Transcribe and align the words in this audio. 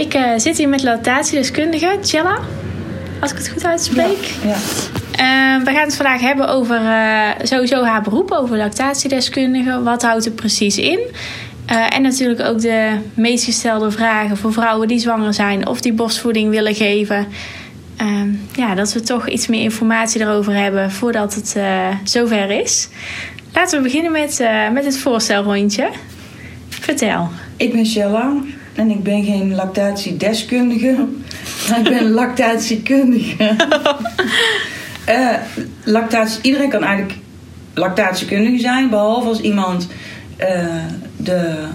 Ik 0.00 0.14
uh, 0.14 0.32
zit 0.36 0.58
hier 0.58 0.68
met 0.68 0.82
lactatiedeskundige 0.82 1.98
Chella, 2.02 2.38
als 3.20 3.30
ik 3.30 3.36
het 3.36 3.48
goed 3.48 3.64
uitspreek. 3.64 4.34
Ja, 4.42 4.48
ja. 4.48 5.58
Uh, 5.58 5.64
we 5.64 5.70
gaan 5.70 5.84
het 5.84 5.96
vandaag 5.96 6.20
hebben 6.20 6.48
over 6.48 6.80
uh, 6.80 7.28
sowieso 7.42 7.82
haar 7.82 8.02
beroep, 8.02 8.30
over 8.30 8.56
lactatiedeskundige. 8.56 9.82
Wat 9.82 10.02
houdt 10.02 10.24
het 10.24 10.34
precies 10.34 10.78
in? 10.78 11.00
En 11.66 12.02
natuurlijk 12.02 12.40
ook 12.40 12.60
de 12.60 12.98
meest 13.14 13.44
gestelde 13.44 13.90
vragen 13.90 14.36
voor 14.36 14.52
vrouwen 14.52 14.88
die 14.88 14.98
zwanger 14.98 15.34
zijn 15.34 15.66
of 15.66 15.80
die 15.80 15.92
borstvoeding 15.92 16.50
willen 16.50 16.74
geven. 16.74 17.26
Uh, 18.02 18.22
ja, 18.52 18.74
dat 18.74 18.92
we 18.92 19.00
toch 19.00 19.28
iets 19.28 19.46
meer 19.46 19.62
informatie 19.62 20.20
erover 20.20 20.54
hebben 20.54 20.90
voordat 20.90 21.34
het 21.34 21.56
zover 22.04 22.50
is. 22.50 22.88
Laten 23.52 23.76
we 23.76 23.84
beginnen 23.84 24.12
met, 24.12 24.44
met 24.72 24.84
het 24.84 24.98
voorstelrondje. 24.98 25.88
Vertel. 26.68 27.28
Ik 27.56 27.72
ben 27.72 27.86
Shella 27.86 28.32
en 28.80 28.90
ik 28.90 29.02
ben 29.02 29.24
geen 29.24 29.54
lactatiedeskundige, 29.54 31.06
maar 31.68 31.78
ik 31.78 31.84
ben 31.84 32.10
lactatiekundige. 32.20 33.56
lactatie, 35.84 36.42
iedereen 36.42 36.68
kan 36.68 36.84
eigenlijk 36.84 37.18
lactatiekundige 37.74 38.58
zijn, 38.58 38.90
behalve 38.90 39.28
als 39.28 39.40
iemand 39.40 39.88
de 41.16 41.68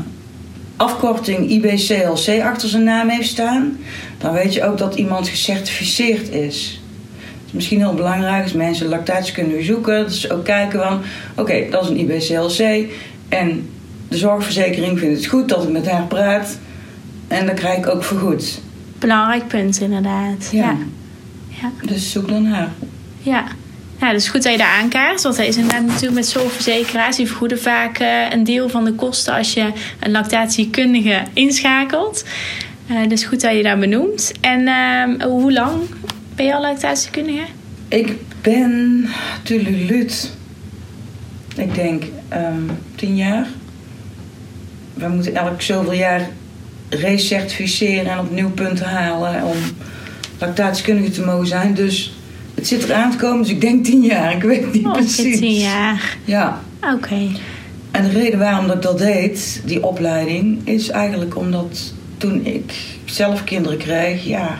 afkorting 0.75 1.49
IBCLC 1.49 2.41
achter 2.41 2.69
zijn 2.69 2.83
naam 2.83 3.09
heeft 3.09 3.27
staan, 3.27 3.77
dan 4.17 4.33
weet 4.33 4.53
je 4.53 4.63
ook 4.63 4.77
dat 4.77 4.95
iemand 4.95 5.27
gecertificeerd 5.27 6.29
is. 6.29 6.81
Het 7.11 7.47
is 7.47 7.51
misschien 7.51 7.79
heel 7.79 7.93
belangrijk 7.93 8.43
als 8.43 8.53
mensen 8.53 8.87
lactatie 8.87 9.33
kunnen 9.33 9.65
zoeken, 9.65 10.11
ze 10.11 10.33
ook 10.33 10.45
kijken 10.45 10.79
van, 10.79 11.01
oké, 11.31 11.41
okay, 11.41 11.69
dat 11.69 11.83
is 11.83 11.89
een 11.89 11.99
IBCLC 11.99 12.89
en 13.29 13.69
de 14.07 14.17
zorgverzekering 14.17 14.99
vindt 14.99 15.17
het 15.17 15.25
goed 15.25 15.49
dat 15.49 15.63
ik 15.63 15.69
met 15.69 15.89
haar 15.89 16.07
praat 16.07 16.57
en 17.27 17.45
dat 17.45 17.55
krijg 17.55 17.77
ik 17.77 17.87
ook 17.87 18.03
vergoed. 18.03 18.61
Belangrijk 18.99 19.47
punt 19.47 19.79
inderdaad. 19.79 20.49
Ja. 20.51 20.61
ja. 20.61 20.77
ja. 21.47 21.71
Dus 21.87 22.11
zoek 22.11 22.27
dan 22.27 22.45
haar. 22.45 22.69
Ja. 23.21 23.43
Ja, 23.99 24.11
dus 24.11 24.27
goed 24.27 24.43
dat 24.43 24.51
je 24.51 24.57
daar 24.57 24.81
aankaart. 24.81 25.21
Want 25.21 25.37
hij 25.37 25.47
is 25.47 25.57
inderdaad 25.57 25.85
natuurlijk 25.85 26.13
met 26.13 26.27
zorgverzekeraars. 26.27 27.15
Die 27.15 27.27
vergoeden 27.27 27.59
vaak 27.59 27.99
uh, 27.99 28.31
een 28.31 28.43
deel 28.43 28.69
van 28.69 28.85
de 28.85 28.93
kosten 28.93 29.33
als 29.33 29.53
je 29.53 29.71
een 29.99 30.11
lactatiekundige 30.11 31.23
inschakelt. 31.33 32.25
Uh, 32.91 33.07
dus 33.07 33.23
goed 33.23 33.41
dat 33.41 33.55
je 33.55 33.63
daar 33.63 33.79
benoemt. 33.79 34.31
En 34.41 34.61
uh, 34.61 35.23
hoe 35.23 35.53
lang 35.53 35.81
ben 36.35 36.45
je 36.45 36.55
al 36.55 36.61
lactatiekundige? 36.61 37.45
Ik 37.87 38.13
ben 38.41 39.07
Lut. 39.87 40.31
Ik 41.55 41.75
denk 41.75 42.03
um, 42.33 42.77
tien 42.95 43.15
jaar. 43.15 43.47
We 44.93 45.07
moeten 45.07 45.35
elk 45.35 45.61
zoveel 45.61 45.93
jaar 45.93 46.29
recertificeren 46.95 48.11
en 48.11 48.19
opnieuw 48.19 48.51
punten 48.51 48.85
halen 48.85 49.43
om 49.43 49.57
lactatiekundige 50.39 51.11
te 51.11 51.25
mogen 51.25 51.47
zijn. 51.47 51.73
Dus 51.73 52.15
het 52.55 52.67
zit 52.67 52.83
eraan 52.83 53.11
te 53.11 53.17
komen, 53.17 53.41
dus 53.41 53.51
ik 53.51 53.61
denk 53.61 53.85
tien 53.85 54.01
jaar. 54.01 54.35
Ik 54.35 54.43
weet 54.43 54.73
niet 54.73 54.85
oh, 54.85 54.91
precies. 54.91 55.39
Tien 55.39 55.57
jaar. 55.57 56.17
Ja. 56.25 56.61
Oké. 56.81 56.93
Okay. 56.93 57.31
En 57.91 58.03
de 58.03 58.09
reden 58.09 58.39
waarom 58.39 58.67
dat 58.67 58.75
ik 58.75 58.81
dat 58.81 58.97
deed, 58.97 59.61
die 59.65 59.83
opleiding, 59.83 60.67
is 60.67 60.89
eigenlijk 60.89 61.37
omdat 61.37 61.93
toen 62.17 62.45
ik 62.45 62.73
zelf 63.05 63.43
kinderen 63.43 63.77
kreeg, 63.77 64.25
ja, 64.25 64.59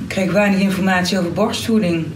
ik 0.00 0.08
kreeg 0.08 0.32
weinig 0.32 0.60
informatie 0.60 1.18
over 1.18 1.32
borstvoeding. 1.32 2.06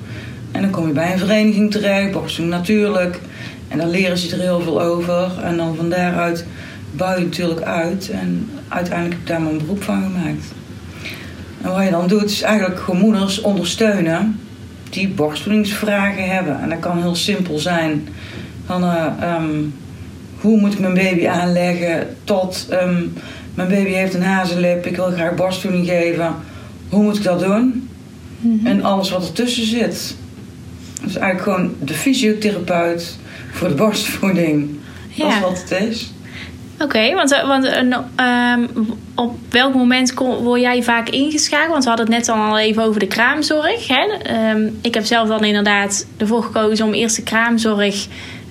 En 0.53 0.63
dan 0.63 0.71
kom 0.71 0.87
je 0.87 0.93
bij 0.93 1.13
een 1.13 1.19
vereniging 1.19 1.71
terecht, 1.71 2.13
borstvoeding 2.13 2.57
natuurlijk. 2.57 3.21
En 3.69 3.79
dan 3.79 3.91
leren 3.91 4.19
ze 4.19 4.37
er 4.37 4.43
heel 4.43 4.61
veel 4.61 4.83
over. 4.83 5.31
En 5.43 5.57
dan 5.57 5.77
van 5.77 5.91
daaruit 5.91 6.45
bouw 6.91 7.19
je 7.19 7.25
natuurlijk 7.25 7.61
uit. 7.61 8.11
En 8.11 8.51
uiteindelijk 8.69 9.15
heb 9.15 9.23
ik 9.23 9.27
daar 9.27 9.41
mijn 9.41 9.59
beroep 9.59 9.83
van 9.83 10.03
gemaakt. 10.03 10.45
En 11.63 11.71
wat 11.73 11.85
je 11.85 11.91
dan 11.91 12.09
doet, 12.09 12.31
is 12.31 12.43
eigenlijk 12.43 12.81
gewoon 12.81 13.01
moeders 13.01 13.41
ondersteunen 13.41 14.41
die 14.91 15.09
borstvoedingsvragen 15.09 16.31
hebben. 16.31 16.61
En 16.61 16.69
dat 16.69 16.79
kan 16.79 16.99
heel 17.01 17.15
simpel 17.15 17.59
zijn. 17.59 18.09
Van, 18.67 18.85
uh, 18.85 19.07
um, 19.39 19.75
hoe 20.41 20.61
moet 20.61 20.73
ik 20.73 20.79
mijn 20.79 20.95
baby 20.95 21.27
aanleggen 21.27 22.17
tot 22.25 22.67
um, 22.73 23.13
mijn 23.59 23.69
baby 23.69 23.91
heeft 23.91 24.15
een 24.15 24.23
hazenlip, 24.23 24.87
ik 24.87 24.97
wil 24.97 25.11
graag 25.11 25.35
borstvoeding 25.35 25.87
geven. 25.87 26.35
Hoe 26.89 27.03
moet 27.03 27.17
ik 27.17 27.23
dat 27.23 27.41
doen? 27.41 27.89
Mm 28.41 28.59
-hmm. 28.59 28.67
En 28.67 28.85
alles 28.85 29.11
wat 29.11 29.27
ertussen 29.27 29.67
zit. 29.67 30.17
Dus 31.03 31.17
eigenlijk 31.17 31.43
gewoon 31.43 31.75
de 31.81 31.95
fysiotherapeut 31.95 33.19
voor 33.53 33.69
de 33.69 33.75
borstvoeding. 33.85 34.71
Ja. 35.09 35.25
Dat 35.25 35.35
is 35.35 35.41
wat 35.41 35.71
het 35.71 35.89
is. 35.89 36.13
Oké, 36.81 37.15
want, 37.15 37.43
want 37.47 37.67
um, 37.67 38.69
op 39.15 39.37
welk 39.51 39.75
moment 39.75 40.15
word 40.15 40.61
jij 40.61 40.83
vaak 40.83 41.09
ingeschakeld? 41.09 41.71
Want 41.71 41.83
we 41.83 41.89
hadden 41.89 42.07
het 42.07 42.27
net 42.27 42.37
al 42.37 42.59
even 42.59 42.83
over 42.83 43.01
de 43.01 43.07
kraamzorg. 43.07 43.89
Hè? 43.89 44.07
Um, 44.51 44.79
ik 44.83 44.95
heb 44.95 45.05
zelf 45.05 45.29
dan 45.29 45.45
inderdaad 45.45 46.07
ervoor 46.17 46.43
gekozen 46.43 46.87
om 46.87 46.93
eerst 46.93 47.17
de 47.17 47.23
kraamzorg 47.23 48.07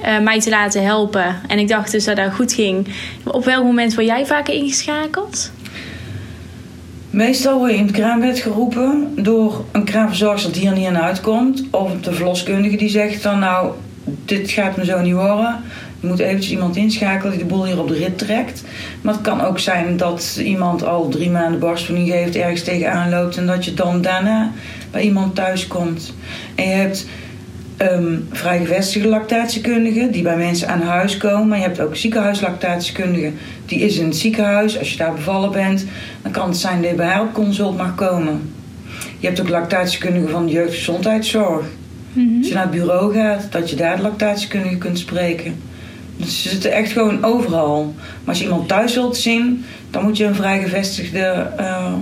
uh, 0.06 0.20
mij 0.20 0.40
te 0.40 0.50
laten 0.50 0.84
helpen. 0.84 1.36
En 1.48 1.60
ik 1.60 1.68
dacht 1.68 1.92
dus 1.92 2.06
dat 2.06 2.16
dat 2.16 2.34
goed 2.34 2.54
ging. 2.54 2.88
Op 3.24 3.46
welk 3.46 3.64
moment 3.64 3.96
word 3.96 4.08
jij 4.08 4.26
vaker 4.26 4.54
ingeschakeld? 4.54 5.52
Meestal 7.10 7.58
word 7.58 7.72
je 7.72 7.78
in 7.78 7.86
het 7.86 7.96
kraambed 7.96 8.40
geroepen 8.40 9.14
door 9.16 9.66
een 9.72 9.84
kraamverzorgster 9.84 10.52
die 10.52 10.68
er 10.68 10.74
niet 10.74 10.88
aan 10.88 10.98
uitkomt. 10.98 11.64
Of 11.72 11.92
de 12.02 12.14
verloskundige 12.14 12.78
die 12.78 12.90
zegt 12.90 13.24
dan 13.24 13.40
nou, 13.40 13.72
dit 14.04 14.52
gaat 14.52 14.78
me 14.78 14.86
zo 14.86 15.02
niet 15.02 15.14
horen. 15.14 15.64
Je 16.00 16.08
moet 16.08 16.20
eventjes 16.20 16.52
iemand 16.52 16.76
inschakelen 16.76 17.32
die 17.32 17.42
de 17.42 17.48
boel 17.48 17.66
hier 17.66 17.80
op 17.80 17.88
de 17.88 17.94
rit 17.94 18.18
trekt. 18.18 18.64
Maar 19.02 19.14
het 19.14 19.22
kan 19.22 19.42
ook 19.42 19.60
zijn 19.60 19.98
dat 19.98 20.40
iemand 20.44 20.86
al 20.86 21.10
drie 21.10 21.30
maanden 21.30 21.60
borstvoeding 21.60 22.10
geeft, 22.10 22.36
ergens 22.36 22.64
tegenaan 22.64 23.10
loopt 23.10 23.38
en 23.38 23.48
dat 23.48 23.66
je 23.66 23.74
dan 23.74 24.02
daarna 24.02 24.52
bij 24.92 25.02
iemand 25.02 25.36
thuis 25.36 25.68
komt. 25.68 26.14
En 26.56 26.70
je 26.70 26.76
hebt 26.76 27.08
um, 27.78 28.28
vrijgevestigde 28.32 29.08
lactatiekundigen 29.08 30.12
die 30.12 30.24
bij 30.24 30.38
mensen 30.38 30.68
aan 30.68 30.82
huis 30.82 31.18
komen. 31.18 31.48
Maar 31.48 31.58
je 31.58 31.64
hebt 31.64 31.80
ook 31.80 31.96
ziekenhuislactatiekundigen. 31.96 33.38
Die 33.66 33.80
is 33.80 33.98
in 33.98 34.06
het 34.06 34.16
ziekenhuis. 34.16 34.80
Als 34.80 34.92
je 34.92 34.98
daar 34.98 35.14
bevallen 35.14 35.52
bent, 35.52 35.86
dan 36.22 36.32
kan 36.32 36.48
het 36.48 36.58
zijn 36.58 36.82
dat 36.82 36.90
je 36.90 36.96
bij 36.96 37.08
haar 37.08 37.22
op 37.22 37.34
consult 37.34 37.78
mag 37.78 37.96
komen. 37.96 38.54
Je 39.20 39.28
hebt 39.28 39.42
ook 39.42 39.50
lactatiekundigen 39.50 40.30
van 40.30 40.46
de 40.46 40.52
jeugdgezondheidszorg. 40.52 41.66
Mm-hmm. 42.14 42.38
Als 42.38 42.48
je 42.48 42.54
naar 42.54 42.64
het 42.64 42.72
bureau 42.72 43.14
gaat, 43.14 43.52
dat 43.52 43.70
je 43.70 43.76
daar 43.76 43.96
de 43.96 44.02
lactatiekundige 44.02 44.78
kunt 44.78 45.00
spreken. 45.00 45.56
Dus 46.18 46.42
ze 46.42 46.50
zitten 46.50 46.72
echt 46.72 46.92
gewoon 46.92 47.24
overal. 47.24 47.94
Maar 47.96 48.26
als 48.26 48.38
je 48.38 48.44
iemand 48.44 48.68
thuis 48.68 48.94
wilt 48.94 49.18
zien, 49.18 49.66
dan 49.92 50.04
moet 50.04 50.18
je 50.18 50.26
een 50.26 50.36
vrijgevestigde 50.36 51.52
uh, 51.60 51.94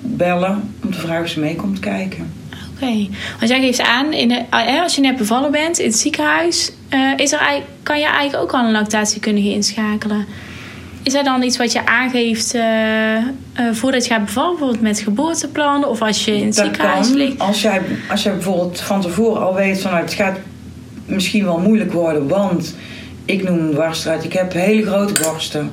bellen 0.00 0.74
om 0.84 0.92
te 0.92 0.98
vragen 0.98 1.22
of 1.22 1.28
ze 1.28 1.40
mee 1.40 1.56
komt 1.56 1.78
kijken. 1.78 2.32
Oké, 2.50 2.84
okay. 2.84 3.10
want 3.38 3.50
jij 3.50 3.60
geeft 3.60 3.80
aan, 3.80 4.12
in 4.12 4.28
de, 4.28 4.42
als 4.82 4.94
je 4.94 5.00
net 5.00 5.16
bevallen 5.16 5.50
bent 5.50 5.78
in 5.78 5.86
het 5.86 5.96
ziekenhuis, 5.96 6.72
uh, 6.90 7.12
is 7.16 7.32
er, 7.32 7.62
kan 7.82 7.98
je 7.98 8.06
eigenlijk 8.06 8.42
ook 8.42 8.52
al 8.60 8.66
een 8.66 8.72
lactatiekundige 8.72 9.52
inschakelen. 9.52 10.26
Is 11.02 11.14
er 11.14 11.24
dan 11.24 11.42
iets 11.42 11.56
wat 11.56 11.72
je 11.72 11.86
aangeeft 11.86 12.54
uh, 12.54 12.62
uh, 12.62 13.22
voordat 13.72 14.06
je 14.06 14.12
gaat 14.12 14.24
bevallen, 14.24 14.50
bijvoorbeeld 14.50 14.82
met 14.82 15.00
geboorteplannen 15.00 15.88
of 15.88 16.02
als 16.02 16.24
je 16.24 16.36
in 16.36 16.46
het 16.46 16.54
dat 16.54 16.64
ziekenhuis 16.64 17.08
kan. 17.08 17.16
ligt? 17.16 17.38
Als 17.38 17.62
jij, 17.62 17.80
als 18.10 18.22
jij 18.22 18.32
bijvoorbeeld 18.32 18.80
van 18.80 19.00
tevoren 19.00 19.42
al 19.42 19.54
weet 19.54 19.80
van 19.80 19.90
nou, 19.90 20.02
het 20.02 20.12
gaat 20.12 20.38
misschien 21.06 21.44
wel 21.44 21.58
moeilijk 21.58 21.92
worden, 21.92 22.28
want 22.28 22.74
ik 23.32 23.42
noem 23.42 23.58
een 23.58 23.70
dwarsstraat, 23.70 24.24
ik 24.24 24.32
heb 24.32 24.52
hele 24.52 24.86
grote 24.86 25.22
borsten, 25.22 25.70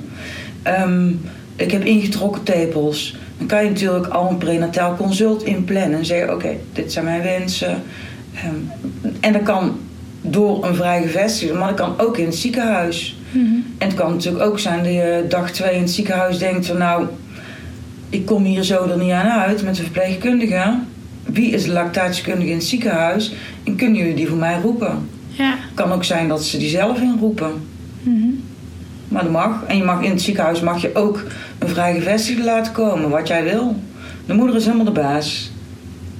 um, 0.81 1.21
ik 1.55 1.71
heb 1.71 1.83
ingetrokken 1.83 2.43
tepels. 2.43 3.17
Dan 3.37 3.47
kan 3.47 3.63
je 3.63 3.69
natuurlijk 3.69 4.07
al 4.07 4.29
een 4.29 4.37
prenataal 4.37 4.95
consult 4.95 5.43
inplannen 5.43 5.99
en 5.99 6.05
zeggen: 6.05 6.33
Oké, 6.33 6.45
okay, 6.45 6.59
dit 6.73 6.91
zijn 6.91 7.05
mijn 7.05 7.21
wensen. 7.21 7.83
Um, 8.45 8.71
en 9.19 9.33
dat 9.33 9.43
kan 9.43 9.79
door 10.21 10.65
een 10.65 10.75
vrijgevestigde, 10.75 11.53
maar 11.53 11.67
dat 11.67 11.77
kan 11.77 11.99
ook 11.99 12.17
in 12.17 12.25
het 12.25 12.35
ziekenhuis. 12.35 13.17
Mm-hmm. 13.31 13.65
En 13.77 13.87
het 13.87 13.97
kan 13.97 14.11
natuurlijk 14.11 14.43
ook 14.43 14.59
zijn 14.59 14.83
dat 14.83 14.93
je 14.93 15.25
dag 15.29 15.51
twee 15.51 15.75
in 15.75 15.81
het 15.81 15.91
ziekenhuis 15.91 16.37
denkt: 16.37 16.65
van, 16.65 16.77
Nou, 16.77 17.05
ik 18.09 18.25
kom 18.25 18.43
hier 18.43 18.63
zo 18.63 18.87
er 18.87 18.97
niet 18.97 19.11
aan 19.11 19.39
uit 19.39 19.63
met 19.63 19.75
de 19.75 19.83
verpleegkundige. 19.83 20.79
Wie 21.25 21.51
is 21.51 21.63
de 21.63 21.71
lactatiekundige 21.71 22.49
in 22.49 22.57
het 22.57 22.65
ziekenhuis? 22.65 23.33
En 23.63 23.75
kunnen 23.75 23.97
jullie 23.97 24.15
die 24.15 24.27
voor 24.27 24.37
mij 24.37 24.59
roepen? 24.61 25.09
Ja. 25.39 25.51
Het 25.51 25.73
kan 25.73 25.91
ook 25.91 26.03
zijn 26.03 26.27
dat 26.27 26.43
ze 26.43 26.57
die 26.57 26.69
zelf 26.69 27.01
inroepen. 27.01 27.67
Mm-hmm. 28.01 28.43
Maar 29.07 29.23
dat 29.23 29.31
mag. 29.31 29.63
En 29.67 29.77
je 29.77 29.83
mag 29.83 30.01
in 30.01 30.09
het 30.09 30.21
ziekenhuis 30.21 30.59
mag 30.59 30.81
je 30.81 30.95
ook 30.95 31.23
een 31.59 31.67
vrijgevestigde 31.67 32.43
laten 32.43 32.73
komen, 32.73 33.09
wat 33.09 33.27
jij 33.27 33.43
wil. 33.43 33.75
De 34.25 34.33
moeder 34.33 34.55
is 34.55 34.65
helemaal 34.65 34.85
de 34.85 34.91
baas. 34.91 35.51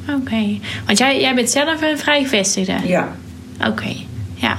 Oké. 0.10 0.18
Okay. 0.18 0.60
Want 0.86 0.98
jij, 0.98 1.20
jij 1.20 1.36
bent 1.36 1.50
zelf 1.50 1.82
een 1.82 1.98
vrijgevestigde? 1.98 2.76
Ja. 2.86 3.16
Oké, 3.60 3.70
okay. 3.70 4.06
ja. 4.34 4.58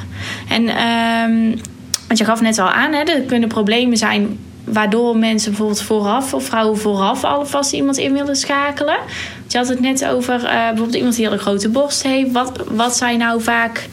En 0.49 0.63
um, 0.63 1.61
want 2.07 2.19
je 2.19 2.25
gaf 2.25 2.41
net 2.41 2.59
al 2.59 2.71
aan, 2.71 2.93
hè, 2.93 3.03
er 3.03 3.21
kunnen 3.21 3.49
problemen 3.49 3.97
zijn 3.97 4.39
waardoor 4.65 5.17
mensen 5.17 5.51
bijvoorbeeld 5.51 5.83
vooraf 5.83 6.35
of 6.35 6.45
vrouwen 6.45 6.79
vooraf 6.79 7.25
alvast 7.25 7.73
iemand 7.73 7.97
in 7.97 8.13
willen 8.13 8.37
schakelen. 8.37 8.99
Je 9.47 9.59
had 9.59 9.69
het 9.69 9.81
net 9.81 10.07
over 10.07 10.35
uh, 10.35 10.51
bijvoorbeeld 10.51 10.95
iemand 10.95 11.17
die 11.17 11.27
een 11.27 11.39
grote 11.39 11.69
borst 11.69 12.03
heeft. 12.03 12.33
Wat, 12.33 12.65
wat 12.71 12.97
zijn 12.97 13.19
nou 13.19 13.43
vaak 13.43 13.89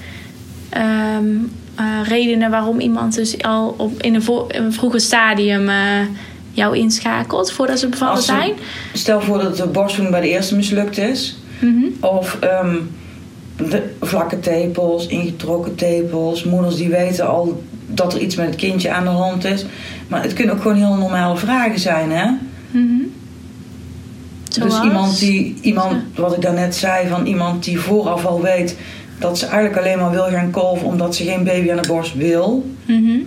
um, 0.77 1.51
uh, 1.79 1.85
redenen 2.07 2.49
waarom 2.51 2.79
iemand 2.79 3.15
dus 3.15 3.41
al 3.41 3.73
op, 3.77 4.01
in 4.01 4.15
een, 4.15 4.23
vo- 4.23 4.45
een 4.47 4.73
vroeger 4.73 5.01
stadium 5.01 5.67
uh, 5.69 5.75
jou 6.51 6.77
inschakelt 6.77 7.51
voordat 7.51 7.79
ze 7.79 7.87
bevallen 7.87 8.17
ze- 8.17 8.23
zijn? 8.23 8.51
Stel 8.93 9.21
voor 9.21 9.37
dat 9.37 9.57
de 9.57 9.67
borstvoeding 9.67 10.15
bij 10.17 10.21
de 10.27 10.33
eerste 10.33 10.55
mislukt 10.55 10.97
is. 10.97 11.37
Mhm. 11.59 11.85
Of 11.99 12.37
ehm, 12.39 12.75
de 13.69 13.83
vlakke 14.01 14.39
tepels, 14.39 15.07
ingetrokken 15.07 15.75
tepels. 15.75 16.43
Moeders 16.43 16.75
die 16.75 16.89
weten 16.89 17.27
al 17.27 17.63
dat 17.87 18.13
er 18.13 18.19
iets 18.21 18.35
met 18.35 18.45
het 18.45 18.55
kindje 18.55 18.91
aan 18.91 19.03
de 19.03 19.09
hand 19.09 19.45
is. 19.45 19.65
Maar 20.07 20.23
het 20.23 20.33
kunnen 20.33 20.55
ook 20.55 20.61
gewoon 20.61 20.77
heel 20.77 20.95
normale 20.95 21.37
vragen 21.37 21.79
zijn, 21.79 22.11
hè? 22.11 22.25
Mhm. 22.71 23.01
Dus 24.59 24.81
iemand 24.83 25.19
die, 25.19 25.55
iemand, 25.61 25.95
wat 26.15 26.35
ik 26.35 26.41
daarnet 26.41 26.75
zei, 26.75 27.07
van 27.07 27.25
iemand 27.25 27.63
die 27.63 27.79
vooraf 27.79 28.25
al 28.25 28.41
weet 28.41 28.75
dat 29.19 29.37
ze 29.39 29.45
eigenlijk 29.45 29.77
alleen 29.79 29.97
maar 29.97 30.11
wil 30.11 30.27
gaan 30.29 30.51
kolven 30.51 30.87
omdat 30.87 31.15
ze 31.15 31.23
geen 31.23 31.43
baby 31.43 31.71
aan 31.71 31.81
de 31.81 31.87
borst 31.87 32.15
wil. 32.15 32.69
Mhm. 32.85 33.17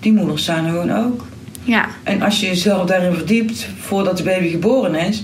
Die 0.00 0.12
moeders 0.12 0.44
zijn 0.44 0.64
er 0.64 0.70
gewoon 0.70 0.92
ook. 1.06 1.26
Ja, 1.62 1.88
En 2.02 2.22
als 2.22 2.40
je 2.40 2.46
jezelf 2.46 2.86
daarin 2.86 3.14
verdiept 3.14 3.68
voordat 3.80 4.16
de 4.16 4.22
baby 4.22 4.48
geboren 4.48 4.94
is, 4.94 5.16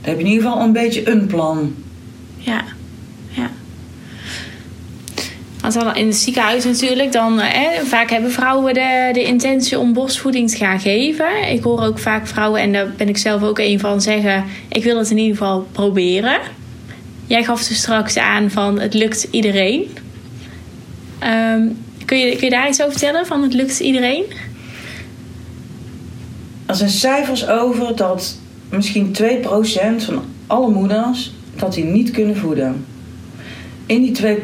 dan 0.00 0.10
heb 0.10 0.18
je 0.18 0.24
in 0.24 0.30
ieder 0.30 0.44
geval 0.44 0.62
een 0.62 0.72
beetje 0.72 1.10
een 1.10 1.26
plan. 1.26 1.74
ja, 2.36 2.64
ja. 3.28 3.50
Want 5.60 5.74
dan 5.74 5.94
in 5.96 6.06
het 6.06 6.16
ziekenhuis 6.16 6.64
natuurlijk, 6.64 7.12
dan 7.12 7.40
eh, 7.40 7.60
vaak 7.84 8.10
hebben 8.10 8.30
vrouwen 8.30 8.74
de, 8.74 9.08
de 9.12 9.22
intentie 9.22 9.78
om 9.78 9.92
borstvoeding 9.92 10.50
te 10.50 10.56
gaan 10.56 10.80
geven. 10.80 11.48
Ik 11.52 11.62
hoor 11.62 11.82
ook 11.82 11.98
vaak 11.98 12.26
vrouwen, 12.26 12.60
en 12.60 12.72
daar 12.72 12.90
ben 12.96 13.08
ik 13.08 13.16
zelf 13.16 13.42
ook 13.42 13.58
een 13.58 13.80
van, 13.80 14.00
zeggen: 14.00 14.44
Ik 14.68 14.84
wil 14.84 14.98
het 14.98 15.10
in 15.10 15.18
ieder 15.18 15.36
geval 15.36 15.66
proberen. 15.72 16.38
Jij 17.30 17.44
gaf 17.44 17.66
dus 17.66 17.78
straks 17.78 18.16
aan 18.16 18.50
van 18.50 18.80
het 18.80 18.94
lukt 18.94 19.28
iedereen. 19.30 19.90
Ehm, 21.18 21.68
kun, 22.04 22.18
je, 22.18 22.30
kun 22.36 22.44
je 22.44 22.50
daar 22.50 22.68
iets 22.68 22.80
over 22.80 22.92
vertellen? 22.92 23.26
Van 23.26 23.42
het 23.42 23.54
lukt 23.54 23.80
iedereen? 23.80 24.24
Er 26.66 26.74
zijn 26.74 26.90
cijfers 26.90 27.48
over 27.48 27.96
dat 27.96 28.38
misschien 28.70 29.16
2% 29.22 30.04
van 30.04 30.22
alle 30.46 30.70
moeders 30.70 31.32
dat 31.56 31.74
die 31.74 31.84
niet 31.84 32.10
kunnen 32.10 32.36
voeden. 32.36 32.84
In 33.86 34.02
die 34.02 34.38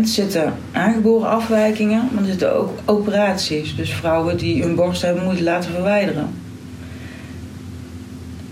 zitten 0.02 0.54
aangeboren 0.72 1.28
afwijkingen, 1.28 2.08
maar 2.12 2.22
er 2.22 2.28
zitten 2.28 2.54
ook 2.56 2.78
operaties. 2.84 3.76
Dus 3.76 3.92
vrouwen 3.92 4.36
die 4.36 4.62
hun 4.62 4.74
borst 4.74 5.02
hebben 5.02 5.24
moeten 5.24 5.44
laten 5.44 5.70
verwijderen. 5.70 6.34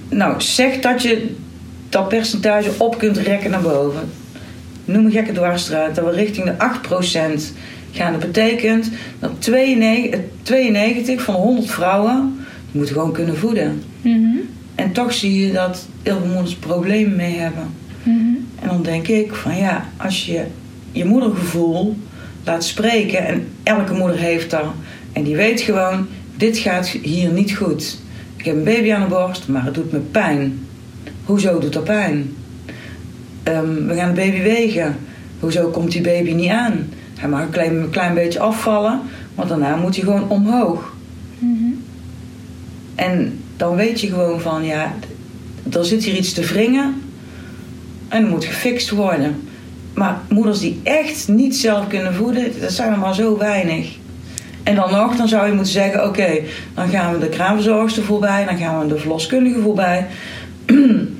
Nou, 0.08 0.40
zeg 0.40 0.80
dat 0.80 1.02
je 1.02 1.34
dat 1.92 2.08
percentage 2.08 2.70
op 2.78 2.98
kunt 2.98 3.16
rekken 3.16 3.50
naar 3.50 3.60
boven. 3.60 4.10
Noem 4.84 5.04
een 5.04 5.12
gekke 5.12 5.32
dwarsstraat, 5.32 5.94
dat 5.94 6.04
we 6.04 6.10
richting 6.10 6.46
de 6.46 6.54
8% 7.40 7.42
gaan. 7.92 8.12
Dat 8.12 8.20
betekent 8.20 8.90
dat 9.18 9.30
92, 9.38 10.20
92 10.42 11.22
van 11.22 11.34
de 11.34 11.40
100 11.40 11.70
vrouwen 11.70 12.44
moeten 12.70 12.94
gewoon 12.94 13.12
kunnen 13.12 13.36
voeden. 13.36 13.82
Mhm. 14.00 14.36
En 14.74 14.92
toch 14.92 15.12
zie 15.12 15.46
je 15.46 15.52
dat 15.52 15.86
heel 16.02 16.18
veel 16.18 16.32
moeders 16.32 16.54
problemen 16.54 17.16
mee 17.16 17.36
hebben. 17.36 17.74
Mhm. 18.02 18.34
En 18.60 18.68
dan 18.68 18.82
denk 18.82 19.08
ik 19.08 19.34
van 19.34 19.56
ja, 19.56 19.88
als 19.96 20.26
je 20.26 20.44
je 20.92 21.04
moedergevoel 21.04 21.96
laat 22.44 22.64
spreken 22.64 23.26
en 23.26 23.48
elke 23.62 23.94
moeder 23.94 24.18
heeft 24.18 24.50
dat. 24.50 24.72
En 25.12 25.22
die 25.22 25.36
weet 25.36 25.60
gewoon, 25.60 26.06
dit 26.36 26.58
gaat 26.58 26.88
hier 26.88 27.30
niet 27.30 27.52
goed. 27.52 27.98
Ik 28.36 28.44
heb 28.44 28.54
een 28.54 28.64
baby 28.64 28.92
aan 28.92 29.08
de 29.08 29.14
borst, 29.14 29.48
maar 29.48 29.64
het 29.64 29.74
doet 29.74 29.92
me 29.92 29.98
pijn. 29.98 30.66
Hoezo 31.24 31.58
doet 31.58 31.72
dat 31.72 31.84
pijn? 31.84 32.36
Ehm, 33.42 33.86
we 33.86 33.94
gaan 33.94 34.14
de 34.14 34.20
baby 34.20 34.42
wegen. 34.42 34.96
Hoezo 35.40 35.68
komt 35.70 35.92
die 35.92 36.00
baby 36.00 36.32
niet 36.32 36.50
aan? 36.50 36.88
Hij 37.18 37.28
mag 37.28 37.40
een 37.40 37.50
klein, 37.50 37.76
een 37.76 37.90
klein 37.90 38.14
beetje 38.14 38.38
afvallen, 38.40 39.00
want 39.34 39.48
daarna 39.48 39.76
moet 39.76 39.96
hij 39.96 40.04
gewoon 40.04 40.28
omhoog. 40.28 40.94
Mhm. 41.38 41.70
En 42.94 43.40
dan 43.56 43.76
weet 43.76 44.00
je 44.00 44.06
gewoon 44.06 44.40
van 44.40 44.64
ja, 44.64 44.94
er 45.72 45.84
zit 45.84 46.04
hier 46.04 46.16
iets 46.16 46.32
te 46.32 46.44
wringen 46.44 47.02
en 48.08 48.22
dat 48.22 48.30
moet 48.30 48.44
gefixt 48.44 48.90
worden. 48.90 49.42
Maar 49.94 50.20
moeders 50.28 50.60
die 50.60 50.80
echt 50.82 51.28
niet 51.28 51.56
zelf 51.56 51.86
kunnen 51.86 52.14
voeden, 52.14 52.60
dat 52.60 52.72
zijn 52.72 52.92
er 52.92 52.98
maar 52.98 53.14
zo 53.14 53.38
weinig. 53.38 53.96
En 54.62 54.74
dan 54.74 54.90
nog, 54.90 55.16
dan 55.16 55.28
zou 55.28 55.46
je 55.46 55.52
moeten 55.52 55.72
zeggen: 55.72 56.06
oké, 56.06 56.40
dan 56.74 56.88
gaan 56.88 57.12
we 57.12 57.18
de 57.18 57.28
kraamverzorgster 57.28 58.02
voorbij, 58.02 58.44
dan 58.44 58.56
gaan 58.56 58.80
we 58.80 58.94
de 58.94 58.98
verloskundige 58.98 59.60
voorbij. 59.60 60.06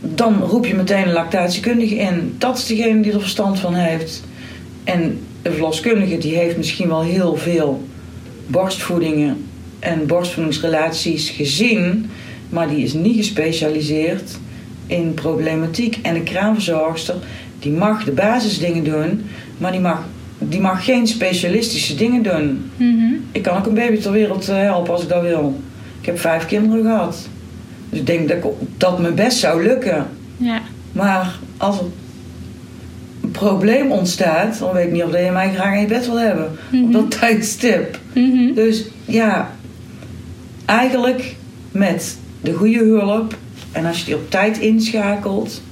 dan 0.00 0.42
roep 0.42 0.66
je 0.66 0.74
meteen 0.74 1.06
een 1.06 1.12
lactatiekundige 1.12 1.94
in. 1.94 2.34
Dat 2.38 2.58
is 2.58 2.66
degene 2.66 3.02
die 3.02 3.12
er 3.12 3.20
verstand 3.20 3.58
van 3.58 3.74
heeft. 3.74 4.22
En 4.84 5.18
de 5.42 5.52
verloskundige 5.52 6.18
die 6.18 6.36
heeft 6.36 6.56
misschien 6.56 6.88
wel 6.88 7.02
heel 7.02 7.36
veel 7.36 7.88
borstvoedingen 8.46 9.44
en 9.78 10.06
borstvoedingsrelaties 10.06 11.30
gezien, 11.30 12.10
maar 12.48 12.68
die 12.68 12.84
is 12.84 12.92
niet 12.92 13.16
gespecialiseerd 13.16 14.38
in 14.86 15.14
problematiek. 15.14 15.98
En 16.02 16.14
de 16.14 16.22
kraamverzorgster 16.22 17.14
die 17.58 17.72
mag 17.72 18.04
de 18.04 18.12
basisdingen 18.12 18.84
doen, 18.84 19.22
maar 19.58 19.72
die 19.72 19.80
mag, 19.80 20.04
die 20.38 20.60
mag 20.60 20.84
geen 20.84 21.06
specialistische 21.06 21.94
dingen 21.94 22.22
doen. 22.22 22.70
Mhm. 22.76 23.14
Ik 23.32 23.42
kan 23.42 23.56
ook 23.56 23.66
een 23.66 23.74
baby 23.74 23.96
ter 23.96 24.12
wereld 24.12 24.48
eh, 24.48 24.56
helpen 24.56 24.92
als 24.92 25.02
ik 25.02 25.08
dat 25.08 25.22
wil. 25.22 25.60
Ik 26.00 26.06
heb 26.06 26.18
vijf 26.18 26.46
kinderen 26.46 26.84
gehad. 26.84 27.28
Dus 27.90 27.98
ik 27.98 28.06
denk 28.06 28.28
dat 28.28 28.36
ik- 28.36 28.68
dat 28.76 28.98
me 28.98 29.10
best 29.12 29.38
zou 29.38 29.62
lukken. 29.62 30.06
Ja. 30.36 30.60
Maar 30.92 31.38
als 31.56 31.78
er 31.78 31.84
een 33.22 33.30
probleem 33.30 33.90
ontstaat, 33.92 34.58
dan 34.58 34.72
weet 34.72 34.86
ik 34.86 34.92
niet 34.92 35.02
of 35.02 35.12
je 35.24 35.30
mij 35.32 35.54
graag 35.54 35.74
in 35.74 35.80
je 35.80 35.86
bed 35.86 36.06
wil 36.06 36.18
hebben. 36.18 36.44
Op 36.46 36.52
Mhm. 36.70 36.90
dat 36.92 37.10
tijdstip. 37.20 37.98
Mhm. 38.14 38.54
Dus 38.54 38.84
ja, 39.04 39.50
eigenlijk 40.64 41.36
met 41.72 42.18
de 42.40 42.52
goede 42.52 42.78
hulp 42.78 43.36
en 43.72 43.86
als 43.86 43.98
je 43.98 44.04
die 44.04 44.14
op 44.14 44.30
tijd 44.30 44.58
inschakelt, 44.58 45.62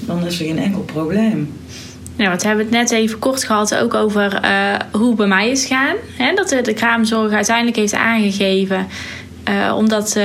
dan 0.00 0.26
is 0.26 0.40
er 0.40 0.46
geen 0.46 0.58
enkel 0.58 0.80
probleem. 0.80 1.52
Ja, 2.16 2.28
want 2.28 2.42
we 2.42 2.48
hebben 2.48 2.64
het 2.66 2.74
net 2.74 2.90
even 2.90 3.18
kort 3.18 3.44
gehad 3.44 3.74
ook 3.74 3.94
over 3.94 4.34
eh, 4.34 4.74
hoe 4.92 5.06
het 5.08 5.16
bij 5.16 5.26
mij 5.26 5.50
is 5.50 5.64
gaan. 5.66 5.94
Hè, 6.16 6.34
dat 6.34 6.48
de, 6.48 6.60
de 6.60 6.74
kraamzorg 6.74 7.32
uiteindelijk 7.32 7.76
heeft 7.76 7.94
aangegeven. 7.94 8.86
Eh, 9.44 9.74
omdat 9.76 10.16
eh, 10.16 10.24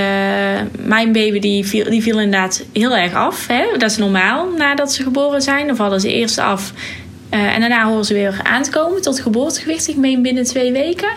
mijn 0.80 1.12
baby 1.12 1.40
die 1.40 1.66
viel, 1.66 1.90
die 1.90 2.02
viel 2.02 2.20
inderdaad 2.20 2.64
heel 2.74 2.96
erg 2.96 3.14
af. 3.14 3.48
Hè? 3.48 3.64
Dat 3.78 3.92
is 3.92 3.98
normaal 3.98 4.48
nadat 4.58 4.94
ze 4.94 5.04
geboren 5.04 5.42
zijn. 5.42 5.68
Dan 5.68 5.76
vallen 5.76 6.00
ze 6.02 6.14
eerst 6.14 6.38
af. 6.38 6.74
eh, 7.30 7.54
en 7.54 7.60
daarna 7.60 7.86
horen 7.86 8.06
ze 8.06 8.14
weer 8.14 8.40
aan 8.44 8.64
te 8.64 8.70
komen 8.70 9.02
tot 9.02 9.20
geboortegewicht. 9.20 9.88
Ik 9.88 9.96
meen 9.96 10.22
binnen 10.22 10.44
twee 10.44 10.72
weken. 10.72 11.10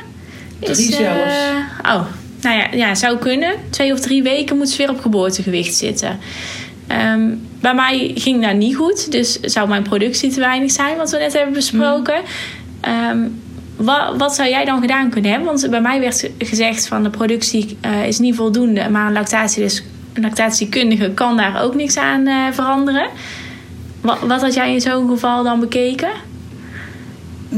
Drie 0.60 0.90
eh, 0.90 0.96
zelfs. 0.96 1.34
oh, 1.82 2.06
nou 2.40 2.56
ja, 2.56 2.66
ja, 2.72 2.94
zou 2.94 3.18
kunnen. 3.18 3.54
Twee 3.70 3.92
of 3.92 4.00
drie 4.00 4.22
weken 4.22 4.56
moet 4.56 4.68
ze 4.68 4.76
weer 4.76 4.90
op 4.90 5.00
geboortegewicht 5.00 5.74
zitten. 5.74 6.18
Ehm, 6.86 7.20
bij 7.60 7.74
mij 7.74 8.10
ging 8.14 8.42
dat 8.42 8.54
niet 8.54 8.76
goed. 8.76 9.12
Dus 9.12 9.40
zou 9.40 9.68
mijn 9.68 9.82
productie 9.82 10.30
te 10.32 10.40
weinig 10.40 10.70
zijn, 10.70 10.96
wat 10.96 11.10
we 11.10 11.18
net 11.18 11.32
hebben 11.32 11.54
besproken. 11.54 12.20
Ehm, 12.80 13.18
wat, 13.84 14.16
wat 14.16 14.34
zou 14.34 14.48
jij 14.48 14.64
dan 14.64 14.80
gedaan 14.80 15.10
kunnen 15.10 15.30
hebben? 15.30 15.48
Want 15.48 15.70
bij 15.70 15.80
mij 15.80 16.00
werd 16.00 16.30
gezegd 16.38 16.86
van 16.86 17.02
de 17.02 17.10
productie 17.10 17.76
eh, 17.80 18.06
is 18.06 18.18
niet 18.18 18.34
voldoende. 18.34 18.88
Maar 18.88 19.06
een, 19.06 19.12
lactatie, 19.12 19.64
een 20.12 20.22
lactatiekundige 20.22 21.10
kan 21.10 21.36
daar 21.36 21.62
ook 21.62 21.74
niks 21.74 21.96
aan 21.96 22.26
eh, 22.26 22.34
veranderen. 22.52 23.08
Wat, 24.00 24.18
wat 24.20 24.40
had 24.40 24.54
jij 24.54 24.72
in 24.72 24.80
zo'n 24.80 25.08
geval 25.08 25.44
dan 25.44 25.60
bekeken? 25.60 26.10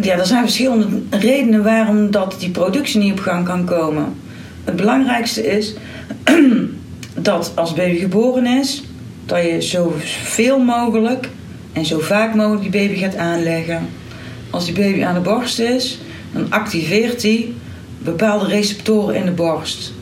Ja, 0.00 0.19
er 0.19 0.26
zijn 0.26 0.43
verschillende 0.43 0.87
redenen 1.11 1.64
waarom 1.64 2.11
dat 2.11 2.37
die 2.38 2.50
productie 2.50 3.00
niet 3.00 3.12
op 3.12 3.21
gang 3.21 3.45
kan 3.45 3.64
komen. 3.64 4.14
Het 4.64 4.76
belangrijkste 4.76 5.47
is 5.47 5.75
dat 7.14 7.52
als 7.55 7.75
baby 7.75 7.99
geboren 7.99 8.47
is, 8.47 8.83
dat 9.26 9.43
je 9.43 9.61
zoveel 9.61 10.59
mogelijk 10.59 11.29
en 11.73 11.87
zo 11.87 11.99
vaak 11.99 12.35
mogelijk 12.35 12.62
die 12.62 12.87
baby 12.87 12.99
gaat 12.99 13.17
aanleggen. 13.17 13.88
Als 14.50 14.64
die 14.64 14.75
baby 14.75 15.05
aan 15.05 15.14
de 15.14 15.21
borst 15.21 15.59
is, 15.59 15.99
dan 16.33 16.47
activeert 16.49 17.23
hij 17.23 17.53
bepaalde 17.99 18.47
receptoren 18.47 19.15
in 19.15 19.25
de 19.25 19.31
borst. 19.31 19.93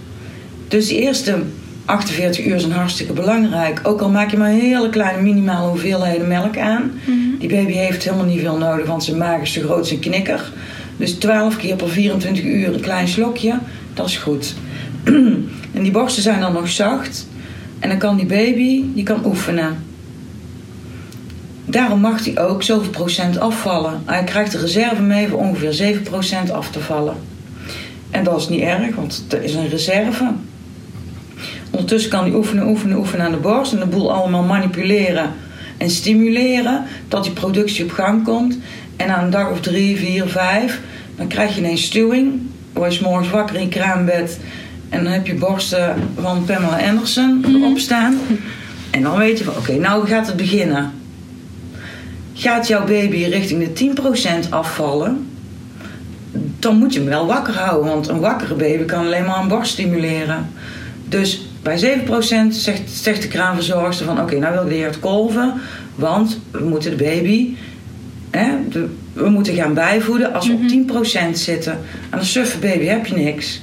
Dus 0.69 0.89
die 0.89 1.01
eerste 1.01 1.43
48 1.85 2.47
uur 2.47 2.61
zijn 2.61 2.73
hartstikke 2.73 3.13
belangrijk. 3.13 3.81
Ook 3.83 4.01
al 4.01 4.11
maak 4.11 4.31
je 4.31 4.37
maar 4.37 4.51
hele 4.51 4.91
kleine 4.91 5.23
minimale 5.23 5.69
hoeveelheden 5.69 6.29
melk 6.29 6.59
aan. 6.59 6.93
Die 7.39 7.49
baby 7.49 7.73
heeft 7.73 8.05
helemaal 8.05 8.25
niet 8.25 8.41
veel 8.41 8.57
nodig, 8.57 8.87
want 8.87 9.05
zijn 9.05 9.17
maag 9.17 9.41
is 9.41 9.53
zo 9.53 9.61
groot 9.61 9.79
als 9.79 9.91
een 9.91 9.99
knikker. 9.99 10.53
Dus 10.97 11.13
12 11.13 11.57
keer 11.57 11.77
per 11.77 11.89
24 11.89 12.45
uur 12.45 12.75
een 12.75 12.81
klein 12.81 13.09
slokje, 13.09 13.59
dat 13.95 14.07
is 14.07 14.17
goed. 14.17 14.55
en 15.75 15.83
die 15.83 15.91
borsten 15.91 16.23
zijn 16.23 16.41
dan 16.41 16.53
nog 16.53 16.69
zacht. 16.69 17.29
En 17.79 17.89
dan 17.89 17.99
kan 17.99 18.17
die 18.17 18.27
baby, 18.27 18.85
die 18.95 19.05
kan 19.05 19.25
oefenen. 19.25 19.90
Daarom 21.71 22.01
mag 22.01 22.25
hij 22.25 22.39
ook 22.39 22.63
zoveel 22.63 22.91
procent 22.91 23.39
afvallen. 23.39 24.03
Hij 24.05 24.25
krijgt 24.25 24.53
de 24.53 24.59
reserve 24.59 25.03
mee 25.03 25.29
voor 25.29 25.39
ongeveer 25.39 25.99
7% 26.49 26.53
af 26.53 26.71
te 26.71 26.81
vallen. 26.81 27.15
En 28.11 28.25
dat 28.25 28.41
is 28.41 28.49
niet 28.49 28.61
erg, 28.61 28.95
want 28.95 29.25
het 29.29 29.43
is 29.43 29.55
een 29.55 29.69
reserve. 29.69 30.33
Ondertussen 31.71 32.11
kan 32.11 32.25
hij 32.25 32.35
oefenen, 32.35 32.67
oefenen, 32.67 32.97
oefenen 32.97 33.27
aan 33.27 33.33
de 33.33 33.39
borst. 33.39 33.73
En 33.73 33.79
de 33.79 33.87
boel 33.87 34.13
allemaal 34.13 34.43
manipuleren 34.43 35.33
en 35.77 35.91
stimuleren. 35.91 36.85
Dat 37.09 37.25
die 37.25 37.33
productie 37.33 37.85
op 37.85 37.91
gang 37.91 38.25
komt. 38.25 38.59
En 38.97 39.09
na 39.09 39.23
een 39.23 39.31
dag 39.31 39.51
of 39.51 39.61
drie, 39.61 39.97
vier, 39.97 40.27
vijf. 40.27 40.81
Dan 41.17 41.27
krijg 41.27 41.55
je 41.55 41.61
ineens 41.61 41.85
stuwing. 41.85 42.41
Word 42.73 42.95
je 42.95 43.03
morgens 43.03 43.31
wakker 43.31 43.57
in 43.57 43.63
je 43.63 43.69
kraambed. 43.69 44.39
En 44.89 45.05
dan 45.05 45.13
heb 45.13 45.27
je 45.27 45.35
borsten 45.35 45.95
van 46.21 46.45
Pamela 46.45 46.89
Anderson 46.89 47.45
erop 47.49 47.79
staan. 47.79 48.19
En 48.91 49.03
dan 49.03 49.17
weet 49.17 49.39
je 49.39 49.45
van, 49.45 49.57
oké, 49.57 49.73
nou 49.73 50.07
gaat 50.07 50.27
het 50.27 50.37
beginnen. 50.37 51.00
Gaat 52.41 52.67
jouw 52.67 52.85
baby 52.85 53.25
richting 53.25 53.73
de 53.73 53.93
10% 54.47 54.49
afvallen, 54.51 55.27
dan 56.59 56.77
moet 56.77 56.93
je 56.93 57.01
hem 57.01 57.09
wel 57.09 57.27
wakker 57.27 57.55
houden. 57.55 57.91
Want 57.91 58.09
een 58.09 58.21
wakkere 58.21 58.55
baby 58.55 58.85
kan 58.85 59.05
alleen 59.05 59.25
maar 59.25 59.41
een 59.41 59.49
borst 59.49 59.73
stimuleren. 59.73 60.49
Dus 61.09 61.47
bij 61.63 61.79
7% 61.79 62.11
zegt, 62.51 62.91
zegt 62.91 63.23
de 63.23 63.29
kraamverzorgster 63.29 64.07
van, 64.07 64.21
oké, 64.21 64.39
nou 64.39 64.53
wil 64.53 64.63
ik 64.63 64.69
de 64.69 64.75
heer 64.75 64.99
kolven. 64.99 65.53
Want 65.95 66.39
we 66.51 66.65
moeten 66.65 66.91
de 66.91 67.05
baby 67.05 67.55
hè, 68.31 68.51
de, 68.69 68.89
we 69.13 69.29
moeten 69.29 69.55
gaan 69.55 69.75
bijvoeden 69.75 70.35
als 70.35 70.47
we 70.47 70.85
op 70.89 71.05
10% 71.07 71.33
zitten. 71.33 71.79
Aan 72.11 72.19
een 72.19 72.25
suffe 72.25 72.59
baby 72.59 72.85
heb 72.85 73.07
je 73.07 73.15
niks. 73.15 73.61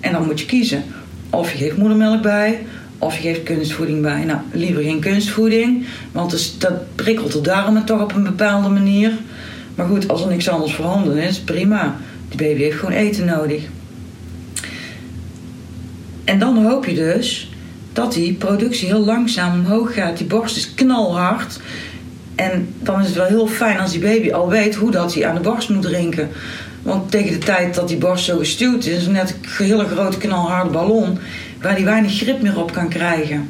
En 0.00 0.12
dan 0.12 0.26
moet 0.26 0.40
je 0.40 0.46
kiezen. 0.46 0.84
Of 1.30 1.52
je 1.52 1.58
geeft 1.58 1.76
moedermelk 1.76 2.22
bij, 2.22 2.66
of 3.00 3.16
je 3.16 3.20
geeft 3.20 3.42
kunstvoeding 3.42 4.02
bij. 4.02 4.24
Nou, 4.24 4.38
liever 4.52 4.82
geen 4.82 5.00
kunstvoeding, 5.00 5.86
want 6.12 6.30
dus, 6.30 6.58
dat 6.58 6.94
prikkelt 6.94 7.32
de 7.32 7.40
darmen 7.40 7.84
toch 7.84 8.02
op 8.02 8.14
een 8.14 8.22
bepaalde 8.22 8.68
manier. 8.68 9.12
Maar 9.74 9.86
goed, 9.86 10.08
als 10.08 10.22
er 10.22 10.28
niks 10.28 10.48
anders 10.48 10.74
voorhanden 10.74 11.16
is, 11.16 11.40
prima. 11.40 11.96
Die 12.28 12.38
baby 12.38 12.62
heeft 12.62 12.78
gewoon 12.78 12.94
eten 12.94 13.24
nodig. 13.24 13.62
En 16.24 16.38
dan 16.38 16.64
hoop 16.64 16.86
je 16.86 16.94
dus 16.94 17.50
dat 17.92 18.12
die 18.12 18.32
productie 18.32 18.86
heel 18.86 19.04
langzaam 19.04 19.52
omhoog 19.52 19.94
gaat. 19.94 20.16
Die 20.16 20.26
borst 20.26 20.56
is 20.56 20.74
knalhard. 20.74 21.60
En 22.34 22.74
dan 22.78 23.00
is 23.00 23.06
het 23.06 23.16
wel 23.16 23.26
heel 23.26 23.46
fijn 23.46 23.78
als 23.78 23.90
die 23.90 24.00
baby 24.00 24.32
al 24.32 24.48
weet 24.48 24.74
hoe 24.74 24.90
dat 24.90 25.14
hij 25.14 25.26
aan 25.26 25.34
de 25.34 25.40
borst 25.40 25.68
moet 25.68 25.82
drinken. 25.82 26.28
Want 26.82 27.10
tegen 27.10 27.32
de 27.32 27.38
tijd 27.38 27.74
dat 27.74 27.88
die 27.88 27.96
borst 27.96 28.24
zo 28.24 28.38
gestuurd 28.38 28.86
is, 28.86 28.96
is 28.96 29.02
het 29.02 29.12
net 29.12 29.30
een 29.30 29.66
hele 29.66 29.86
grote 29.86 30.18
knalharde 30.18 30.70
ballon 30.70 31.18
waar 31.60 31.72
hij 31.72 31.84
weinig 31.84 32.16
grip 32.16 32.42
meer 32.42 32.58
op 32.58 32.72
kan 32.72 32.88
krijgen. 32.88 33.48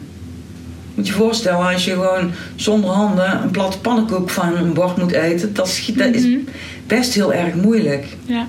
Moet 0.94 1.06
je 1.06 1.12
je 1.12 1.18
voorstellen, 1.18 1.72
als 1.72 1.84
je 1.84 1.90
gewoon 1.92 2.30
zonder 2.56 2.90
handen 2.90 3.42
een 3.42 3.50
platte 3.50 3.78
pannenkoek 3.78 4.30
van 4.30 4.56
een 4.56 4.72
bord 4.72 4.96
moet 4.96 5.12
eten, 5.12 5.54
dat, 5.54 5.68
schiet, 5.68 5.98
dat 5.98 6.14
is 6.14 6.26
best 6.86 7.14
heel 7.14 7.32
erg 7.32 7.54
moeilijk. 7.54 8.06
Ja. 8.24 8.46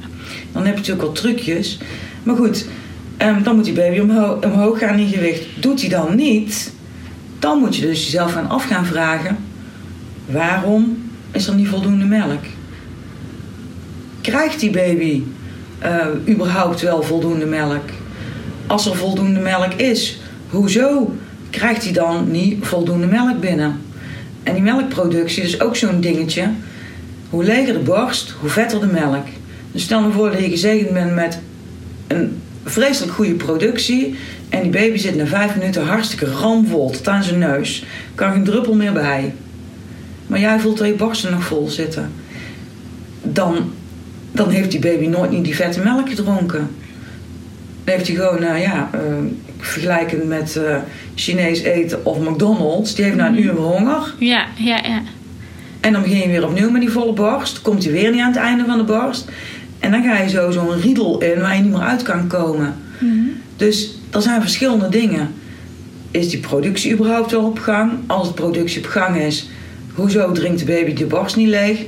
Dan 0.51 0.65
heb 0.65 0.73
je 0.73 0.79
natuurlijk 0.79 1.07
al 1.07 1.13
trucjes. 1.13 1.79
Maar 2.23 2.35
goed, 2.35 2.65
ehm, 3.17 3.43
dan 3.43 3.55
moet 3.55 3.65
die 3.65 3.73
baby 3.73 3.99
omhoog, 3.99 4.43
omhoog 4.43 4.79
gaan 4.79 4.99
in 4.99 5.09
gewicht. 5.09 5.43
Doet 5.59 5.81
hij 5.81 5.89
dan 5.89 6.15
niet, 6.15 6.71
dan 7.39 7.59
moet 7.59 7.75
je 7.75 7.81
dus 7.81 8.03
jezelf 8.03 8.33
gaan 8.33 8.49
af 8.49 8.65
gaan 8.65 8.85
vragen: 8.85 9.37
waarom 10.25 10.97
is 11.31 11.47
er 11.47 11.55
niet 11.55 11.67
voldoende 11.67 12.05
melk? 12.05 12.43
Krijgt 14.21 14.59
die 14.59 14.71
baby 14.71 15.23
eh, 15.79 16.05
überhaupt 16.27 16.81
wel 16.81 17.03
voldoende 17.03 17.45
melk? 17.45 17.83
Als 18.71 18.85
er 18.85 18.95
voldoende 18.95 19.39
melk 19.39 19.73
is, 19.73 20.19
hoezo 20.49 21.15
krijgt 21.49 21.83
hij 21.83 21.93
dan 21.93 22.31
niet 22.31 22.65
voldoende 22.65 23.07
melk 23.07 23.39
binnen? 23.39 23.81
En 24.43 24.53
die 24.53 24.63
melkproductie 24.63 25.43
is 25.43 25.61
ook 25.61 25.75
zo'n 25.75 26.01
dingetje. 26.01 26.49
Hoe 27.29 27.43
leger 27.43 27.73
de 27.73 27.79
borst, 27.79 28.33
hoe 28.39 28.49
vetter 28.49 28.79
de 28.79 28.85
melk. 28.85 29.25
Dus 29.71 29.83
stel 29.83 30.01
me 30.01 30.11
voor 30.11 30.31
dat 30.31 30.39
je 30.39 30.49
gezegend 30.49 30.93
bent 30.93 31.15
met 31.15 31.39
een 32.07 32.41
vreselijk 32.63 33.13
goede 33.13 33.33
productie. 33.33 34.15
En 34.49 34.61
die 34.61 34.71
baby 34.71 34.97
zit 34.97 35.15
na 35.15 35.25
vijf 35.25 35.55
minuten 35.55 35.85
hartstikke 35.85 36.25
ramvol 36.25 36.89
tot 36.89 37.07
aan 37.07 37.23
zijn 37.23 37.39
neus. 37.39 37.85
Kan 38.15 38.31
geen 38.31 38.43
druppel 38.43 38.73
meer 38.73 38.93
bij. 38.93 39.33
Maar 40.27 40.39
jij 40.39 40.59
voelt 40.59 40.79
je 40.79 40.93
borsten 40.93 41.31
nog 41.31 41.43
vol 41.43 41.67
zitten. 41.67 42.11
Dan, 43.21 43.71
dan 44.31 44.49
heeft 44.49 44.71
die 44.71 44.79
baby 44.79 45.05
nooit 45.05 45.31
niet 45.31 45.43
die 45.43 45.55
vette 45.55 45.79
melk 45.79 46.09
gedronken. 46.09 46.69
Heeft 47.83 48.07
hij 48.07 48.15
gewoon, 48.15 48.41
nou 48.41 48.57
ja, 48.57 48.89
uh, 48.95 49.01
vergelijkend 49.57 50.27
met 50.27 50.55
uh, 50.57 50.75
Chinees 51.15 51.61
eten 51.61 52.05
of 52.05 52.19
McDonald's. 52.19 52.95
Die 52.95 53.05
heeft 53.05 53.17
na 53.17 53.27
een 53.27 53.43
uur 53.43 53.53
honger. 53.53 54.13
Ja, 54.17 54.45
ja, 54.55 54.79
ja. 54.83 55.01
En 55.79 55.93
dan 55.93 56.01
begin 56.01 56.19
je 56.19 56.27
weer 56.27 56.45
opnieuw 56.47 56.69
met 56.69 56.81
die 56.81 56.89
volle 56.89 57.13
borst. 57.13 57.61
Komt 57.61 57.83
hij 57.83 57.93
weer 57.93 58.11
niet 58.11 58.21
aan 58.21 58.31
het 58.31 58.41
einde 58.41 58.65
van 58.65 58.77
de 58.77 58.83
borst. 58.83 59.29
En 59.79 59.91
dan 59.91 60.03
ga 60.03 60.17
je 60.17 60.29
zo 60.29 60.51
zo'n 60.51 60.81
riedel 60.81 61.21
in 61.21 61.39
waar 61.39 61.55
je 61.55 61.61
niet 61.61 61.71
meer 61.71 61.81
uit 61.81 62.01
kan 62.01 62.27
komen. 62.27 62.75
Mm-hmm. 62.99 63.31
Dus 63.55 63.89
er 64.09 64.21
zijn 64.21 64.41
verschillende 64.41 64.89
dingen. 64.89 65.33
Is 66.11 66.29
die 66.29 66.39
productie 66.39 66.93
überhaupt 66.93 67.31
wel 67.31 67.45
op 67.45 67.59
gang? 67.59 67.91
Als 68.07 68.27
de 68.27 68.33
productie 68.33 68.81
op 68.83 68.87
gang 68.87 69.17
is, 69.17 69.49
hoezo 69.93 70.31
drinkt 70.31 70.59
de 70.59 70.65
baby 70.65 70.93
de 70.93 71.05
borst 71.05 71.35
niet 71.35 71.47
leeg? 71.47 71.79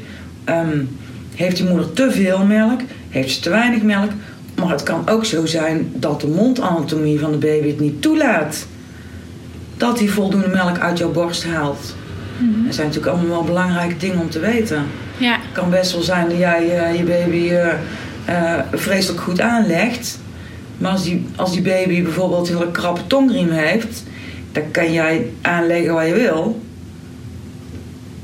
Um, 0.49 0.97
heeft 1.35 1.57
die 1.57 1.65
moeder 1.65 1.93
te 1.93 2.11
veel 2.11 2.45
melk? 2.45 2.81
Heeft 3.09 3.33
ze 3.33 3.39
te 3.39 3.49
weinig 3.49 3.81
melk? 3.81 4.11
Maar 4.55 4.69
het 4.69 4.83
kan 4.83 5.09
ook 5.09 5.25
zo 5.25 5.45
zijn 5.45 5.91
dat 5.93 6.21
de 6.21 6.27
mondanatomie 6.27 7.19
van 7.19 7.31
de 7.31 7.37
baby 7.37 7.67
het 7.67 7.79
niet 7.79 8.01
toelaat. 8.01 8.67
Dat 9.77 9.99
hij 9.99 10.07
voldoende 10.07 10.47
melk 10.47 10.79
uit 10.79 10.97
jouw 10.97 11.11
borst 11.11 11.45
haalt. 11.45 11.95
Mm-hmm. 12.37 12.65
Dat 12.65 12.75
zijn 12.75 12.87
natuurlijk 12.87 13.15
allemaal 13.15 13.35
wel 13.35 13.43
belangrijke 13.43 13.97
dingen 13.97 14.19
om 14.19 14.29
te 14.29 14.39
weten. 14.39 14.83
Ja. 15.17 15.33
Het 15.33 15.51
kan 15.51 15.69
best 15.69 15.91
wel 15.91 16.01
zijn 16.01 16.29
dat 16.29 16.37
jij 16.37 16.91
uh, 16.91 16.97
je 16.97 17.03
baby 17.03 17.35
uh, 17.35 17.67
uh, 18.29 18.59
vreselijk 18.71 19.21
goed 19.21 19.41
aanlegt. 19.41 20.19
Maar 20.77 20.91
als 20.91 21.03
die, 21.03 21.25
als 21.35 21.51
die 21.51 21.61
baby 21.61 22.03
bijvoorbeeld 22.03 22.49
een 22.49 22.57
hele 22.57 22.71
krappe 22.71 23.07
tongriem 23.07 23.49
heeft, 23.49 24.03
dan 24.51 24.63
kan 24.71 24.93
jij 24.93 25.25
aanleggen 25.41 25.93
wat 25.93 26.07
je 26.07 26.13
wil. 26.13 26.61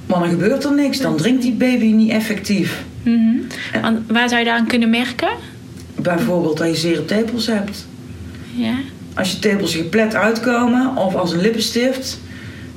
Maar 0.05 0.19
dan 0.19 0.29
gebeurt 0.29 0.63
er 0.63 0.73
niks. 0.73 0.99
Dan 0.99 1.17
drinkt 1.17 1.41
die 1.41 1.53
baby 1.53 1.85
niet 1.85 2.11
effectief. 2.11 2.83
Mm-hmm. 3.03 3.47
En 3.81 4.05
waar 4.07 4.29
zou 4.29 4.39
je 4.39 4.45
daar 4.45 4.57
aan 4.57 4.67
kunnen 4.67 4.89
merken? 4.89 5.29
Bijvoorbeeld 6.01 6.57
dat 6.57 6.67
je 6.67 6.75
zere 6.75 7.05
tepels 7.05 7.47
hebt. 7.47 7.87
Ja. 8.55 8.73
Als 9.13 9.31
je 9.31 9.39
tepels 9.39 9.75
geplet 9.75 10.15
uitkomen 10.15 10.95
of 10.95 11.15
als 11.15 11.31
een 11.31 11.41
lippenstift, 11.41 12.19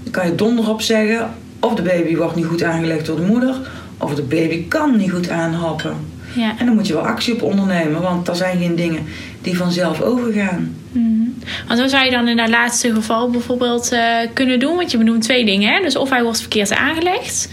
dan 0.02 0.12
kan 0.12 0.26
je 0.26 0.34
donder 0.34 0.68
op 0.68 0.82
zeggen 0.82 1.30
of 1.60 1.74
de 1.74 1.82
baby 1.82 2.16
wordt 2.16 2.36
niet 2.36 2.44
goed 2.44 2.62
aangelegd 2.62 3.06
door 3.06 3.16
de 3.16 3.26
moeder, 3.26 3.56
of 3.98 4.14
de 4.14 4.22
baby 4.22 4.68
kan 4.68 4.96
niet 4.96 5.10
goed 5.10 5.28
aanhappen. 5.28 5.96
Ja. 6.34 6.54
En 6.58 6.66
dan 6.66 6.74
moet 6.74 6.86
je 6.86 6.92
wel 6.92 7.06
actie 7.06 7.34
op 7.34 7.42
ondernemen, 7.42 8.02
want 8.02 8.28
er 8.28 8.36
zijn 8.36 8.58
geen 8.58 8.76
dingen 8.76 9.06
die 9.40 9.56
vanzelf 9.56 10.00
overgaan. 10.00 10.76
Mm-hmm. 10.92 11.34
Want 11.68 11.80
wat 11.80 11.90
zou 11.90 12.04
je 12.04 12.10
dan 12.10 12.28
in 12.28 12.36
dat 12.36 12.48
laatste 12.48 12.94
geval 12.94 13.30
bijvoorbeeld 13.30 13.92
uh, 13.92 14.00
kunnen 14.32 14.60
doen? 14.60 14.76
Want 14.76 14.90
je 14.90 14.98
benoemt 14.98 15.22
twee 15.22 15.44
dingen. 15.44 15.72
Hè? 15.72 15.80
Dus 15.82 15.96
of 15.96 16.10
hij 16.10 16.22
wordt 16.22 16.40
verkeerd 16.40 16.72
aangelegd. 16.72 17.48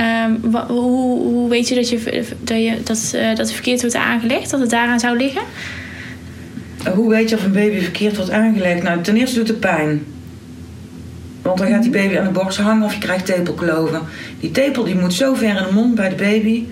Um, 0.00 0.54
hoe, 0.68 1.48
weet 1.48 1.68
je 1.68 1.74
dat, 1.74 1.88
je, 1.88 2.24
dat, 2.40 2.56
je, 2.56 2.76
dat, 2.84 3.12
uh, 3.14 3.34
dat 3.34 3.52
verkeerd 3.52 3.80
wordt 3.80 3.96
aangelegd? 3.96 4.50
Dat 4.50 4.60
het 4.60 4.70
daaraan 4.70 5.00
zou 5.00 5.16
liggen? 5.16 5.42
Hoe 6.94 7.10
weet 7.10 7.28
je 7.28 7.36
of 7.36 7.44
een 7.44 7.52
baby 7.52 7.80
verkeerd 7.80 8.16
wordt 8.16 8.30
aangelegd? 8.30 8.82
Nou, 8.82 9.00
ten 9.00 9.16
eerste 9.16 9.38
doet 9.38 9.48
het 9.48 9.60
pijn. 9.60 10.04
Want 11.42 11.58
dan 11.58 11.66
gaat 11.66 11.82
die 11.82 11.90
baby 11.90 12.18
aan 12.18 12.24
de 12.24 12.30
borst 12.30 12.58
hangen 12.58 12.84
of 12.84 12.94
je 12.94 13.00
krijgt 13.00 13.26
tepelkloven. 13.26 14.00
Die 14.40 14.50
tepel 14.50 14.84
die 14.84 14.94
moet 14.94 15.14
zo 15.14 15.34
ver 15.34 15.48
in 15.48 15.54
de 15.54 15.72
mond 15.72 15.94
bij 15.94 16.08
de 16.08 16.14
baby 16.14 16.64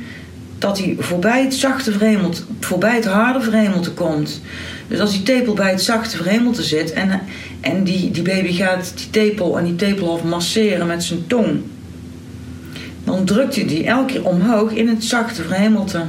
dat 0.58 0.78
hij 0.78 0.96
voorbij 0.98 1.42
het 1.42 1.54
zachte 1.54 1.92
verhemelte, 1.92 2.42
voorbij 2.60 2.94
het 2.94 3.04
harde 3.04 3.40
verhemelte 3.40 3.90
komt. 3.90 4.40
Dus 4.88 5.00
als 5.00 5.12
die 5.12 5.22
tepel 5.22 5.54
bij 5.54 5.70
het 5.70 5.82
zachte 5.82 6.16
verhemelte 6.16 6.62
zit 6.62 6.92
en, 6.92 7.20
en 7.60 7.84
die, 7.84 8.10
die 8.10 8.22
baby 8.22 8.52
gaat 8.52 8.92
die 8.96 9.10
tepel 9.10 9.58
en 9.58 9.64
die 9.64 9.76
tepelhof 9.76 10.22
masseren 10.22 10.86
met 10.86 11.04
zijn 11.04 11.26
tong, 11.26 11.60
dan 13.04 13.24
drukt 13.24 13.54
hij 13.54 13.66
die 13.66 13.84
elke 13.84 14.12
keer 14.12 14.24
omhoog 14.24 14.72
in 14.72 14.88
het 14.88 15.04
zachte 15.04 15.42
verhemelte. 15.42 16.02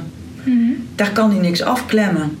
Mm-hmm. 0.44 0.76
Daar 0.94 1.12
kan 1.12 1.30
hij 1.30 1.40
niks 1.40 1.62
afklemmen. 1.62 2.38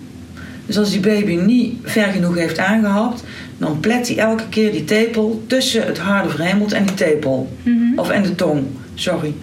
Dus 0.66 0.78
als 0.78 0.90
die 0.90 1.00
baby 1.00 1.34
niet 1.34 1.76
ver 1.82 2.08
genoeg 2.08 2.34
heeft 2.34 2.58
aangehapt, 2.58 3.22
dan 3.58 3.80
plet 3.80 4.08
hij 4.08 4.18
elke 4.18 4.48
keer 4.48 4.72
die 4.72 4.84
tepel 4.84 5.42
tussen 5.46 5.86
het 5.86 5.98
harde 5.98 6.28
verhemelte 6.28 6.76
en 6.76 6.84
die 6.84 6.94
tepel. 6.94 7.52
Mm-hmm. 7.62 7.98
Of 7.98 8.10
en 8.10 8.22
de 8.22 8.34
tong, 8.34 8.62
sorry. 8.94 9.34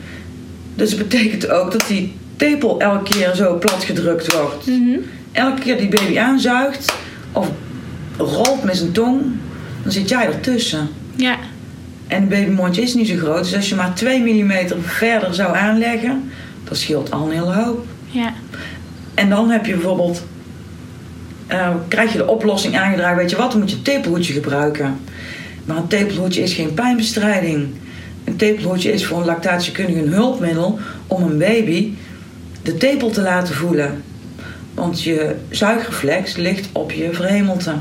Dus 0.75 0.89
dat 0.89 0.99
betekent 0.99 1.49
ook 1.49 1.71
dat 1.71 1.87
die 1.87 2.13
tepel 2.35 2.79
elke 2.79 3.13
keer 3.13 3.35
zo 3.35 3.57
plat 3.57 3.83
gedrukt 3.83 4.33
wordt. 4.33 4.65
Mm-hmm. 4.67 4.99
Elke 5.31 5.61
keer 5.61 5.77
die 5.77 5.89
baby 5.89 6.19
aanzuigt 6.19 6.93
of 7.31 7.51
rolt 8.17 8.63
met 8.63 8.77
zijn 8.77 8.91
tong, 8.91 9.21
dan 9.83 9.91
zit 9.91 10.09
jij 10.09 10.25
ertussen. 10.25 10.87
Ja. 11.15 11.37
En 12.09 12.19
het 12.19 12.29
babymondje 12.29 12.81
is 12.81 12.93
niet 12.93 13.07
zo 13.07 13.15
groot, 13.15 13.43
dus 13.43 13.55
als 13.55 13.69
je 13.69 13.75
maar 13.75 13.93
2 13.93 14.19
mm 14.19 14.51
verder 14.81 15.33
zou 15.33 15.55
aanleggen, 15.55 16.31
dat 16.63 16.77
scheelt 16.77 17.11
al 17.11 17.25
een 17.25 17.31
hele 17.31 17.53
hoop. 17.53 17.85
Ja. 18.05 18.33
En 19.13 19.29
dan 19.29 19.49
heb 19.49 19.65
je 19.65 19.73
bijvoorbeeld, 19.73 20.23
uh, 21.51 21.69
krijg 21.87 22.11
je 22.11 22.17
de 22.17 22.27
oplossing 22.27 22.77
aangedragen, 22.77 23.17
weet 23.17 23.29
je 23.29 23.35
wat, 23.35 23.51
dan 23.51 23.59
moet 23.59 23.69
je 23.69 23.75
een 23.75 23.81
tepelhoedje 23.81 24.33
gebruiken. 24.33 24.99
Maar 25.65 25.77
een 25.77 25.87
tepelhoedje 25.87 26.41
is 26.41 26.53
geen 26.53 26.73
pijnbestrijding. 26.73 27.67
Een 28.23 28.35
tepelhoedje 28.35 28.91
is 28.91 29.05
voor 29.05 29.19
een 29.19 29.25
lactatiekundige 29.25 30.01
een 30.01 30.13
hulpmiddel 30.13 30.79
om 31.07 31.23
een 31.23 31.37
baby 31.37 31.93
de 32.61 32.77
tepel 32.77 33.09
te 33.09 33.21
laten 33.21 33.55
voelen. 33.55 34.03
Want 34.73 35.03
je 35.03 35.35
zuigreflex 35.49 36.35
ligt 36.35 36.69
op 36.71 36.91
je 36.91 37.13
verhemelte. 37.13 37.73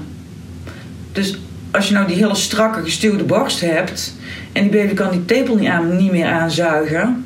Dus 1.12 1.38
als 1.70 1.88
je 1.88 1.94
nou 1.94 2.06
die 2.06 2.16
hele 2.16 2.34
strakke 2.34 2.82
gestuwde 2.82 3.25
borst 3.25 3.60
hebt 3.60 4.14
en 4.52 4.62
die 4.62 4.70
baby 4.70 4.94
kan 4.94 5.10
die 5.10 5.25
tepel 5.25 5.56
niet, 5.56 5.68
aan, 5.68 5.96
niet 5.96 6.10
meer 6.10 6.26
aanzuigen, 6.26 7.25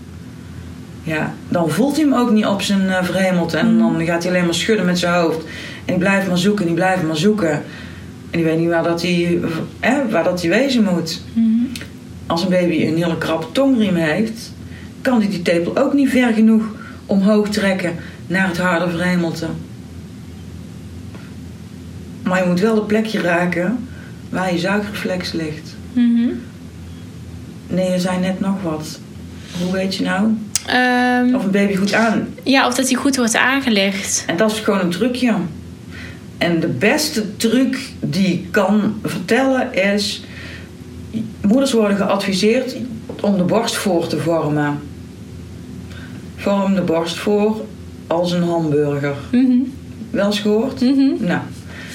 ja, 1.03 1.35
dan 1.49 1.71
voelt 1.71 1.97
hij 1.97 2.05
hem 2.05 2.15
ook 2.15 2.31
niet 2.31 2.47
op 2.47 2.63
zijn 2.63 2.83
uh, 2.83 3.05
verhemeld. 3.05 3.55
En 3.55 3.79
dan 3.79 4.05
gaat 4.05 4.23
hij 4.23 4.33
alleen 4.33 4.45
maar 4.45 4.55
schudden 4.55 4.87
met 4.87 4.99
zijn 4.99 5.15
hoofd. 5.15 5.45
En 5.85 5.95
die 5.95 5.99
blijft 5.99 6.29
maar 6.29 6.39
zoeken, 6.39 6.67
die 6.67 6.75
blijft 6.75 7.03
maar 7.03 7.17
zoeken. 7.17 7.51
En 8.31 8.39
die 8.39 8.45
weet 8.45 8.59
niet 8.59 8.69
waar 8.69 8.83
dat 8.83 9.03
hij, 9.03 9.41
eh, 9.81 9.97
waar 10.11 10.25
dat 10.25 10.41
hij 10.41 10.51
wezen 10.51 10.85
moet. 10.85 11.23
Als 12.27 12.43
een 12.43 12.49
baby 12.49 12.87
een 12.87 12.97
hele 12.97 13.19
krappe 13.19 13.47
tongriem 13.53 13.95
heeft, 13.95 14.53
kan 15.01 15.21
hij 15.21 15.31
die 15.31 15.43
tepel 15.43 15.77
ook 15.77 15.93
niet 15.93 16.11
ver 16.11 16.33
genoeg 16.33 16.65
omhoog 17.07 17.49
trekken 17.49 17.95
naar 18.27 18.49
het 18.49 18.59
harde 18.59 18.91
verhemelte. 18.91 19.47
Maar 22.23 22.43
je 22.43 22.49
moet 22.49 22.61
wel 22.61 22.75
de 22.75 22.83
plekje 22.83 23.21
raken 23.21 23.89
waar 24.33 24.53
je 24.53 24.59
zuigreflex 24.59 25.33
ligt. 25.33 25.75
Nee, 27.67 27.91
je 27.91 27.99
zei 27.99 28.19
net 28.21 28.41
nog 28.41 28.63
wat. 28.63 28.99
Hoe 29.63 29.73
weet 29.73 29.95
je 29.97 30.05
nou? 30.05 30.29
Ehm, 30.67 31.35
Of 31.35 31.45
een 31.45 31.51
baby 31.51 31.75
goed 31.77 31.93
aan. 31.95 32.29
ja, 32.43 32.67
of 32.67 32.75
dat 32.75 32.89
hij 32.91 32.97
goed 33.01 33.17
wordt 33.17 33.37
aangelegd. 33.37 34.25
En 34.27 34.37
dat 34.37 34.53
is 34.53 34.59
gewoon 34.61 34.81
een 34.81 34.91
trucje. 34.91 35.35
En 36.39 36.61
de 36.61 36.69
beste 36.69 37.37
truc 37.37 37.79
die 38.01 38.27
ik 38.33 38.47
kan 38.51 38.95
vertellen 39.05 39.75
is... 39.95 40.25
Moeders 41.41 41.73
worden 41.73 41.97
geadviseerd 41.97 42.77
om 43.21 43.37
de 43.37 43.43
borst 43.45 43.75
voor 43.77 44.07
te 44.07 44.19
vormen. 44.19 44.79
Vorm 46.37 46.75
de 46.75 46.81
borst 46.83 47.17
voor 47.19 47.65
als 48.07 48.33
een 48.33 48.43
hamburger. 48.43 49.15
Mhm. 49.33 49.57
Wel 50.11 50.27
eens 50.27 50.41
gehoord? 50.41 50.81
Mhm. 50.81 51.11
Nou, 51.25 51.41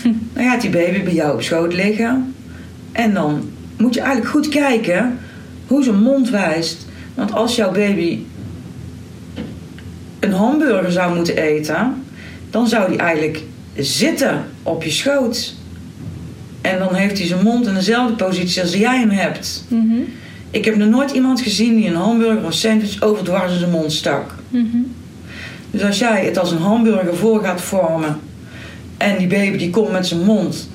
dan 0.33 0.43
gaat 0.43 0.61
die 0.61 0.69
baby 0.69 1.03
bij 1.03 1.13
jou 1.13 1.33
op 1.33 1.41
schoot 1.41 1.73
liggen. 1.73 2.35
En 2.91 3.13
dan 3.13 3.49
moet 3.77 3.93
je 3.93 3.99
eigenlijk 3.99 4.29
goed 4.31 4.49
kijken 4.49 5.19
hoe 5.67 5.83
zijn 5.83 6.01
mond 6.01 6.29
wijst. 6.29 6.85
Want 7.13 7.33
als 7.33 7.55
jouw 7.55 7.71
baby 7.71 8.19
een 10.19 10.33
hamburger 10.33 10.91
zou 10.91 11.15
moeten 11.15 11.37
eten, 11.37 12.03
dan 12.49 12.67
zou 12.67 12.87
hij 12.87 12.97
eigenlijk 12.97 13.43
zitten 13.75 14.45
op 14.63 14.83
je 14.83 14.91
schoot. 14.91 15.55
En 16.61 16.79
dan 16.79 16.93
heeft 16.93 17.17
hij 17.17 17.27
zijn 17.27 17.43
mond 17.43 17.67
in 17.67 17.73
dezelfde 17.73 18.25
positie 18.25 18.61
als 18.61 18.73
jij 18.73 18.99
hem 18.99 19.09
hebt. 19.09 19.65
Mhm. 19.67 19.99
Ik 20.51 20.65
heb 20.65 20.75
nog 20.75 20.89
nooit 20.89 21.11
iemand 21.11 21.41
gezien 21.41 21.75
die 21.75 21.87
een 21.87 21.95
hamburger 21.95 22.45
of 22.45 22.53
sandwich 22.53 23.01
overdwars 23.01 23.51
in 23.51 23.59
zijn 23.59 23.71
mond 23.71 23.93
stak. 23.93 24.35
Mhm. 24.49 24.77
Dus 25.71 25.83
als 25.83 25.99
jij 25.99 26.25
het 26.25 26.37
als 26.37 26.51
een 26.51 26.61
hamburger 26.61 27.15
voor 27.15 27.43
gaat 27.43 27.61
vormen 27.61 28.19
en 28.97 29.17
die 29.17 29.27
baby 29.27 29.57
die 29.57 29.69
komt 29.69 29.91
met 29.91 30.07
zijn 30.07 30.21
mond 30.23 30.69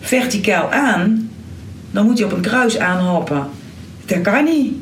verticaal 0.00 0.70
aan, 0.70 1.30
dan 1.90 2.06
moet 2.06 2.18
hij 2.18 2.26
op 2.26 2.32
een 2.32 2.40
kruis 2.40 2.78
aanhappen. 2.78 3.46
Dat 4.04 4.20
kan 4.20 4.44
niet. 4.44 4.74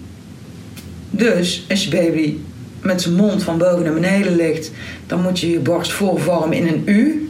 Dus 1.11 1.65
als 1.69 1.85
je 1.85 1.91
baby 1.91 2.37
met 2.83 3.03
zijn 3.03 3.15
mond 3.15 3.43
van 3.43 3.59
boven 3.59 3.85
naar 3.85 3.95
beneden 3.95 4.37
ligt, 4.37 4.71
dan 5.07 5.23
moet 5.23 5.41
je 5.41 5.51
je 5.51 5.59
borst 5.59 5.93
voorvormen 5.93 6.57
in 6.57 6.67
een 6.67 6.83
U. 6.85 7.29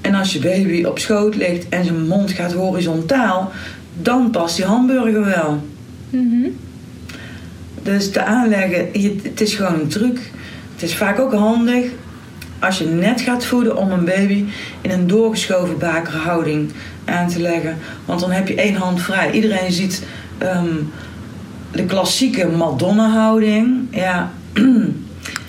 En 0.00 0.14
als 0.14 0.32
je 0.32 0.38
baby 0.38 0.84
op 0.84 0.98
schoot 0.98 1.36
ligt 1.36 1.68
en 1.68 1.84
zijn 1.84 2.06
mond 2.06 2.30
gaat 2.30 2.52
horizontaal, 2.52 3.52
dan 4.02 4.30
past 4.30 4.56
die 4.56 4.64
hamburger 4.64 5.24
wel. 5.24 5.62
Mhm. 6.10 6.48
Dus 7.82 8.10
te 8.10 8.24
aanleggen, 8.24 8.88
het 9.22 9.40
is 9.40 9.54
gewoon 9.54 9.80
een 9.80 9.88
truc. 9.88 10.18
Het 10.74 10.82
is 10.82 10.96
vaak 10.96 11.18
ook 11.18 11.32
handig 11.32 11.84
als 12.58 12.78
je 12.78 12.84
net 12.84 13.20
gaat 13.20 13.44
voeden 13.44 13.76
om 13.76 13.90
een 13.90 14.04
baby 14.04 14.44
in 14.80 14.90
een 14.90 15.06
doorgeschoven 15.06 15.78
bakerhouding 15.78 16.72
aan 17.04 17.28
te 17.28 17.40
leggen. 17.40 17.78
Want 18.04 18.20
dan 18.20 18.30
heb 18.30 18.48
je 18.48 18.54
één 18.54 18.74
hand 18.74 19.02
vrij. 19.02 19.30
Iedereen 19.30 19.72
ziet 19.72 20.02
ehm, 20.38 20.74
de 21.72 21.84
klassieke 21.84 22.46
Madonna-houding. 22.46 23.78
Ja, 23.90 24.32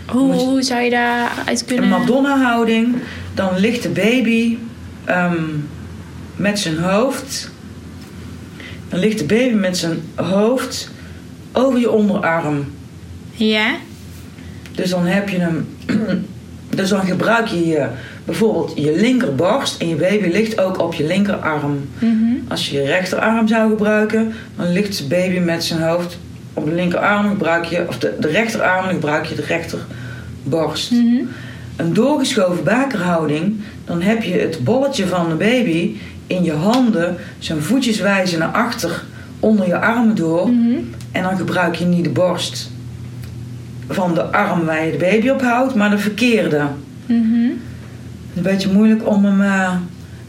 Hoe, 0.08 0.62
zou 0.62 0.82
je 0.82 0.90
daaruit 0.90 1.60
een 1.60 1.66
kunnen... 1.66 1.90
Madonna-houding. 1.90 2.96
Dan 3.34 3.58
ligt 3.58 3.84
de 3.84 3.90
baby 3.90 4.58
ehm, 5.06 5.44
met 6.36 6.60
zijn 6.60 6.78
hoofd. 6.78 7.52
Dan 8.90 9.00
ligt 9.00 9.18
de 9.20 9.26
baby 9.26 9.54
met 9.54 9.78
zijn 9.78 10.02
hoofd 10.16 10.92
over 11.52 11.80
je 11.80 11.92
onderarm. 11.92 12.66
Ja? 13.32 13.76
Dus 14.72 14.90
dan 14.90 15.06
heb 15.06 15.30
je 15.30 15.38
hem. 15.40 15.68
Dus 16.70 16.90
dan 16.90 17.06
gebruik 17.06 17.48
je, 17.48 17.68
je 17.68 17.88
bijvoorbeeld 18.26 18.72
je 18.76 18.96
linkerborst 18.96 19.82
en 19.82 19.88
je 19.88 19.96
baby 19.96 20.28
ligt 20.28 20.60
ook 20.60 20.80
op 20.80 20.94
je 20.94 21.06
linkerarm. 21.06 21.90
Mhm. 22.00 22.16
Als 22.48 22.70
je 22.70 22.78
je 22.78 22.86
rechterarm 22.86 23.48
zou 23.48 23.70
gebruiken, 23.70 24.34
dan 24.56 24.72
ligt 24.72 24.98
de 24.98 25.04
baby 25.04 25.40
met 25.40 25.64
zijn 25.64 25.82
hoofd 25.82 26.18
op 26.54 26.66
de 26.66 26.72
linkerarm. 26.72 27.30
Gebruik 27.30 27.66
je, 27.66 27.86
of 27.88 27.98
de, 27.98 28.14
de 28.20 28.28
rechterarm, 28.28 28.84
dan 28.84 28.94
gebruik 28.94 29.26
je 29.26 29.36
de 29.36 29.46
rechterborst. 29.46 30.92
Mhm. 30.92 31.24
Een 31.76 31.94
doorgeschoven 31.94 32.64
bakerhouding, 32.64 33.56
dan 33.86 34.02
heb 34.02 34.24
je 34.24 34.34
het 34.34 34.64
bolletje 34.64 35.08
van 35.08 35.30
de 35.30 35.36
baby 35.36 35.96
in 36.28 36.44
je 36.44 36.54
handen, 36.54 37.18
zijn 37.40 37.62
voetjes 37.62 38.00
wijzen 38.00 38.40
naar 38.40 38.48
achter 38.48 39.04
onder 39.40 39.68
je 39.68 39.80
armen 39.80 40.16
door. 40.16 40.50
Mhm. 40.50 40.76
En 41.12 41.24
dan 41.24 41.38
gebruik 41.38 41.76
je 41.76 41.86
niet 41.86 42.04
de 42.04 42.10
borst 42.10 42.70
van 43.90 44.14
de 44.14 44.24
arm 44.24 44.66
waar 44.66 44.86
je 44.86 44.92
de 44.92 44.98
baby 44.98 45.30
op 45.30 45.42
houdt, 45.42 45.76
maar 45.76 45.90
de 45.90 45.98
verkeerde. 45.98 46.62
Mhm. 47.06 47.50
Een 48.36 48.44
beetje 48.44 48.72
moeilijk 48.72 49.08
om 49.08 49.26
hem. 49.26 49.42
eh, 49.42 49.72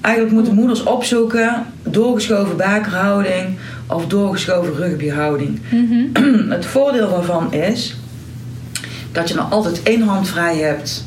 eigenlijk 0.01 0.35
moeten 0.35 0.55
moeders 0.55 0.83
opzoeken: 0.83 1.67
doorgeschoven 1.83 2.57
bakerhouding 2.57 3.59
of 3.87 4.07
doorgeschoven 4.07 4.75
rugbyhouding. 4.75 5.61
Mhm. 5.71 6.49
Het 6.55 6.67
voordeel 6.67 7.11
daarvan 7.11 7.53
is 7.53 7.97
dat 9.13 9.29
je 9.29 9.35
nog 9.35 9.51
altijd 9.53 9.83
één 9.83 10.03
hand 10.03 10.29
vrij 10.29 10.57
hebt. 10.57 11.05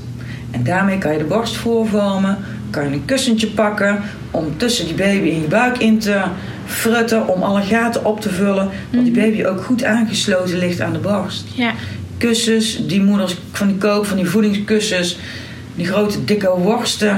En 0.52 0.64
daarmee 0.64 0.98
kan 0.98 1.12
je 1.12 1.18
de 1.18 1.24
borst 1.24 1.56
voorvormen, 1.56 2.38
kan 2.70 2.84
je 2.84 2.92
een 2.94 3.06
kussentje 3.06 3.48
pakken 3.48 4.00
om 4.32 4.58
tussen 4.58 4.86
die 4.86 4.96
baby 4.96 5.28
in 5.28 5.42
je 5.42 5.48
buik 5.48 5.78
in 5.78 6.00
te 6.00 6.22
frutten, 6.66 7.28
om 7.28 7.42
alle 7.44 7.62
gaten 7.62 8.06
op 8.06 8.22
te 8.22 8.30
vullen, 8.30 8.70
dat 8.90 9.04
die 9.04 9.14
baby 9.14 9.44
ook 9.46 9.64
goed 9.64 9.84
aangesloten 9.84 10.58
ligt 10.58 10.82
aan 10.82 10.94
de 10.94 11.00
borst. 11.00 11.46
Ja. 11.56 11.72
Kussens, 12.28 12.88
die 12.88 13.02
moeders 13.02 13.36
van 13.52 13.68
die 13.68 13.78
koop, 13.78 14.06
van 14.06 14.18
die 14.18 14.26
voedingskussens, 14.30 15.18
die 15.76 15.86
grote 15.86 16.24
dikke 16.26 16.50
worsten 16.58 17.18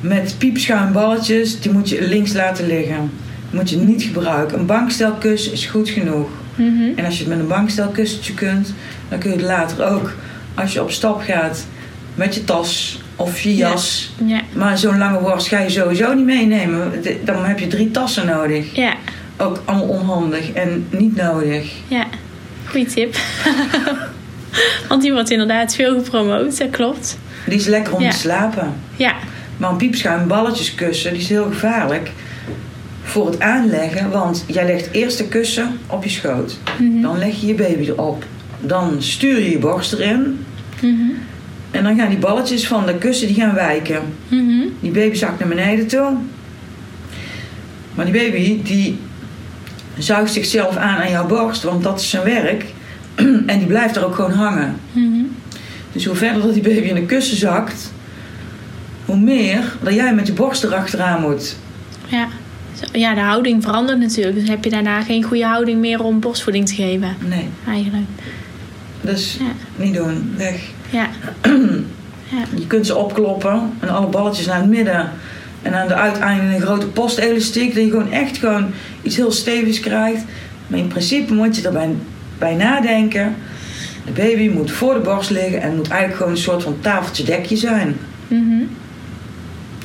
met 0.00 0.34
piepschuimballetjes, 0.38 1.60
die 1.60 1.72
moet 1.72 1.88
je 1.88 2.08
links 2.08 2.32
laten 2.32 2.66
liggen. 2.66 3.10
Die 3.50 3.60
moet 3.60 3.70
je 3.70 3.76
niet 3.76 4.02
gebruiken. 4.02 4.58
Een 4.58 4.66
bankstelkussen 4.66 5.52
is 5.52 5.66
goed 5.66 5.88
genoeg. 5.88 6.28
Mhm. 6.54 6.82
En 6.96 7.04
als 7.04 7.14
je 7.14 7.20
het 7.24 7.28
met 7.32 7.38
een 7.38 7.46
bankstelkussentje 7.48 8.34
kunt, 8.34 8.74
dan 9.08 9.18
kun 9.18 9.30
je 9.30 9.36
het 9.36 9.46
later 9.46 9.86
ook, 9.86 10.12
als 10.54 10.72
je 10.72 10.82
op 10.82 10.90
stap 10.90 11.20
gaat, 11.20 11.66
met 12.14 12.34
je 12.34 12.44
tas 12.44 13.00
of 13.16 13.40
je 13.40 13.56
Ja. 13.56 13.68
jas. 13.68 14.12
Ja. 14.26 14.40
Maar 14.52 14.78
zo'n 14.78 14.98
lange 14.98 15.20
worst 15.20 15.46
ga 15.48 15.58
je 15.58 15.70
sowieso 15.70 16.14
niet 16.14 16.24
meenemen. 16.24 16.92
Dan 17.24 17.44
heb 17.44 17.58
je 17.58 17.66
drie 17.66 17.90
tassen 17.90 18.26
nodig. 18.26 18.76
Ja. 18.76 18.94
Ook 19.36 19.62
allemaal 19.64 19.86
onhandig 19.88 20.52
en 20.52 20.86
niet 20.90 21.16
nodig. 21.16 21.72
Ja. 21.88 22.06
Goeie 22.72 22.86
tip. 22.86 23.16
Want 24.88 25.02
die 25.02 25.12
wordt 25.12 25.30
inderdaad 25.30 25.74
veel 25.74 25.94
gepromoot, 26.02 26.58
dat 26.58 26.70
klopt. 26.70 27.18
Die 27.46 27.58
is 27.58 27.66
lekker 27.66 27.94
om 27.94 28.00
Ja. 28.02 28.10
te 28.10 28.16
slapen. 28.16 28.72
Ja. 28.96 29.14
Maar 29.56 29.70
een 29.70 29.76
piepschuim 29.76 30.28
balletjeskussen, 30.28 31.12
die 31.12 31.20
is 31.22 31.28
heel 31.28 31.44
gevaarlijk 31.44 32.10
voor 33.02 33.26
het 33.26 33.40
aanleggen. 33.40 34.10
Want 34.10 34.44
jij 34.46 34.66
legt 34.66 34.88
eerst 34.92 35.18
de 35.18 35.28
kussen 35.28 35.78
op 35.86 36.04
je 36.04 36.10
schoot. 36.10 36.58
Mhm. 36.78 37.00
Dan 37.00 37.18
leg 37.18 37.40
je 37.40 37.46
je 37.46 37.54
baby 37.54 37.84
erop. 37.88 38.24
Dan 38.60 38.96
stuur 39.02 39.38
je 39.40 39.50
je 39.50 39.58
borst 39.58 39.92
erin. 39.92 40.44
Mhm. 40.80 41.10
En 41.70 41.82
dan 41.82 41.96
gaan 41.96 42.08
die 42.08 42.18
balletjes 42.18 42.66
van 42.66 42.86
de 42.86 42.94
kussen 42.98 43.26
die 43.26 43.36
gaan 43.36 43.54
wijken. 43.54 44.02
Mhm. 44.28 44.66
Die 44.80 44.90
baby 44.90 45.14
zakt 45.16 45.38
naar 45.38 45.48
beneden 45.48 45.86
toe. 45.86 46.12
Maar 47.94 48.04
die 48.04 48.14
baby 48.14 48.62
die 48.62 48.98
zuigt 49.98 50.32
zichzelf 50.32 50.76
aan 50.76 50.96
aan 51.02 51.10
jouw 51.10 51.26
borst, 51.26 51.62
want 51.62 51.82
dat 51.82 52.00
is 52.00 52.10
zijn 52.10 52.24
werk. 52.24 52.64
En 53.46 53.58
die 53.58 53.66
blijft 53.66 53.96
er 53.96 54.04
ook 54.06 54.14
gewoon 54.14 54.32
hangen. 54.32 54.76
Mhm. 54.92 55.22
Dus 55.92 56.04
hoe 56.04 56.14
verder 56.14 56.42
dat 56.42 56.52
die 56.54 56.62
baby 56.62 56.86
in 56.88 56.94
de 56.94 57.06
kussen 57.06 57.36
zakt, 57.36 57.92
hoe 59.04 59.16
meer 59.18 59.76
dat 59.82 59.94
jij 59.94 60.14
met 60.14 60.26
je 60.26 60.32
borst 60.32 60.64
erachteraan 60.64 61.20
moet. 61.20 61.56
Ja. 62.06 62.26
Ja, 62.92 63.14
de 63.14 63.20
houding 63.20 63.62
verandert 63.62 63.98
natuurlijk. 63.98 64.36
Dus 64.38 64.48
heb 64.48 64.64
je 64.64 64.70
daarna 64.70 65.02
geen 65.02 65.22
goede 65.22 65.44
houding 65.46 65.80
meer 65.80 66.02
om 66.02 66.20
borstvoeding 66.20 66.66
te 66.68 66.74
geven, 66.74 67.16
Nee, 67.28 67.48
eigenlijk. 67.68 68.04
dus 69.00 69.36
Ja. 69.40 69.84
niet 69.84 69.94
doen, 69.94 70.34
weg. 70.36 70.60
Ja. 70.90 71.08
ja. 72.34 72.42
Je 72.56 72.66
kunt 72.66 72.86
ze 72.86 72.96
opkloppen 72.96 73.72
en 73.80 73.88
alle 73.88 74.06
balletjes 74.06 74.46
naar 74.46 74.56
het 74.60 74.68
midden. 74.68 75.10
En 75.62 75.74
aan 75.74 75.88
de 75.88 75.94
uiteinden 75.94 76.54
een 76.54 76.60
grote 76.60 76.86
postelastiek, 76.86 77.74
dat 77.74 77.84
je 77.84 77.90
gewoon 77.90 78.12
echt 78.12 78.38
gewoon 78.38 78.70
iets 79.02 79.16
heel 79.16 79.32
stevigs 79.32 79.80
krijgt. 79.80 80.24
Maar 80.66 80.78
in 80.78 80.88
principe 80.88 81.34
moet 81.34 81.56
je 81.56 81.66
erbij 81.66 81.94
bij 82.38 82.54
nadenken. 82.54 83.34
De 84.04 84.12
baby 84.12 84.48
moet 84.48 84.70
voor 84.70 84.94
de 84.94 85.00
borst 85.00 85.30
liggen 85.30 85.62
en 85.62 85.76
moet 85.76 85.88
eigenlijk 85.88 86.16
gewoon 86.16 86.32
een 86.32 86.42
soort 86.42 86.62
van 86.62 86.76
tafeltje 86.80 87.24
dekje 87.24 87.56
zijn. 87.56 87.96
Mhm. 88.28 88.62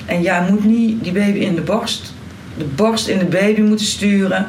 En 0.06 0.22
jij 0.22 0.46
moet 0.50 0.64
niet 0.64 1.04
die 1.04 1.12
baby 1.12 1.40
in 1.40 1.56
de 1.56 1.62
borst, 1.62 2.14
de 2.58 2.66
borst 2.76 3.08
in 3.08 3.18
de 3.20 3.26
baby 3.26 3.62
moeten 3.62 3.86
sturen. 3.86 4.48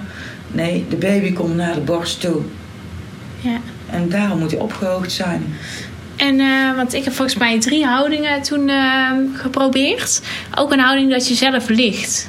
Nee, 0.49 0.87
de 0.89 0.97
baby 0.97 1.33
komt 1.33 1.57
naar 1.57 1.75
de 1.75 1.81
borst 1.81 2.21
toe. 2.21 2.41
Ja. 3.41 3.61
En 3.91 4.09
daarom 4.09 4.39
moet 4.39 4.51
hij 4.51 4.61
opgehoogd 4.61 5.13
zijn. 5.13 5.45
En 6.19 6.39
uh, 6.41 6.77
want 6.77 6.95
ik 6.95 7.05
heb 7.05 7.13
volgens 7.15 7.37
mij 7.39 7.61
drie 7.61 7.85
houdingen 7.87 8.43
toen 8.43 8.69
uh, 8.69 9.11
geprobeerd. 9.35 10.21
Ook 10.55 10.73
een 10.73 10.79
houding 10.81 11.11
dat 11.11 11.29
je 11.29 11.35
zelf 11.35 11.69
ligt. 11.69 12.29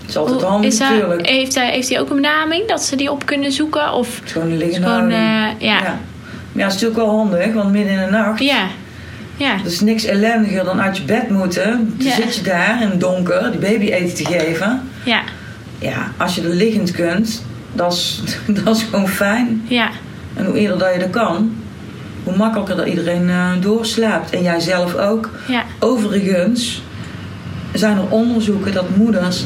Dat 0.00 0.08
is 0.08 0.16
altijd 0.16 0.42
handig 0.42 0.70
is 0.72 0.78
dat, 0.78 0.88
natuurlijk. 0.90 1.26
heeft, 1.28 1.54
hij, 1.54 1.70
heeft 1.70 1.88
hij 1.88 2.00
ook 2.00 2.10
een 2.10 2.16
benaming 2.16 2.68
dat 2.68 2.82
ze 2.82 2.96
die 2.96 3.10
op 3.10 3.26
kunnen 3.26 3.52
zoeken? 3.52 3.92
Of 3.92 4.20
Gewoon 4.24 4.50
een 4.50 4.56
liggende 4.56 4.86
gewoon, 4.86 5.10
houding. 5.12 5.60
eh, 5.60 5.66
ja. 5.68 5.78
ja. 5.78 5.98
Dat 6.52 6.66
is 6.66 6.72
natuurlijk 6.72 6.96
wel 6.96 7.08
handig, 7.16 7.52
want 7.52 7.70
midden 7.72 7.92
in 7.92 7.98
de 8.04 8.10
nacht... 8.10 8.40
ja. 8.40 8.66
Ja. 9.38 9.52
Er 9.54 9.66
is 9.66 9.80
niks 9.80 10.04
ellendiger 10.04 10.64
dan 10.64 10.80
uit 10.80 10.96
je 10.96 11.02
bed 11.02 11.30
moeten. 11.30 11.94
Dan 11.96 12.06
Ja. 12.06 12.14
zit 12.14 12.34
je 12.36 12.42
daar 12.42 12.82
in 12.82 12.88
het 12.90 13.00
donker, 13.00 13.50
die 13.50 13.60
baby 13.60 13.86
eten 13.92 14.14
te 14.14 14.24
geven. 14.24 14.88
Ja. 15.04 15.20
Ja, 15.78 16.12
als 16.16 16.34
je 16.34 16.42
er 16.42 16.54
liggend 16.54 16.90
kunt, 16.90 17.44
dat 17.72 17.92
is, 17.92 18.20
dat 18.64 18.76
is 18.76 18.82
gewoon 18.82 19.08
fijn. 19.08 19.62
Ja. 19.68 19.88
En 20.34 20.44
hoe 20.46 20.58
eerder 20.58 20.78
dat 20.78 20.92
je 20.94 20.98
dat 21.00 21.10
kan, 21.10 21.54
hoe 22.26 22.36
makkelijker 22.36 22.76
dat 22.76 22.86
iedereen 22.86 23.30
eh, 23.30 23.50
doorslaapt. 23.60 24.30
En 24.30 24.42
jij 24.42 24.60
zelf 24.60 24.94
ook. 24.94 25.30
Ja. 25.48 25.64
Overigens 25.78 26.82
zijn 27.72 27.96
er 27.96 28.08
onderzoeken 28.08 28.72
dat 28.72 28.96
moeders 28.96 29.44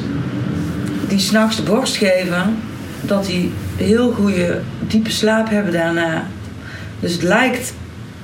die 1.08 1.18
s'nachts 1.18 1.56
de 1.56 1.62
borst 1.62 1.96
geven, 1.96 2.56
dat 3.00 3.26
die 3.26 3.52
heel 3.76 4.12
goede 4.12 4.60
diepe 4.86 5.10
slaap 5.10 5.50
hebben 5.50 5.72
daarna. 5.72 6.26
Dus 7.00 7.12
het 7.12 7.22
lijkt 7.22 7.74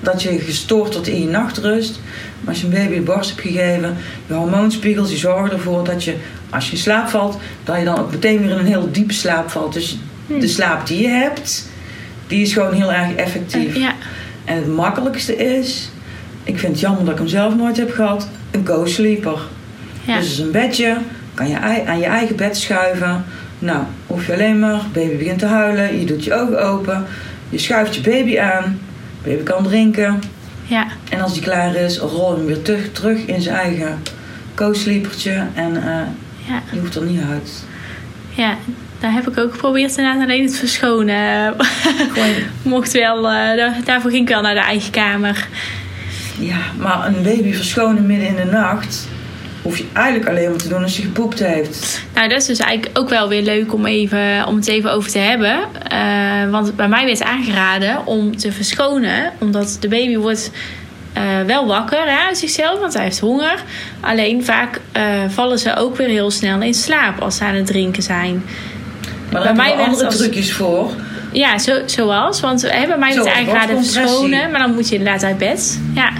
dat 0.01 0.23
je 0.23 0.38
gestoord 0.38 0.92
wordt 0.92 1.09
in 1.09 1.21
je 1.21 1.29
nachtrust. 1.29 2.01
Maar 2.40 2.49
als 2.49 2.61
je 2.61 2.66
een 2.66 2.73
baby 2.73 2.95
de 2.95 3.01
borst 3.01 3.31
hebt 3.31 3.40
gegeven, 3.40 3.97
je 4.27 4.35
hormoonspiegels 4.35 5.09
die 5.09 5.19
zorgen 5.19 5.51
ervoor 5.51 5.85
dat 5.85 6.05
je, 6.05 6.14
als 6.51 6.66
je 6.66 6.73
in 6.73 6.79
slaap 6.79 7.09
valt, 7.09 7.38
dat 7.64 7.79
je 7.79 7.85
dan 7.85 7.99
ook 7.99 8.11
meteen 8.11 8.38
weer 8.38 8.51
in 8.51 8.59
een 8.59 8.66
heel 8.66 8.88
diepe 8.92 9.12
slaap 9.12 9.51
valt. 9.51 9.73
Dus 9.73 9.99
de 10.27 10.49
slaap 10.49 10.87
die 10.87 11.03
je 11.03 11.09
hebt, 11.09 11.69
die 12.27 12.42
is 12.42 12.53
gewoon 12.53 12.73
heel 12.73 12.92
erg 12.92 13.14
effectief. 13.14 13.77
Ja. 13.77 13.95
En 14.46 14.56
het 14.56 14.66
makkelijkste 14.66 15.37
is, 15.37 15.90
ik 16.44 16.59
vind 16.59 16.72
het 16.72 16.80
jammer 16.80 17.04
dat 17.04 17.12
ik 17.12 17.18
hem 17.18 17.28
zelf 17.28 17.54
nooit 17.56 17.76
heb 17.76 17.90
gehad, 17.90 18.28
een 18.50 18.64
co-sleeper. 18.64 19.38
Ja. 20.04 20.16
Dus 20.18 20.30
is 20.30 20.38
een 20.38 20.50
bedje, 20.50 20.96
kan 21.35 21.48
je 21.48 21.59
aan 21.87 21.98
je 21.98 22.04
eigen 22.04 22.37
bed 22.37 22.56
schuiven. 22.56 23.24
Nou, 23.59 23.82
hoef 24.06 24.26
je 24.26 24.32
alleen 24.32 24.59
maar, 24.59 24.80
baby 24.92 25.16
begint 25.16 25.38
te 25.38 25.46
huilen, 25.46 25.98
je 25.98 26.06
doet 26.06 26.24
je 26.24 26.35
ogen 26.35 26.62
open, 26.64 27.04
je 27.48 27.59
schuift 27.59 27.94
je 27.94 28.00
baby 28.00 28.38
aan, 28.38 28.78
baby 29.24 29.42
kan 29.42 29.62
drinken. 29.64 30.20
Ja. 30.66 30.87
En 31.11 31.20
als 31.20 31.32
die 31.32 31.42
klaar 31.42 31.74
is, 31.74 31.98
rol 31.98 32.37
hem 32.37 32.46
weer 32.46 32.62
terug, 32.62 32.92
terug 32.92 33.18
in 33.26 33.40
zijn 33.42 33.56
eigen 33.56 33.98
co-sleepertje 34.54 35.46
en 35.54 35.76
eh, 35.76 36.00
Ja. 36.48 36.62
je 36.72 36.78
hoeft 36.80 36.94
er 36.94 37.02
niet 37.04 37.20
uit. 37.30 37.50
Ja. 38.35 38.56
Daar 39.00 39.12
heb 39.12 39.28
ik 39.28 39.38
ook 39.38 39.52
geprobeerd 39.52 39.96
inderdaad 39.96 40.22
alleen 40.22 40.42
het 40.44 40.56
verschonen. 40.56 41.56
Mocht 42.62 42.92
wel, 42.92 43.16
eh, 43.16 43.56
daar- 43.56 43.76
daarvoor 43.85 44.11
ging 44.11 44.22
ik 44.22 44.28
wel 44.35 44.42
naar 44.42 44.54
de 44.54 44.61
eigen 44.61 44.90
kamer. 44.90 45.46
ja, 46.38 46.56
maar 46.78 47.06
een 47.06 47.22
baby 47.22 47.52
verschonen 47.52 48.06
midden 48.06 48.28
in 48.28 48.37
de 48.37 48.44
nacht, 48.44 49.09
hoef 49.62 49.76
je 49.78 49.85
eigenlijk 49.92 50.28
alleen 50.28 50.48
maar 50.50 50.59
te 50.59 50.68
doen 50.68 50.82
als 50.82 50.96
hij 50.96 51.04
gepoept 51.04 51.38
heeft. 51.38 52.02
Nou, 52.14 52.28
dat 52.28 52.40
is 52.40 52.46
dus 52.46 52.59
eigenlijk 52.59 52.98
ook 52.98 53.09
wel 53.09 53.28
weer 53.28 53.42
leuk 53.42 53.72
om, 53.74 53.87
even, 53.87 54.46
om 54.46 54.56
het 54.56 54.68
even 54.68 54.92
over 54.92 55.11
te 55.11 55.18
hebben. 55.18 55.59
Eh, 55.88 56.50
want 56.50 56.76
bij 56.76 56.88
mij 56.88 57.04
werd 57.04 57.22
aangeraden 57.22 58.06
om 58.06 58.37
te 58.37 58.52
verschonen. 58.52 59.32
Omdat 59.38 59.76
de 59.80 59.88
baby 59.88 60.16
wordt 60.16 60.50
eh, 61.12 61.22
wel 61.46 61.66
wakker 61.66 61.98
hè, 62.04 62.26
uit 62.26 62.38
zichzelf, 62.38 62.80
want 62.80 62.94
hij 62.94 63.02
heeft 63.04 63.18
honger. 63.20 63.62
Alleen 64.00 64.44
vaak 64.44 64.80
vallen 65.28 65.59
ze 65.59 65.76
ook 65.76 65.96
weer 65.96 66.09
heel 66.09 66.30
snel 66.30 66.61
in 66.62 66.74
slaap 66.74 67.20
als 67.20 67.37
ze 67.37 67.44
aan 67.44 67.54
het 67.54 67.66
drinken 67.66 68.02
zijn. 68.02 68.42
Maar 69.32 69.42
Bij 69.42 69.54
mij 69.54 69.72
andere 69.72 70.06
als- 70.06 70.16
trucjes 70.16 70.52
voor. 70.52 70.90
Ja, 71.32 71.58
zo, 71.58 71.72
zoals. 71.86 72.40
Want 72.40 72.62
hè, 72.70 72.86
bij 72.86 72.98
mij 72.98 73.12
Zoals 73.12 73.28
aangeraden 73.28 73.84
verschonen. 73.84 74.50
Maar 74.50 74.60
dan 74.60 74.74
moet 74.74 74.88
je 74.88 74.96
inderdaad 74.96 75.24
uit 75.24 75.38
bed. 75.38 75.80
Ja, 75.94 76.10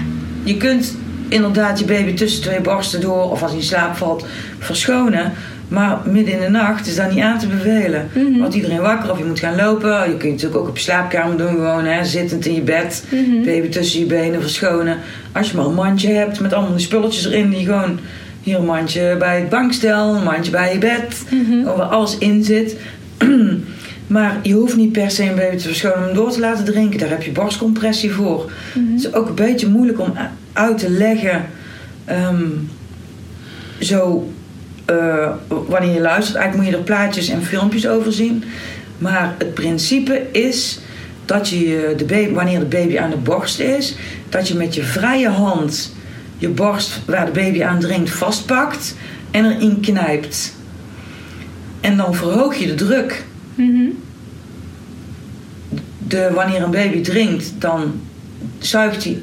Je 0.43 0.57
kunt 0.57 0.95
inderdaad 1.27 1.79
je 1.79 1.85
baby 1.85 2.13
tussen 2.13 2.41
twee 2.41 2.61
borsten 2.61 3.01
door, 3.01 3.31
of 3.31 3.41
als 3.41 3.51
hij 3.51 3.59
in 3.59 3.65
slaap 3.65 3.95
valt, 3.95 4.25
verschonen. 4.59 5.33
Maar 5.67 5.97
midden 6.05 6.33
in 6.33 6.39
de 6.39 6.49
nacht 6.49 6.87
is 6.87 6.95
dat 6.95 7.11
niet 7.11 7.23
aan 7.23 7.39
te 7.39 7.47
bevelen. 7.47 8.09
Mhm. 8.13 8.37
Want 8.39 8.53
iedereen 8.53 8.81
wakker 8.81 9.11
of 9.11 9.17
je 9.17 9.23
moet 9.25 9.39
gaan 9.39 9.55
lopen. 9.55 9.89
Je 9.99 10.03
kunt 10.05 10.21
het 10.21 10.23
natuurlijk 10.31 10.55
ook 10.61 10.67
op 10.67 10.77
je 10.77 10.83
slaapkamer 10.83 11.37
doen, 11.37 11.47
gewoon 11.47 11.85
hè, 11.85 12.05
zittend 12.05 12.45
in 12.45 12.53
je 12.53 12.61
bed. 12.61 13.03
Mhm. 13.09 13.43
Baby 13.45 13.69
tussen 13.69 13.99
je 13.99 14.05
benen 14.05 14.41
verschonen. 14.41 14.97
Als 15.31 15.49
je 15.51 15.57
maar 15.57 15.65
een 15.65 15.73
mandje 15.73 16.09
hebt 16.09 16.39
met 16.39 16.53
allemaal 16.53 16.75
die 16.75 16.85
spulletjes 16.85 17.25
erin, 17.25 17.49
die 17.49 17.65
gewoon. 17.65 17.99
Hier 18.43 18.57
een 18.57 18.65
mandje 18.65 19.15
bij 19.19 19.39
het 19.39 19.49
bankstel, 19.49 20.15
een 20.15 20.23
mandje 20.23 20.51
bij 20.51 20.73
je 20.73 20.79
bed, 20.79 21.23
Mhm. 21.29 21.63
waar 21.63 21.85
alles 21.85 22.17
in 22.17 22.43
zit. 22.43 22.75
maar 24.07 24.39
je 24.43 24.53
hoeft 24.53 24.75
niet 24.75 24.91
per 24.91 25.11
se 25.11 25.23
een 25.23 25.35
baby 25.35 25.55
te 25.55 25.67
verschonen 25.67 25.97
om 25.97 26.03
hem 26.03 26.13
door 26.13 26.31
te 26.31 26.39
laten 26.39 26.65
drinken. 26.65 26.99
Daar 26.99 27.09
heb 27.09 27.23
je 27.23 27.31
borstcompressie 27.31 28.11
voor. 28.11 28.51
Het 28.73 28.99
is 29.05 29.13
ook 29.13 29.27
een 29.27 29.35
beetje 29.35 29.67
moeilijk 29.67 29.99
om 29.99 30.13
uit 30.53 30.77
te 30.77 30.89
leggen. 30.89 31.45
ehm, 32.05 32.45
zo 33.79 34.31
eh, 34.85 35.31
wanneer 35.47 35.93
je 35.93 36.01
luistert. 36.01 36.37
Eigenlijk 36.37 36.55
moet 36.55 36.65
je 36.65 36.77
er 36.77 36.83
plaatjes 36.83 37.29
en 37.29 37.43
filmpjes 37.43 37.87
over 37.87 38.13
zien. 38.13 38.43
Maar 38.97 39.35
het 39.37 39.53
principe 39.53 40.21
is 40.31 40.79
dat 41.25 41.49
je 41.49 41.93
de 41.97 42.05
baby, 42.05 42.33
wanneer 42.33 42.59
de 42.59 42.65
baby 42.65 42.97
aan 42.97 43.09
de 43.09 43.17
borst 43.17 43.59
is, 43.59 43.95
dat 44.29 44.47
je 44.47 44.55
met 44.55 44.75
je 44.75 44.83
vrije 44.83 45.29
hand 45.29 45.95
je 46.37 46.49
borst 46.49 46.99
waar 47.05 47.25
de 47.25 47.31
baby 47.31 47.63
aan 47.63 47.79
drinkt 47.79 48.09
vastpakt 48.09 48.95
en 49.31 49.45
erin 49.45 49.79
knijpt. 49.79 50.55
En 51.87 51.97
dan 51.97 52.15
verhoog 52.15 52.55
je 52.55 52.67
de 52.67 52.75
druk. 52.75 53.23
Mhm. 53.55 53.89
De, 56.07 56.31
wanneer 56.33 56.63
een 56.63 56.71
baby 56.71 57.01
drinkt, 57.01 57.53
dan 57.57 57.99
zuigt 58.59 59.03
hij, 59.03 59.21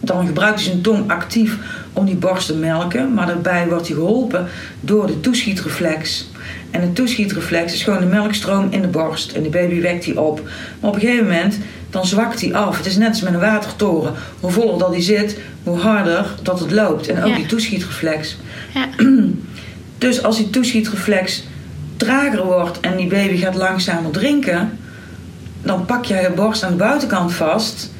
dan 0.00 0.26
gebruikt 0.26 0.58
hij 0.60 0.68
zijn 0.68 0.80
tong 0.80 1.10
actief 1.10 1.56
om 1.92 2.04
die 2.06 2.14
borst 2.16 2.46
te 2.46 2.54
melken. 2.54 3.14
Maar 3.14 3.26
daarbij 3.26 3.68
wordt 3.68 3.86
hij 3.86 3.96
geholpen 3.96 4.46
door 4.80 5.06
de 5.06 5.20
toeschietreflex. 5.20 6.30
En 6.70 6.80
de 6.80 6.92
toeschietreflex 6.92 7.72
is 7.72 7.82
gewoon 7.82 8.00
de 8.00 8.06
melkstroom 8.06 8.66
in 8.70 8.80
de 8.80 8.88
borst. 8.88 9.32
En 9.32 9.42
die 9.42 9.50
baby 9.50 9.80
wekt 9.80 10.04
die 10.04 10.20
op. 10.20 10.40
Maar 10.80 10.90
op 10.90 10.94
een 10.94 11.00
gegeven 11.00 11.24
moment, 11.24 11.58
dan 11.90 12.06
zwakt 12.06 12.40
hij 12.40 12.54
af. 12.54 12.76
Het 12.76 12.86
is 12.86 12.96
net 12.96 13.08
als 13.08 13.20
met 13.22 13.32
een 13.34 13.40
watertoren. 13.40 14.12
Hoe 14.40 14.50
voller 14.50 14.78
dat 14.78 14.90
hij 14.90 15.02
zit, 15.02 15.38
hoe 15.62 15.78
harder 15.78 16.26
dat 16.42 16.60
het 16.60 16.70
loopt. 16.70 17.08
En 17.08 17.22
ook 17.22 17.28
Ja. 17.28 17.36
die 17.36 17.46
toeschietreflex. 17.46 18.36
ja. 18.74 18.88
Dus 19.98 20.22
als 20.22 20.36
die 20.36 20.50
toeschietreflex 20.50 21.42
trager 21.98 22.44
wordt 22.44 22.80
en 22.80 22.96
die 22.96 23.06
baby 23.06 23.36
gaat 23.36 23.54
langzamer 23.54 24.10
drinken, 24.10 24.78
dan 25.62 25.84
pak 25.84 26.04
je 26.04 26.14
je 26.14 26.32
borst 26.34 26.64
aan 26.64 26.70
de 26.70 26.76
buitenkant 26.76 27.32
vast. 27.32 27.90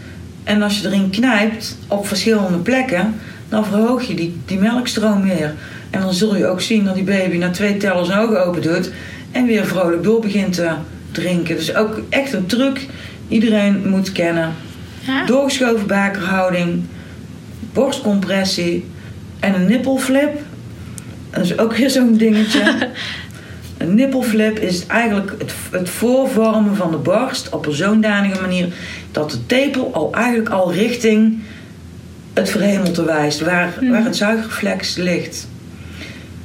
En 0.45 0.63
als 0.63 0.81
je 0.81 0.87
erin 0.87 1.11
knijpt 1.11 1.77
op 1.89 2.07
verschillende 2.07 2.59
plekken, 2.59 3.15
dan 3.49 3.65
verhoog 3.65 4.03
je 4.03 4.15
die, 4.15 4.41
die 4.45 4.59
melkstroom 4.59 5.23
weer. 5.23 5.55
En 5.91 6.01
dan 6.01 6.13
zul 6.15 6.37
je 6.37 6.47
ook 6.47 6.61
zien 6.61 6.85
dat 6.85 6.95
die 6.95 7.05
baby 7.05 7.37
na 7.37 7.51
twee 7.51 7.77
tellen 7.77 8.07
zijn 8.07 8.19
ogen 8.19 8.47
open 8.47 8.63
doet 8.63 8.91
en 9.33 9.47
weer 9.47 9.67
vrolijk 9.67 10.03
door 10.03 10.21
begint 10.21 10.55
te 10.55 10.71
drinken. 11.13 11.57
Dus 11.57 11.75
ook 11.75 12.01
echt 12.09 12.33
een 12.33 12.47
truc. 12.47 12.87
Iedereen 13.29 13.89
moet 13.89 14.13
kennen. 14.13 14.53
ja. 15.07 15.25
Doorgeschoven 15.25 15.87
bakerhouding, 15.87 16.85
borstcompressie 17.73 18.85
en 19.41 19.55
een 19.55 19.67
nippelflip. 19.67 20.41
Dat 21.31 21.45
is 21.45 21.59
ook 21.59 21.77
weer 21.77 21.91
zo'n 21.91 22.17
dingetje. 22.17 22.63
een 23.79 23.95
nippelflip 23.95 24.59
is 24.59 24.87
eigenlijk 24.87 25.35
het, 25.39 25.53
het 25.71 25.91
voorvormen 25.91 26.77
van 26.77 26.91
de 26.91 26.97
borst 26.97 27.49
op 27.49 27.67
een 27.67 27.73
zodanige 27.73 28.41
manier 28.41 28.73
dat 29.13 29.31
de 29.31 29.47
tepel 29.47 29.95
al 29.95 30.13
eigenlijk 30.15 30.49
al 30.49 30.73
richting 30.73 31.39
het 32.33 32.51
verhemelte 32.51 33.05
wijst, 33.05 33.41
waar, 33.41 33.79
waar 33.91 34.05
het 34.05 34.17
zuigreflex 34.17 34.97
ligt. 34.97 35.49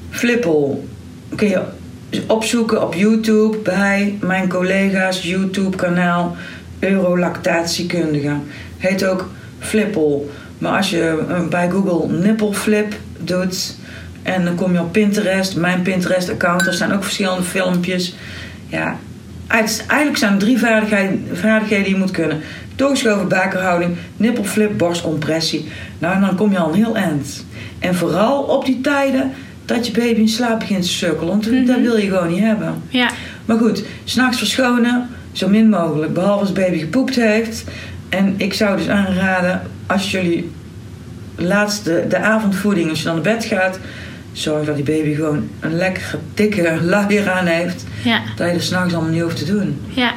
Flippel 0.09 0.87
kun 1.35 1.47
je 1.47 1.61
opzoeken 2.27 2.83
op 2.83 2.93
YouTube 2.93 3.57
bij 3.57 4.17
mijn 4.21 4.49
collega's 4.49 5.21
YouTube 5.23 5.77
kanaal 5.77 6.35
Eurolactatiekundige. 6.79 8.35
Heet 8.77 9.05
ook 9.05 9.29
Flippel. 9.59 10.31
Maar 10.57 10.77
als 10.77 10.89
je 10.89 11.23
eh, 11.29 11.47
bij 11.47 11.69
Google 11.69 12.17
nippelflip 12.17 12.93
doet 13.17 13.75
en 14.23 14.45
dan 14.45 14.55
kom 14.55 14.73
je 14.73 14.79
op 14.79 14.91
Pinterest, 14.91 15.55
mijn 15.55 15.81
Pinterest 15.81 16.29
account, 16.29 16.65
daar 16.65 16.73
staan 16.73 16.93
ook 16.93 17.03
verschillende 17.03 17.43
filmpjes. 17.43 18.15
Ja, 18.67 18.97
eigenlijk 19.47 20.17
zijn 20.17 20.33
er 20.33 20.39
drie 20.39 20.59
vaardigheden, 20.59 21.27
vaardigheden 21.33 21.83
die 21.83 21.93
je 21.93 21.99
moet 21.99 22.11
kunnen. 22.11 22.41
Doorgeschoven 22.75 23.27
bakerhouding, 23.27 23.95
nippelflip, 24.17 24.77
borstcompressie. 24.77 25.67
Nou, 25.99 26.15
en 26.15 26.21
dan 26.21 26.35
kom 26.35 26.51
je 26.51 26.57
al 26.57 26.69
een 26.69 26.83
heel 26.83 26.95
eind. 26.95 27.45
En 27.79 27.95
vooral 27.95 28.43
op 28.43 28.65
die 28.65 28.81
tijden 28.81 29.31
dat 29.65 29.87
je 29.87 29.93
baby 29.93 30.19
in 30.19 30.27
slaap 30.29 30.59
begint 30.59 30.81
te 30.81 30.87
sukkelen. 30.89 31.27
Want 31.27 31.67
dat 31.67 31.79
wil 31.79 31.97
je 31.97 32.07
gewoon 32.07 32.27
niet 32.27 32.39
hebben. 32.39 32.81
ja. 32.89 33.09
Maar 33.45 33.57
goed, 33.57 33.83
s'nachts 34.03 34.37
verschonen, 34.37 35.09
zo 35.31 35.47
min 35.49 35.69
mogelijk. 35.69 36.13
Behalve 36.13 36.39
als 36.39 36.51
baby 36.51 36.79
gepoept 36.79 37.15
heeft. 37.15 37.63
En 38.09 38.33
ik 38.37 38.53
zou 38.53 38.77
dus 38.77 38.87
aanraden, 38.87 39.61
als 39.87 40.11
jullie 40.11 40.51
laatste, 41.35 42.05
de 42.09 42.17
avondvoeding, 42.17 42.89
als 42.89 42.99
je 42.99 43.05
dan 43.05 43.13
naar 43.13 43.23
bed 43.23 43.45
gaat, 43.45 43.79
zorg 44.33 44.65
dat 44.65 44.75
die 44.75 44.83
baby 44.85 45.15
gewoon 45.15 45.49
een 45.59 45.75
lekkere, 45.75 46.17
dikke 46.33 46.77
luier 46.83 47.31
aan 47.31 47.45
heeft. 47.45 47.83
ja. 48.03 48.21
Dat 48.35 48.47
je 48.47 48.53
er 48.53 48.61
s'nachts 48.61 48.93
allemaal 48.93 49.11
niet 49.11 49.21
hoeft 49.21 49.37
te 49.37 49.45
doen. 49.45 49.81
Ja. 49.87 50.11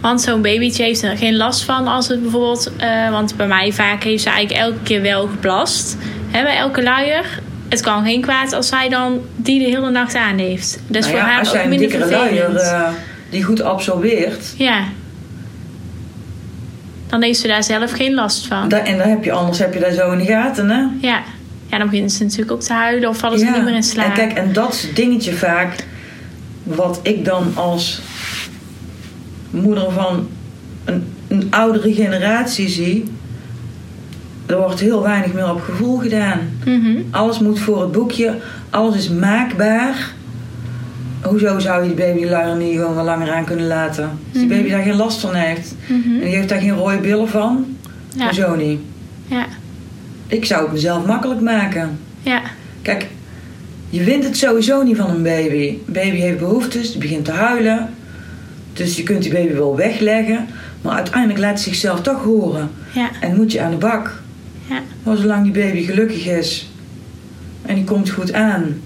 Want 0.00 0.20
zo'n 0.20 0.42
babytje 0.42 0.82
heeft 0.82 1.02
er 1.02 1.16
geen 1.16 1.36
last 1.36 1.62
van 1.62 1.86
als 1.86 2.08
het 2.08 2.22
bijvoorbeeld... 2.22 2.72
eh, 2.76 3.10
want 3.10 3.36
bij 3.36 3.46
mij 3.46 3.72
vaak 3.72 4.02
heeft 4.02 4.22
ze 4.22 4.30
eigenlijk 4.30 4.60
elke 4.64 4.78
keer 4.82 5.02
wel 5.02 5.26
geplast. 5.26 5.96
Hè, 6.30 6.42
bij 6.42 6.56
elke 6.56 6.82
luier. 6.82 7.24
Het 7.68 7.80
kan 7.80 8.04
geen 8.04 8.20
kwaad 8.20 8.52
als 8.52 8.68
zij 8.68 8.88
dan 8.88 9.20
die 9.36 9.58
de 9.58 9.64
hele 9.64 9.90
nacht 9.90 10.14
aan 10.14 10.38
heeft. 10.38 10.80
Dus 10.86 11.00
Nou 11.06 11.16
voor 11.16 11.24
haar 11.28 11.38
als 11.38 11.48
ook 11.48 11.54
jij 11.54 11.62
een 11.62 11.68
minder 11.68 11.88
dikkere 11.88 12.10
vervelend. 12.10 12.54
luier 12.54 12.72
eh, 12.84 12.88
die 13.30 13.42
goed 13.42 13.62
absorbeert... 13.62 14.54
Ja. 14.56 14.80
Dan 17.06 17.22
heeft 17.22 17.38
ze 17.40 17.46
daar 17.46 17.64
zelf 17.64 17.92
geen 17.92 18.14
last 18.14 18.46
van. 18.46 18.70
en 18.72 18.98
dan 18.98 19.08
heb 19.08 19.24
je, 19.24 19.32
anders 19.32 19.58
heb 19.58 19.74
je 19.74 19.80
daar 19.80 19.92
zo 19.92 20.10
in 20.12 20.18
de 20.18 20.24
gaten, 20.24 20.70
hè? 20.70 20.82
Ja. 21.00 21.22
Ja, 21.72 21.78
dan 21.78 21.90
begint 21.90 22.12
ze 22.12 22.22
natuurlijk 22.22 22.50
ook 22.52 22.60
te 22.60 22.72
huilen 22.72 23.08
of 23.08 23.18
vallen 23.18 23.38
ze 23.38 23.44
niet 23.44 23.64
meer 23.64 23.74
in 23.74 23.82
slaap. 23.82 24.06
En 24.06 24.12
kijk, 24.12 24.32
en 24.32 24.52
dat 24.52 24.88
dingetje 24.94 25.32
vaak... 25.32 25.84
wat 26.62 27.00
ik 27.02 27.24
dan 27.24 27.52
als 27.54 28.02
moeder 29.50 29.90
van 29.90 30.28
een, 30.84 31.04
een 31.28 31.46
oudere 31.50 31.94
generatie 31.94 32.68
zie... 32.68 33.04
er 34.46 34.58
wordt 34.58 34.80
heel 34.80 35.02
weinig 35.02 35.32
meer 35.32 35.50
op 35.50 35.60
gevoel 35.60 35.98
gedaan. 35.98 36.38
Mhm. 36.64 36.96
Alles 37.10 37.38
moet 37.38 37.58
voor 37.60 37.80
het 37.80 37.92
boekje. 37.92 38.38
Alles 38.70 38.96
is 38.96 39.08
maakbaar. 39.08 40.12
Hoezo 41.22 41.58
zou 41.58 41.82
je 41.82 41.94
die 41.94 42.06
babyluier 42.06 42.56
niet 42.56 42.76
gewoon 42.76 42.94
wel 42.94 43.04
langer 43.04 43.32
aan 43.32 43.44
kunnen 43.44 43.66
laten? 43.66 44.04
Als 44.04 44.18
die 44.32 44.46
Mhm. 44.46 44.56
baby 44.56 44.70
daar 44.70 44.82
geen 44.82 44.96
last 44.96 45.20
van 45.20 45.34
heeft. 45.34 45.74
Mhm. 45.86 46.14
En 46.14 46.20
die 46.20 46.34
heeft 46.36 46.48
daar 46.48 46.60
geen 46.60 46.74
rode 46.76 46.98
billen 46.98 47.28
van. 47.28 47.66
Ja. 48.16 48.24
Hoezo 48.24 48.54
niet? 48.54 48.80
Ja. 49.26 49.46
Ik 50.32 50.44
zou 50.44 50.62
het 50.62 50.72
mezelf 50.72 51.06
makkelijk 51.06 51.40
maken. 51.40 51.98
Ja. 52.22 52.42
Kijk, 52.82 53.06
je 53.90 54.04
wint 54.04 54.24
het 54.24 54.36
sowieso 54.36 54.82
niet 54.82 54.96
van 54.96 55.10
een 55.10 55.22
baby. 55.22 55.68
Een 55.86 55.92
baby 55.92 56.16
heeft 56.16 56.38
behoeftes, 56.38 56.90
die 56.90 57.00
begint 57.00 57.24
te 57.24 57.30
huilen. 57.32 57.94
Dus 58.72 58.96
je 58.96 59.02
kunt 59.02 59.22
die 59.22 59.32
baby 59.32 59.52
wel 59.52 59.76
wegleggen. 59.76 60.46
Maar 60.82 60.94
uiteindelijk 60.94 61.40
laat 61.40 61.54
hij 61.54 61.62
zichzelf 61.62 62.00
toch 62.00 62.22
horen. 62.22 62.70
Ja. 62.94 63.10
En 63.20 63.36
moet 63.36 63.52
je 63.52 63.60
aan 63.60 63.70
de 63.70 63.76
bak. 63.76 64.20
Ja. 64.68 64.80
Maar 65.02 65.16
zolang 65.16 65.42
die 65.42 65.62
baby 65.64 65.82
gelukkig 65.82 66.26
is. 66.26 66.68
En 67.62 67.74
die 67.74 67.84
komt 67.84 68.10
goed 68.10 68.32
aan. 68.32 68.80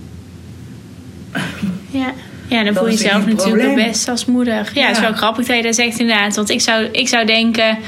Ja. 1.91 2.13
Ja, 2.49 2.65
dan 2.65 2.75
voel 2.75 2.87
je 2.89 2.93
jezelf 2.93 3.27
natuurlijk 3.27 3.63
het 3.67 3.75
best 3.75 4.09
als 4.09 4.25
moeder. 4.25 4.71
Ja, 4.75 4.87
het 4.87 4.97
is 4.97 5.03
Ja. 5.03 5.09
wel 5.09 5.13
grappig 5.13 5.47
dat 5.47 5.57
je 5.57 5.63
dat 5.63 5.75
zegt 5.75 5.99
inderdaad. 5.99 6.37
Want 6.37 6.51
ik 6.51 6.61
zou, 6.61 6.85
ik 6.85 7.09
zou 7.09 7.27
denken... 7.27 7.79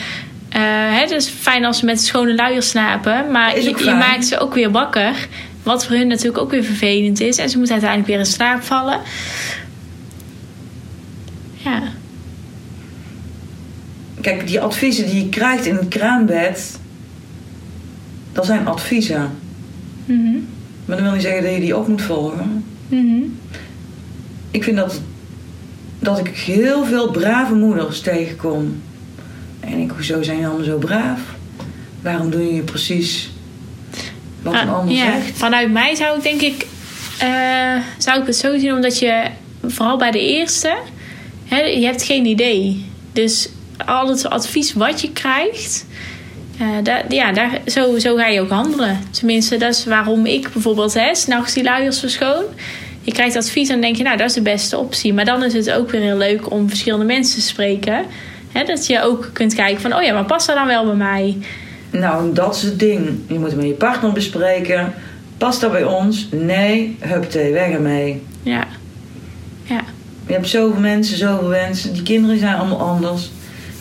eh, 0.59 0.99
het 1.01 1.11
is 1.11 1.29
fijn 1.29 1.65
als 1.65 1.79
ze 1.79 1.85
met 1.85 2.01
schone 2.01 2.35
luier 2.35 2.63
slapen. 2.63 3.31
Maar 3.31 3.61
je, 3.61 3.69
ook 3.69 3.79
je 3.79 3.91
maakt 3.91 4.27
ze 4.27 4.39
ook 4.39 4.55
weer 4.55 4.71
wakker. 4.71 5.29
Wat 5.63 5.87
voor 5.87 5.97
hun 5.97 6.07
natuurlijk 6.07 6.39
ook 6.39 6.51
weer 6.51 6.65
vervelend 6.65 7.21
is. 7.21 7.39
En 7.39 7.49
ze 7.49 7.57
moeten 7.57 7.75
uiteindelijk 7.75 8.11
weer 8.11 8.19
in 8.19 8.33
slaap 8.33 8.63
vallen. 8.63 9.01
Ja. 11.57 11.83
Kijk, 14.21 14.47
die 14.47 14.61
adviezen 14.61 15.07
die 15.07 15.25
je 15.25 15.29
krijgt 15.29 15.67
in 15.67 15.75
het 15.75 15.89
kraambed. 15.89 16.79
Dat 18.33 18.47
zijn 18.47 18.67
adviezen. 18.67 19.31
Mhm. 20.05 20.37
Maar 20.85 20.97
dat 20.97 21.01
wil 21.01 21.13
niet 21.13 21.23
zeggen 21.23 21.43
dat 21.43 21.53
je 21.53 21.61
die 21.61 21.77
op 21.77 21.89
moet 21.89 22.03
volgen. 22.03 22.65
Mhm. 22.89 23.23
Ik 24.51 24.65
vind 24.65 24.77
dat, 24.77 25.01
dat 25.99 26.19
ik 26.19 26.29
heel 26.29 26.85
veel 26.85 27.11
brave 27.11 27.55
moeders 27.55 28.01
tegenkom. 28.01 28.83
En 29.71 29.79
ik 29.79 29.91
hoezo 29.91 30.23
zijn 30.23 30.37
jullie 30.37 30.47
allemaal 30.47 30.65
zo 30.65 30.79
braaf? 30.79 31.21
Waarom 32.03 32.31
doen 32.31 32.45
jullie 32.45 32.63
precies 32.63 33.31
wat 34.43 34.53
een 34.53 34.69
Ah, 34.69 34.75
ander 34.75 34.95
ja, 34.95 35.05
zegt? 35.05 35.39
Vanuit 35.39 35.73
mij 35.73 35.95
zou 35.95 36.17
ik 36.17 36.23
denk 36.23 36.41
ik, 36.41 36.67
eh, 37.19 37.77
zou 37.99 38.21
ik 38.21 38.27
het 38.27 38.37
zo 38.37 38.59
zien, 38.59 38.73
omdat 38.73 38.99
je 38.99 39.25
vooral 39.67 39.97
bij 39.99 40.11
de 40.11 40.21
eerste, 40.21 40.77
hè, 41.45 41.61
je 41.61 41.85
hebt 41.85 42.03
geen 42.03 42.25
idee. 42.27 42.85
Dus 43.13 43.49
al 43.87 44.09
het 44.09 44.31
advies 44.31 44.73
wat 44.73 45.01
je 45.01 45.13
krijgt, 45.13 45.87
eh, 46.59 46.67
daar, 46.83 47.05
ja, 47.09 47.33
daar, 47.33 47.61
zo, 47.67 47.99
zo 47.99 48.17
ga 48.17 48.27
je 48.27 48.41
ook 48.41 48.51
handelen. 48.51 48.99
Tenminste, 49.11 49.57
dat 49.57 49.75
is 49.75 49.85
waarom 49.85 50.27
ik 50.27 50.53
bijvoorbeeld, 50.53 50.95
hè, 50.95 51.15
s'nachts 51.15 51.55
die 51.55 51.63
luiers 51.63 51.99
verschoon. 51.99 52.45
Je 53.03 53.13
krijgt 53.13 53.37
advies 53.37 53.69
en 53.69 53.73
dan 53.73 53.83
denk 53.83 53.97
je, 53.97 54.03
nou, 54.03 54.17
dat 54.17 54.29
is 54.29 54.35
de 54.35 54.43
beste 54.43 54.79
optie. 54.79 55.15
Maar 55.15 55.25
dan 55.25 55.45
is 55.45 55.53
het 55.53 55.71
ook 55.71 55.91
weer 55.91 56.01
heel 56.01 56.17
leuk 56.17 56.51
om 56.51 56.69
verschillende 56.69 57.05
mensen 57.05 57.41
te 57.41 57.47
spreken. 57.47 58.05
Hè, 58.59 58.65
dat 58.65 58.87
je 58.87 59.03
ook 59.03 59.31
kunt 59.33 59.55
kijken 59.55 59.81
van, 59.81 59.95
oh 59.95 60.03
ja, 60.03 60.13
maar 60.13 60.25
past 60.25 60.47
dat 60.47 60.57
dan 60.57 60.67
wel 60.67 60.85
bij 60.85 60.95
mij? 60.95 61.37
Nou, 61.91 62.33
dat 62.33 62.55
is 62.57 62.63
het 62.63 62.79
ding. 62.79 63.09
Je 63.27 63.39
moet 63.39 63.47
het 63.49 63.57
met 63.57 63.67
je 63.67 63.73
partner 63.73 64.13
bespreken. 64.13 64.93
Past 65.37 65.61
dat 65.61 65.71
bij 65.71 65.85
ons? 65.85 66.29
Nee, 66.31 66.97
hupte, 67.01 67.51
weg 67.53 67.71
ermee. 67.71 68.23
Ja. 68.43 68.67
Ja. 69.63 69.81
Je 70.27 70.33
hebt 70.33 70.49
zoveel 70.49 70.81
mensen, 70.81 71.17
zoveel 71.17 71.49
wensen. 71.49 71.93
Die 71.93 72.03
kinderen 72.03 72.39
zijn 72.39 72.57
allemaal 72.57 72.81
anders. 72.81 73.31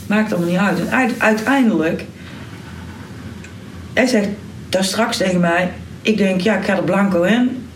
Maakt 0.07 0.33
allemaal 0.33 0.49
niet 0.49 0.59
uit. 0.59 0.79
En 0.79 0.89
uit- 0.91 1.19
uiteindelijk... 1.19 2.05
Hij 3.93 4.07
zegt 4.07 4.27
daar 4.69 4.83
straks 4.83 5.17
tegen 5.17 5.39
mij... 5.39 5.71
Ik 6.01 6.17
denk, 6.17 6.41
ja, 6.41 6.57
ik 6.57 6.65
ga 6.65 6.75
er 6.75 6.83
blanco 6.83 7.21
in. 7.21 7.67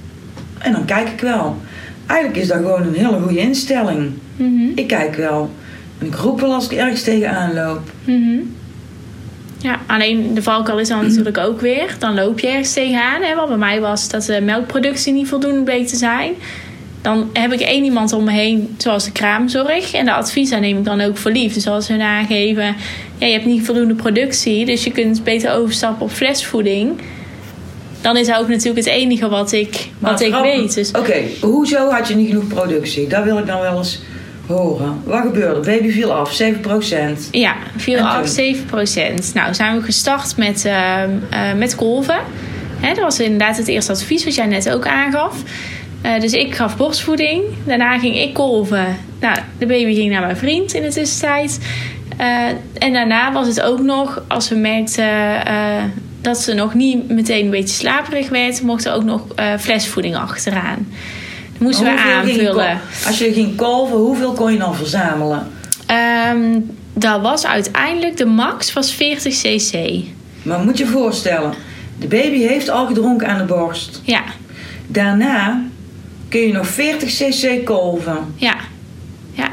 En 0.57 0.71
dan 0.71 0.85
kijk 0.85 1.09
ik 1.09 1.19
wel. 1.21 1.57
Eigenlijk 2.05 2.41
is 2.41 2.47
dat 2.47 2.57
gewoon 2.57 2.81
een 2.81 2.93
hele 2.93 3.19
goede 3.19 3.39
instelling. 3.39 4.11
Mhm. 4.35 4.65
Ik 4.75 4.87
kijk 4.87 5.15
wel. 5.15 5.51
En 6.01 6.07
ik 6.07 6.15
roep 6.15 6.39
wel 6.39 6.53
als 6.53 6.65
ik 6.65 6.77
ergens 6.77 7.03
tegenaan 7.03 7.53
loop. 7.53 7.81
Mhm. 8.03 8.39
Ja, 9.57 9.79
alleen 9.87 10.33
de 10.33 10.43
valkuil 10.43 10.79
is 10.79 10.87
dan 10.87 11.03
natuurlijk 11.07 11.37
ook 11.37 11.61
weer. 11.61 11.95
Dan 11.99 12.13
loop 12.13 12.39
je 12.39 12.47
ergens 12.47 12.73
tegenaan. 12.73 13.21
Hè? 13.21 13.35
Wat 13.35 13.47
bij 13.47 13.57
mij 13.57 13.81
was 13.81 14.09
dat 14.09 14.23
de 14.23 14.41
melkproductie 14.41 15.13
niet 15.13 15.27
voldoende 15.27 15.63
bleek 15.63 15.87
te 15.87 15.95
zijn. 15.95 16.33
Dan 17.01 17.29
heb 17.33 17.51
ik 17.51 17.59
één 17.59 17.83
iemand 17.83 18.13
om 18.13 18.23
me 18.23 18.31
heen, 18.31 18.75
zoals 18.77 19.05
de 19.05 19.11
kraamzorg. 19.11 19.93
En 19.93 20.05
de 20.05 20.13
adviezen 20.13 20.61
neem 20.61 20.77
ik 20.77 20.85
dan 20.85 21.01
ook 21.01 21.17
voor 21.17 21.31
lief. 21.31 21.53
Dus 21.53 21.67
als 21.67 21.87
hun 21.87 22.01
aangeven, 22.01 22.75
ja, 23.17 23.27
je 23.27 23.33
hebt 23.33 23.45
niet 23.45 23.65
voldoende 23.65 23.95
productie. 23.95 24.65
Dus 24.65 24.83
je 24.83 24.91
kunt 24.91 25.23
beter 25.23 25.53
overstappen 25.53 26.05
op 26.05 26.11
flesvoeding. 26.11 27.01
Dan 28.01 28.17
is 28.17 28.27
dat 28.27 28.37
ook 28.37 28.47
natuurlijk 28.47 28.85
het 28.85 28.95
enige 28.95 29.29
wat 29.29 29.51
ik, 29.51 29.89
Maar 29.99 30.11
wat 30.11 30.21
ik 30.21 30.33
weet. 30.33 30.73
Dus 30.73 30.91
Oké, 30.91 31.23
hoezo 31.41 31.89
had 31.89 32.07
je 32.07 32.15
niet 32.15 32.27
genoeg 32.27 32.47
productie? 32.47 33.07
Dat 33.07 33.23
wil 33.23 33.37
ik 33.37 33.45
dan 33.45 33.59
wel 33.59 33.77
eens 33.77 33.99
horen. 34.51 35.01
Wat 35.03 35.21
gebeurde? 35.21 35.59
Baby 35.59 35.89
viel 35.89 36.13
af, 36.13 36.41
7%. 36.41 37.29
Ja, 37.31 37.55
viel 37.77 37.97
En 37.97 38.03
af 38.03 38.17
toen? 38.17 38.27
7 38.27 38.65
procent. 38.65 39.33
Nou, 39.33 39.53
zijn 39.53 39.77
we 39.77 39.83
gestart 39.83 40.37
met, 40.37 40.65
eh, 40.65 41.03
met 41.57 41.75
kolven. 41.75 42.19
Hè, 42.79 42.93
dat 42.93 43.03
was 43.03 43.19
inderdaad 43.19 43.57
het 43.57 43.67
eerste 43.67 43.91
advies 43.91 44.23
wat 44.23 44.35
jij 44.35 44.45
net 44.45 44.71
ook 44.71 44.87
aangaf. 44.87 45.35
Eh, 46.01 46.19
dus 46.19 46.33
ik 46.33 46.55
gaf 46.55 46.77
borstvoeding. 46.77 47.43
Daarna 47.65 47.99
ging 47.99 48.17
ik 48.17 48.33
kolven. 48.33 48.97
Nou, 49.19 49.37
de 49.57 49.65
baby 49.65 49.93
ging 49.93 50.11
naar 50.11 50.21
mijn 50.21 50.37
vriend 50.37 50.73
in 50.73 50.81
de 50.81 50.91
tussentijd. 50.91 51.59
Eh, 52.17 52.27
en 52.77 52.93
daarna 52.93 53.31
was 53.31 53.47
het 53.47 53.61
ook 53.61 53.79
nog, 53.79 54.23
als 54.27 54.49
we 54.49 54.55
merkten 54.55 55.09
dat 56.21 56.37
ze 56.37 56.53
nog 56.53 56.73
niet 56.73 57.09
meteen 57.09 57.45
een 57.45 57.51
beetje 57.51 57.75
slaperig 57.75 58.29
werd, 58.29 58.61
mocht 58.61 58.85
er 58.85 58.93
ook 58.93 59.03
nog 59.03 59.21
flesvoeding 59.59 60.15
achteraan. 60.15 60.87
Moesten 61.61 61.85
we 61.85 61.91
hoeveel 61.91 62.13
aanvullen. 62.13 62.79
Als 63.07 63.17
je 63.17 63.33
ging 63.33 63.55
kolven, 63.55 63.97
hoeveel 63.97 64.31
kon 64.33 64.51
je 64.51 64.57
dan 64.57 64.75
verzamelen? 64.75 65.47
Ehm, 65.85 66.59
dat 66.93 67.21
was 67.21 67.45
uiteindelijk, 67.45 68.17
de 68.17 68.25
max 68.25 68.73
was 68.73 68.93
40 68.93 69.41
cc. 69.41 70.03
Maar 70.43 70.59
moet 70.59 70.77
je 70.77 70.85
voorstellen, 70.85 71.53
de 71.99 72.07
baby 72.07 72.37
heeft 72.39 72.69
al 72.69 72.87
gedronken 72.87 73.27
aan 73.27 73.37
de 73.37 73.43
borst. 73.43 74.01
Ja, 74.03 74.23
Daarna 74.87 75.61
kun 76.29 76.39
je 76.39 76.53
nog 76.53 76.67
40 76.67 77.09
cc 77.09 77.65
kolven. 77.65 78.17
ja, 78.35 78.55
ja. 79.33 79.49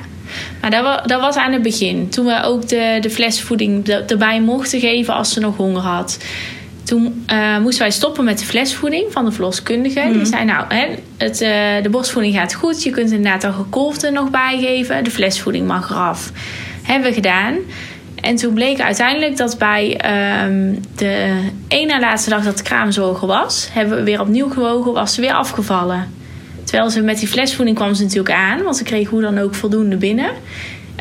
Maar 0.61 0.71
dat 0.71 0.83
was, 0.83 1.01
dat 1.07 1.21
was 1.21 1.37
aan 1.37 1.53
het 1.53 1.63
begin. 1.63 2.09
Toen 2.09 2.25
we 2.27 2.43
ook 2.43 2.69
de, 2.69 2.99
de 3.01 3.11
flesvoeding 3.11 3.89
erbij 3.89 4.41
mochten 4.41 4.81
geven 4.81 5.15
als 5.15 5.33
ze 5.33 5.41
nog 5.41 5.57
honger 5.57 5.83
had. 5.83 6.19
Toen 6.89 7.25
eh, 7.27 7.59
moesten 7.59 7.83
wij 7.83 7.91
stoppen 7.91 8.25
met 8.25 8.39
de 8.39 8.45
flesvoeding 8.45 9.13
van 9.13 9.25
de 9.25 9.33
verloskundige. 9.33 10.09
Die 10.13 10.25
zei, 10.25 10.45
nou, 10.45 10.65
hè, 10.69 10.87
het, 11.17 11.41
eh, 11.41 11.83
de 11.83 11.89
borstvoeding 11.91 12.35
gaat 12.35 12.55
goed. 12.55 12.83
Je 12.83 12.91
kunt 12.91 13.11
inderdaad 13.11 13.45
al 13.45 13.53
gekolfde 13.53 14.11
nog 14.11 14.31
bijgeven. 14.31 15.05
De 15.05 15.11
flesvoeding 15.11 15.67
mag 15.67 15.91
eraf. 15.91 16.33
Hebben 16.83 17.09
we 17.09 17.15
gedaan. 17.15 17.57
En 18.15 18.37
toen 18.37 18.55
bleek 18.55 18.81
uiteindelijk 18.81 19.37
dat 19.37 19.59
bij 19.59 19.97
ehm, 19.97 20.75
de 20.97 21.43
één 21.69 21.87
na 21.87 22.01
laatste 22.01 22.31
dag 22.31 22.45
dat 22.45 22.57
de 22.57 22.63
kraamzorger 22.63 23.29
was... 23.29 23.69
hebben 23.73 23.97
we 23.97 24.05
weer 24.05 24.21
opnieuw 24.21 24.49
gewogen, 24.49 24.93
was 24.93 25.15
ze 25.15 25.21
weer 25.21 25.33
afgevallen. 25.33 26.13
Terwijl 26.65 26.91
ze 26.91 27.03
met 27.03 27.19
die 27.19 27.29
flesvoeding 27.29 27.77
kwam 27.77 27.95
ze 27.95 28.03
natuurlijk 28.03 28.35
aan. 28.35 28.63
Want 28.63 28.77
ze 28.77 28.85
kreeg 28.85 29.09
hoe 29.09 29.21
dan 29.21 29.39
ook 29.39 29.55
voldoende 29.55 29.97
binnen. 29.97 30.31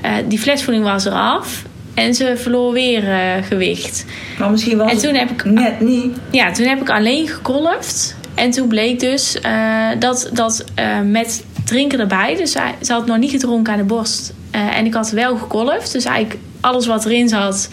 Eh, 0.02 0.12
die 0.26 0.40
flesvoeding 0.40 0.86
was 0.86 1.06
eraf. 1.06 1.64
En 1.98 2.14
ze 2.16 2.34
verloor 2.38 2.74
weer 2.74 3.10
eh, 3.12 3.44
gewicht. 3.48 4.06
Maar 4.40 4.52
misschien 4.52 4.78
was 4.78 4.92
En 4.92 4.98
toen 4.98 5.14
heb 5.16 5.30
ik- 5.30 5.46
net 5.46 5.80
niet. 5.80 6.18
Ja, 6.32 6.52
toen 6.52 6.66
heb 6.66 6.82
ik 6.82 6.90
alleen 6.90 7.28
gekolfd. 7.28 8.16
En 8.36 8.52
toen 8.52 8.68
bleek 8.68 9.00
dus 9.00 9.40
eh, 9.42 9.88
dat, 10.00 10.30
dat 10.34 10.64
eh, 10.76 11.00
met 11.02 11.44
drinken 11.66 12.00
erbij... 12.00 12.36
Dus 12.36 12.52
ze 12.82 12.94
had 12.94 13.06
nog 13.06 13.18
niet 13.18 13.32
gedronken 13.32 13.74
aan 13.74 13.80
de 13.80 13.86
borst. 13.86 14.34
En 14.52 14.86
ik 14.86 14.94
had 14.94 15.10
wel 15.10 15.38
gekolfd. 15.38 15.92
Dus 15.92 16.06
eigenlijk 16.06 16.40
alles 16.62 16.86
wat 16.88 17.06
erin 17.06 17.30
zat, 17.30 17.70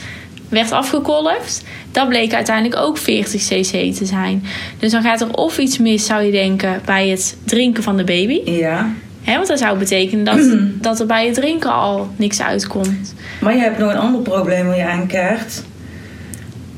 werd 0.48 0.72
afgekolfd. 0.72 1.64
Dat 1.92 2.08
bleek 2.08 2.34
uiteindelijk 2.34 2.76
ook 2.80 2.98
40 2.98 3.42
cc 3.42 3.94
te 3.94 4.04
zijn. 4.06 4.44
Dus 4.78 4.90
dan 4.92 5.02
gaat 5.02 5.20
er 5.20 5.34
of 5.34 5.58
iets 5.58 5.78
mis, 5.78 6.06
zou 6.06 6.22
je 6.22 6.30
denken... 6.32 6.80
bij 6.84 7.08
het 7.08 7.36
drinken 7.44 7.82
van 7.82 7.96
de 7.96 8.04
baby. 8.04 8.40
Ja. 8.50 8.92
Hè, 9.24 9.34
want 9.34 9.46
dat 9.46 9.58
zou 9.58 9.78
betekenen 9.78 10.24
dat, 10.24 10.56
dat 10.80 11.00
er 11.00 11.06
bij 11.06 11.26
het 11.26 11.34
drinken 11.34 11.72
al 11.72 12.08
niks 12.16 12.42
uitkomt. 12.42 13.14
Maar 13.40 13.54
je 13.54 13.60
hebt 13.60 13.78
nog 13.78 13.90
een 13.90 13.98
ander 13.98 14.20
probleem 14.20 14.66
waar 14.66 14.76
je 14.76 14.86
aankaart. 14.86 15.62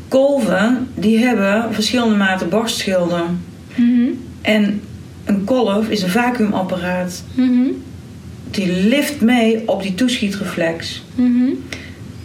Kolven, 0.09 0.89
die 0.95 1.19
hebben 1.19 1.75
verschillende 1.75 2.17
maten 2.17 2.49
borstschilden. 2.49 3.45
Mhm. 3.75 4.09
En 4.43 4.83
een 5.25 5.45
kolf 5.45 5.89
is 5.89 6.03
een 6.03 6.09
vacuümapparaat. 6.09 7.23
Mhm. 7.35 7.67
Die 8.51 8.73
lift 8.73 9.21
mee 9.21 9.69
op 9.69 9.83
die 9.83 9.95
toeschietreflex. 9.95 11.03
Mhm. 11.15 11.49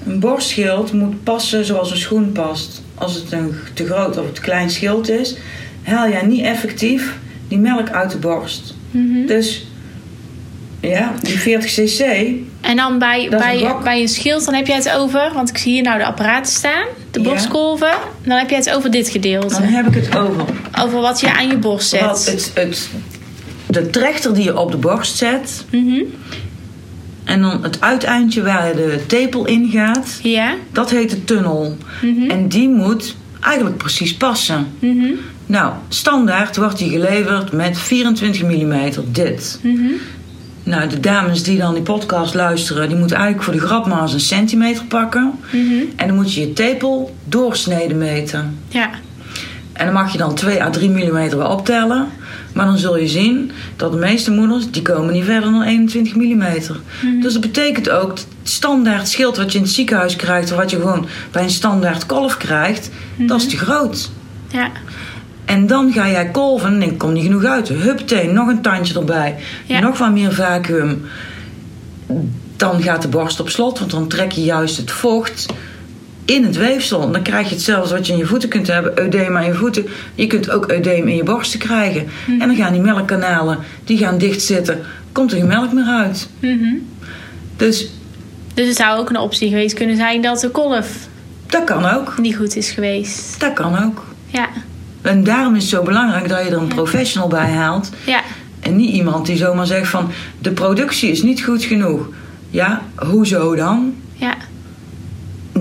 Een 0.05 0.19
borstschild 0.19 0.93
moet 0.93 1.23
passen 1.23 1.65
zoals 1.65 1.91
een 1.91 1.97
schoen 1.97 2.31
past. 2.31 2.81
Als 2.95 3.15
het 3.15 3.31
een 3.31 3.53
te 3.73 3.85
groot 3.85 4.17
of 4.17 4.31
te 4.31 4.41
klein 4.41 4.69
schild 4.69 5.09
is, 5.09 5.37
haal 5.83 6.09
jij 6.09 6.25
niet 6.25 6.43
effectief 6.43 7.17
die 7.47 7.59
melk 7.59 7.89
uit 7.89 8.11
de 8.11 8.17
borst. 8.17 8.73
Mhm. 8.91 9.25
Dus 9.25 9.65
ja, 10.81 11.13
die 11.21 11.39
40 11.39 11.71
cc, 11.71 11.99
En 12.61 12.75
dan 12.75 12.99
bij, 12.99 13.23
een 13.23 13.29
bij, 13.29 13.75
bij 13.83 14.01
een 14.01 14.07
schild, 14.07 14.45
dan 14.45 14.53
heb 14.53 14.67
je 14.67 14.73
het 14.73 14.91
over, 14.91 15.31
want 15.33 15.49
ik 15.49 15.57
zie 15.57 15.71
hier 15.73 15.81
nou 15.81 15.97
de 15.97 16.05
apparaten 16.05 16.51
staan, 16.53 16.85
de 17.11 17.19
Ja. 17.21 17.29
borstkolven. 17.29 17.93
Dan 18.23 18.37
heb 18.37 18.49
je 18.49 18.55
het 18.55 18.69
over 18.69 18.91
dit 18.91 19.09
gedeelte. 19.09 19.53
dan 19.53 19.63
heb 19.63 19.87
ik 19.87 19.93
het 19.93 20.15
over. 20.17 20.45
Over 20.81 20.99
wat 20.99 21.19
je 21.19 21.33
aan 21.33 21.47
je 21.47 21.57
borst 21.57 21.89
zet. 21.89 22.01
Wat 22.01 22.25
het, 22.25 22.51
het, 22.53 22.89
de 23.67 23.89
trechter 23.89 24.33
die 24.33 24.43
je 24.43 24.59
op 24.59 24.71
de 24.71 24.77
borst 24.77 25.17
zet. 25.17 25.65
Mhm. 25.69 26.01
En 27.23 27.41
dan 27.41 27.63
het 27.63 27.81
uiteindje 27.81 28.43
waar 28.43 28.75
de 28.75 29.03
tepel 29.07 29.45
in 29.45 29.69
gaat. 29.71 30.19
Ja. 30.23 30.55
Dat 30.71 30.89
heet 30.89 31.09
de 31.09 31.23
tunnel. 31.23 31.77
Mhm. 32.01 32.29
En 32.29 32.47
die 32.47 32.69
moet 32.69 33.15
eigenlijk 33.41 33.77
precies 33.77 34.15
passen. 34.15 34.67
Mhm. 34.79 35.05
Nou, 35.45 35.73
standaard 35.89 36.57
wordt 36.57 36.77
die 36.77 36.89
geleverd 36.89 37.51
met 37.51 37.77
24 37.79 38.43
mm 38.43 38.91
dit. 39.11 39.59
Nou, 40.63 40.89
de 40.89 40.99
dames 40.99 41.43
die 41.43 41.57
dan 41.57 41.73
die 41.73 41.83
podcast 41.83 42.33
luisteren, 42.33 42.89
die 42.89 42.97
moeten 42.97 43.17
eigenlijk 43.17 43.45
voor 43.45 43.53
de 43.53 43.67
grap 43.67 43.87
maar 43.87 44.01
eens 44.01 44.13
een 44.13 44.19
centimeter 44.19 44.85
pakken. 44.85 45.39
Mhm. 45.51 45.73
En 45.95 46.07
dan 46.07 46.15
moet 46.15 46.33
je 46.33 46.41
je 46.41 46.53
tepel 46.53 47.15
doorsneden 47.25 47.97
meten. 47.97 48.57
Ja. 48.67 48.89
En 49.73 49.85
dan 49.85 49.93
mag 49.93 50.11
je 50.11 50.17
dan 50.17 50.35
2 50.35 50.63
à 50.63 50.69
3 50.69 50.89
mm 50.89 51.29
wel 51.29 51.49
optellen. 51.49 52.07
Maar 52.53 52.65
dan 52.65 52.77
zul 52.77 52.97
je 52.97 53.07
zien 53.07 53.51
dat 53.75 53.91
de 53.91 53.97
meeste 53.97 54.31
moeders, 54.31 54.71
die 54.71 54.81
komen 54.81 55.13
niet 55.13 55.23
verder 55.23 55.51
dan 55.51 55.61
21 55.61 56.15
mm. 56.15 56.43
Dus 57.21 57.33
dat 57.33 57.41
betekent 57.41 57.89
ook, 57.89 58.07
dat 58.07 58.19
het 58.19 58.49
standaard 58.49 59.07
schild 59.07 59.37
wat 59.37 59.51
je 59.51 59.57
in 59.57 59.63
het 59.63 59.73
ziekenhuis 59.73 60.15
krijgt... 60.15 60.51
of 60.51 60.57
wat 60.57 60.69
je 60.69 60.77
gewoon 60.77 61.07
bij 61.31 61.43
een 61.43 61.49
standaard 61.49 62.05
kolf 62.05 62.37
krijgt, 62.37 62.89
dat 63.17 63.41
is 63.41 63.47
te 63.47 63.57
groot. 63.57 64.09
Ja. 64.47 64.71
En 65.45 65.67
dan 65.67 65.91
ga 65.93 66.09
jij 66.09 66.29
kolven 66.31 66.73
en 66.73 66.79
denk, 66.79 66.99
kom 66.99 67.13
niet 67.13 67.23
genoeg 67.23 67.43
uit. 67.43 67.67
Huppatee, 67.67 68.27
nog 68.29 68.47
een 68.47 68.61
tandje 68.61 68.99
erbij. 68.99 69.35
Ja. 69.65 69.79
Nog 69.79 69.97
wat 69.97 70.11
meer 70.11 70.33
vacuüm. 70.33 71.01
Dan 72.55 72.81
gaat 72.81 73.01
de 73.01 73.07
borst 73.07 73.39
op 73.39 73.49
slot, 73.49 73.79
want 73.79 73.91
dan 73.91 74.07
trek 74.07 74.31
je 74.31 74.43
juist 74.43 74.77
het 74.77 74.91
vocht 74.91 75.45
in 76.25 76.43
het 76.43 76.57
weefsel. 76.57 77.01
En 77.01 77.11
dan 77.11 77.21
krijg 77.21 77.47
je 77.47 77.53
hetzelfde 77.55 77.93
wat 77.95 78.07
je 78.07 78.13
in 78.13 78.17
je 78.19 78.25
voeten 78.25 78.49
kunt 78.49 78.67
hebben. 78.67 78.99
Eudeem 78.99 79.37
aan 79.37 79.45
je 79.45 79.53
voeten. 79.53 79.85
Je 80.15 80.27
kunt 80.27 80.49
ook 80.51 80.71
eudeem 80.71 81.07
in 81.07 81.15
je 81.15 81.23
borsten 81.23 81.59
krijgen. 81.59 82.07
En 82.27 82.39
dan 82.47 82.55
gaan 82.55 82.73
die 82.73 82.81
melkkanalen, 82.81 83.57
die 83.83 83.97
gaan 83.97 84.17
dichtzitten. 84.17 84.79
Komt 85.11 85.31
er 85.31 85.37
geen 85.37 85.47
melk 85.47 85.71
meer 85.73 85.85
uit. 85.85 86.29
Mhm. 86.39 86.73
Dus 87.57 87.89
Dus 88.53 88.67
het 88.67 88.77
zou 88.77 88.99
ook 88.99 89.09
een 89.09 89.17
optie 89.17 89.49
geweest 89.49 89.75
kunnen 89.75 89.95
zijn 89.95 90.21
dat 90.21 90.39
de 90.39 90.49
kolf 90.49 90.87
dat 91.47 91.63
kan 91.63 91.85
ook. 91.85 92.17
niet 92.17 92.35
goed 92.35 92.55
is 92.55 92.69
geweest. 92.69 93.39
Dat 93.39 93.53
kan 93.53 93.83
ook. 93.85 94.05
Ja. 94.27 94.47
En 95.01 95.23
daarom 95.23 95.55
is 95.55 95.61
het 95.61 95.71
zo 95.71 95.83
belangrijk 95.83 96.29
dat 96.29 96.43
je 96.43 96.49
er 96.49 96.57
een 96.57 96.67
professional 96.67 97.27
bij 97.27 97.51
haalt. 97.51 97.89
Ja. 98.05 98.21
En 98.59 98.75
niet 98.75 98.93
iemand 98.93 99.25
die 99.25 99.37
zomaar 99.37 99.65
zegt 99.65 99.89
van 99.89 100.11
de 100.39 100.51
productie 100.51 101.11
is 101.11 101.21
niet 101.21 101.43
goed 101.43 101.63
genoeg. 101.63 102.07
Ja, 102.49 102.81
hoezo 102.95 103.55
dan? 103.55 103.95
Ja. 104.13 104.35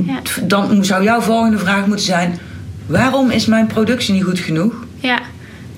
Ja. 0.06 0.20
Dan 0.42 0.84
zou 0.84 1.02
jouw 1.02 1.20
volgende 1.20 1.58
vraag 1.58 1.86
moeten 1.86 2.04
zijn: 2.04 2.38
waarom 2.86 3.30
is 3.30 3.46
mijn 3.46 3.66
productie 3.66 4.14
niet 4.14 4.24
goed 4.24 4.38
genoeg? 4.38 4.74
Ja. 4.96 5.18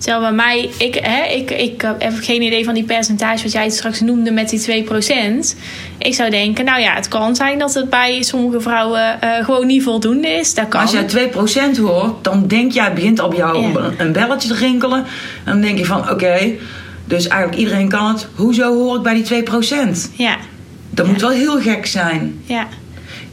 Terwijl 0.02 0.20
bij 0.20 0.32
mij, 0.32 0.70
ik, 0.78 0.94
hè, 1.02 1.24
ik, 1.34 1.50
ik 1.50 1.82
heb 1.98 2.12
geen 2.20 2.42
idee 2.42 2.64
van 2.64 2.74
die 2.74 2.84
percentage 2.84 3.42
wat 3.42 3.52
jij 3.52 3.70
straks 3.70 4.00
noemde 4.00 4.30
met 4.30 4.48
die 4.48 4.84
2%. 4.84 5.56
Ik 5.98 6.14
zou 6.14 6.30
denken, 6.30 6.64
nou 6.64 6.80
ja, 6.80 6.94
het 6.94 7.08
kan 7.08 7.36
zijn 7.36 7.58
dat 7.58 7.74
het 7.74 7.90
bij 7.90 8.22
sommige 8.22 8.60
vrouwen 8.60 9.20
eh, 9.20 9.44
gewoon 9.44 9.66
niet 9.66 9.82
voldoende 9.82 10.28
is. 10.28 10.54
Dat 10.54 10.68
kan. 10.68 10.80
Als 10.80 10.92
jij 10.92 11.06
2% 11.08 11.78
hoort, 11.78 12.24
dan 12.24 12.46
denk 12.46 12.72
jij, 12.72 12.92
begint 12.92 13.20
op 13.20 13.34
jou 13.34 13.58
Ja. 13.62 13.68
een- 13.80 13.94
een 13.98 14.12
belletje 14.12 14.48
te 14.48 14.54
rinkelen. 14.54 14.98
En 15.44 15.52
dan 15.52 15.60
denk 15.60 15.78
je 15.78 15.84
van 15.84 16.10
oké, 16.10 16.50
dus 17.04 17.28
eigenlijk 17.28 17.60
iedereen 17.62 17.88
kan 17.88 18.06
het. 18.08 18.28
Hoezo 18.34 18.74
hoor 18.74 18.96
ik 18.96 19.02
bij 19.02 19.14
die 19.14 19.22
2%? 19.22 20.10
Ja, 20.14 20.36
Dat 20.90 21.06
moet 21.06 21.20
wel 21.20 21.30
heel 21.30 21.60
gek 21.60 21.86
zijn. 21.86 22.40
ja, 22.44 22.66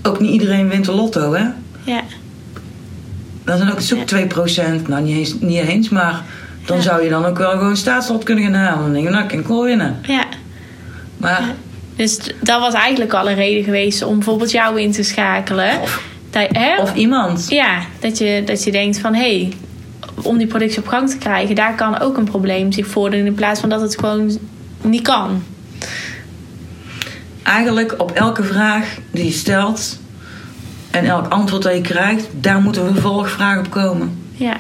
Ook 0.04 0.20
niet 0.20 0.32
iedereen 0.32 0.70
wint 0.70 0.86
de 0.86 0.92
lotto, 0.92 1.34
hè? 1.34 1.44
ja. 1.84 2.02
Dan 3.46 3.58
zijn 3.58 3.72
ook 3.72 3.82
zoek 3.82 4.06
2%. 4.08 4.88
Nou, 4.88 5.04
niet 5.04 5.18
eens, 5.18 5.36
niet 5.40 5.68
eens 5.68 5.90
maar 5.90 6.24
dan 6.70 6.78
Ja. 6.78 6.84
zou 6.84 7.04
je 7.04 7.10
dan 7.10 7.26
ook 7.26 7.38
wel 7.38 7.52
gewoon 7.52 7.78
staatslot 7.78 8.24
kunnen 8.24 8.44
gaan 8.44 8.54
halen. 8.54 8.82
Dan 8.84 8.94
denk 8.94 9.04
je, 9.06 9.10
nou, 9.12 9.28
ik 9.28 9.44
kan 9.44 9.62
winnen. 9.64 10.00
ja. 10.02 10.24
Maar 11.18 11.42
Dus 11.96 12.20
dat 12.42 12.60
was 12.60 12.74
eigenlijk 12.74 13.14
al 13.14 13.30
een 13.30 13.36
reden 13.36 13.64
geweest 13.64 14.04
om 14.04 14.16
bijvoorbeeld 14.16 14.52
jou 14.52 14.82
in 14.82 14.92
te 14.92 15.04
schakelen. 15.04 15.82
Of- 15.82 16.04
Dat, 16.30 16.48
hè? 16.52 16.82
Of 16.82 16.94
iemand. 16.96 17.46
Ja, 17.50 17.80
dat 18.00 18.18
je, 18.18 18.42
dat 18.46 18.64
je 18.64 18.72
denkt 18.72 19.00
van 19.00 19.14
hé, 19.14 19.20
hey, 19.22 19.54
om 20.24 20.38
die 20.38 20.48
productie 20.48 20.80
op 20.82 20.88
gang 20.88 21.10
te 21.10 21.18
krijgen, 21.18 21.56
daar 21.56 21.76
kan 21.76 22.00
ook 22.00 22.18
een 22.18 22.24
probleem 22.30 22.72
zich 22.72 22.88
voordoen 22.88 23.26
in 23.26 23.34
plaats 23.34 23.60
van 23.60 23.70
dat 23.70 23.82
het 23.82 24.00
gewoon 24.00 24.38
niet 24.82 25.02
kan. 25.02 25.44
Eigenlijk 27.44 27.96
op 27.98 28.12
elke 28.12 28.44
vraag 28.44 28.98
die 29.12 29.26
je 29.26 29.32
stelt 29.32 30.00
en 30.92 31.06
elk 31.06 31.28
antwoord 31.28 31.64
dat 31.64 31.74
je 31.76 31.82
krijgt, 31.82 32.28
daar 32.40 32.62
moet 32.62 32.78
een 32.78 32.94
vervolgvraag 32.94 33.58
op 33.60 33.70
komen. 33.70 34.18
Ja, 34.32 34.58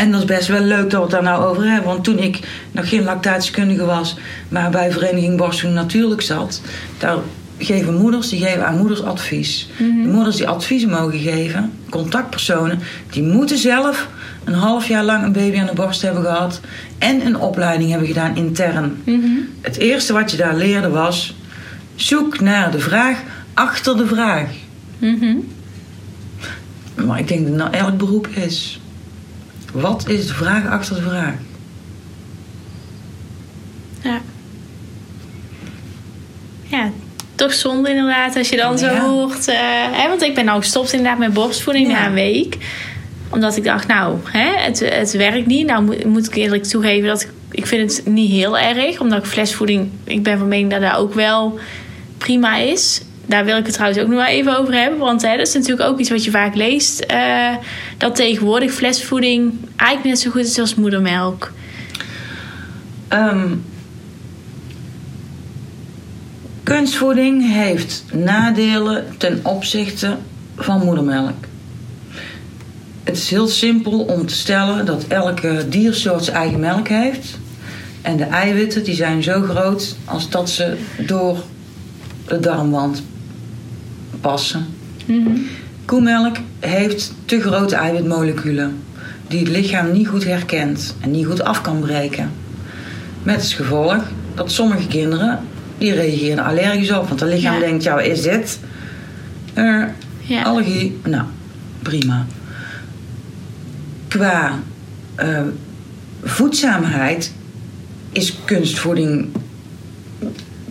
En 0.00 0.10
dat 0.10 0.20
is 0.20 0.26
best 0.26 0.48
wel 0.48 0.60
leuk 0.60 0.90
dat 0.90 0.92
we 0.92 1.00
het 1.00 1.10
daar 1.10 1.22
nou 1.22 1.44
over 1.44 1.64
hebben. 1.64 1.90
Want 1.90 2.04
toen 2.04 2.18
ik 2.18 2.40
nog 2.72 2.88
geen 2.88 3.02
lactatiekundige 3.02 3.84
was, 3.84 4.16
maar 4.48 4.70
bij 4.70 4.92
Vereniging 4.92 5.36
Borstvoeding 5.36 5.82
Natuurlijk 5.82 6.22
zat, 6.22 6.60
daar 6.98 7.16
geven 7.58 7.94
moeders, 7.94 8.28
die 8.28 8.44
geven 8.44 8.66
aan 8.66 8.76
moeders 8.76 9.02
advies. 9.02 9.68
De 9.78 10.08
moeders 10.08 10.36
die 10.36 10.48
adviezen 10.48 10.90
mogen 10.90 11.18
geven, 11.18 11.72
contactpersonen, 11.90 12.78
die 13.10 13.22
moeten 13.22 13.58
zelf 13.58 14.08
een 14.44 14.52
half 14.54 14.88
jaar 14.88 15.04
lang 15.04 15.24
een 15.24 15.32
baby 15.32 15.58
aan 15.58 15.66
de 15.66 15.72
borst 15.72 16.02
hebben 16.02 16.22
gehad 16.22 16.60
en 16.98 17.26
een 17.26 17.36
opleiding 17.36 17.90
hebben 17.90 18.08
gedaan 18.08 18.36
intern. 18.36 19.02
Mhm. 19.04 19.26
Het 19.60 19.76
eerste 19.76 20.12
wat 20.12 20.30
je 20.30 20.36
daar 20.36 20.56
leerde 20.56 20.88
was, 20.88 21.34
zoek 21.94 22.40
naar 22.40 22.70
de 22.70 22.80
vraag 22.80 23.18
achter 23.54 23.96
de 23.96 24.06
vraag. 24.06 24.48
Mhm. 24.98 25.36
Maar 27.06 27.18
ik 27.18 27.28
denk 27.28 27.46
dat 27.46 27.56
nou 27.56 27.72
elk 27.72 27.96
beroep 27.98 28.26
is. 28.26 28.79
Wat 29.72 30.08
is 30.08 30.26
de 30.26 30.34
vraag 30.34 30.66
achter 30.66 30.94
de 30.94 31.02
vraag? 31.02 31.34
ja. 34.02 34.20
Ja, 36.62 36.90
toch 37.34 37.54
zonde 37.54 37.88
inderdaad 37.90 38.36
als 38.36 38.48
je 38.48 38.56
dan 38.56 38.78
zo 38.78 38.86
Ja. 38.86 39.00
hoort. 39.00 39.48
eh, 39.48 39.56
hè, 39.92 40.08
want 40.08 40.22
ik 40.22 40.34
ben 40.34 40.44
nou 40.44 40.60
gestopt 40.60 40.92
inderdaad 40.92 41.18
met 41.18 41.32
borstvoeding 41.32 41.88
Ja. 41.88 41.92
na 41.92 42.06
een 42.06 42.12
week. 42.12 42.56
Omdat 43.30 43.56
ik 43.56 43.64
dacht, 43.64 43.86
nou, 43.86 44.16
hè, 44.24 44.50
het, 44.60 44.80
het 44.80 45.12
werkt 45.12 45.46
niet. 45.46 45.66
Nou 45.66 45.84
moet, 45.84 46.04
moet 46.04 46.26
ik 46.26 46.34
eerlijk 46.34 46.64
toegeven 46.64 47.08
dat 47.08 47.22
ik, 47.22 47.28
ik 47.50 47.66
vind 47.66 47.96
het 47.96 48.06
niet 48.06 48.30
heel 48.30 48.58
erg. 48.58 49.00
Omdat 49.00 49.18
ik 49.18 49.30
flesvoeding, 49.30 49.90
ik 50.04 50.22
ben 50.22 50.38
van 50.38 50.48
mening 50.48 50.70
dat 50.70 50.80
dat 50.80 50.94
ook 50.96 51.14
wel 51.14 51.58
prima 52.18 52.56
is. 52.56 53.00
Daar 53.30 53.44
wil 53.44 53.56
ik 53.56 53.64
het 53.64 53.74
trouwens 53.74 54.02
ook 54.02 54.08
nog 54.08 54.18
wel 54.18 54.26
even 54.26 54.58
over 54.58 54.74
hebben. 54.74 54.98
Want 54.98 55.22
hè, 55.22 55.36
dat 55.36 55.46
is 55.46 55.54
natuurlijk 55.54 55.88
ook 55.88 55.98
iets 55.98 56.10
wat 56.10 56.24
je 56.24 56.30
vaak 56.30 56.54
leest. 56.54 57.00
eh, 57.00 57.54
dat 57.98 58.16
tegenwoordig 58.16 58.72
flesvoeding 58.72 59.52
eigenlijk 59.76 60.08
net 60.08 60.20
zo 60.20 60.30
goed 60.30 60.44
is 60.44 60.58
als 60.58 60.74
moedermelk. 60.74 61.52
Ehm, 63.08 63.48
kunstvoeding 66.62 67.52
heeft 67.52 68.04
nadelen 68.12 69.04
ten 69.18 69.40
opzichte 69.42 70.16
van 70.56 70.84
moedermelk. 70.84 71.44
Het 73.04 73.16
is 73.16 73.30
heel 73.30 73.48
simpel 73.48 74.00
om 74.00 74.26
te 74.26 74.34
stellen 74.34 74.86
dat 74.86 75.04
elke 75.08 75.66
diersoort 75.68 76.24
zijn 76.24 76.36
eigen 76.36 76.60
melk 76.60 76.88
heeft. 76.88 77.38
En 78.02 78.16
de 78.16 78.24
eiwitten 78.24 78.84
die 78.84 78.94
zijn 78.94 79.22
zo 79.22 79.42
groot 79.42 79.96
als 80.04 80.30
dat 80.30 80.50
ze 80.50 80.76
door 80.98 81.44
de 82.26 82.40
darmwand 82.40 83.02
passen. 84.20 84.66
Mhm. 85.04 85.28
Koemelk 85.84 86.36
heeft 86.58 87.14
te 87.24 87.40
grote 87.40 87.74
eiwitmoleculen 87.76 88.76
die 89.28 89.38
het 89.38 89.48
lichaam 89.48 89.92
niet 89.92 90.08
goed 90.08 90.24
herkent 90.24 90.94
en 91.00 91.10
niet 91.10 91.26
goed 91.26 91.42
af 91.42 91.60
kan 91.60 91.80
breken. 91.80 92.30
Met 93.22 93.36
als 93.36 93.54
gevolg 93.54 94.02
dat 94.34 94.52
sommige 94.52 94.86
kinderen 94.86 95.38
die 95.78 95.92
reageren 95.94 96.44
allergisch 96.44 96.92
op, 96.92 97.08
want 97.08 97.20
het 97.20 97.32
lichaam 97.32 97.54
Ja. 97.54 97.60
denkt: 97.60 97.82
ja, 97.82 97.94
wat 97.94 98.04
is 98.04 98.22
dit? 98.22 98.58
Ja. 99.54 100.42
Allergie, 100.42 100.98
nou 101.04 101.24
prima. 101.82 102.26
Qua 104.08 104.58
eh, 105.14 105.42
voedzaamheid 106.22 107.32
is 108.12 108.36
kunstvoeding 108.44 109.26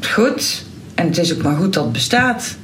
goed. 0.02 0.64
En 0.95 1.06
het 1.08 1.18
is 1.18 1.34
ook 1.34 1.41
maar 1.41 1.56
goed 1.56 1.74
dat 1.74 1.84
het 1.84 1.93
bestaat. 1.93 2.58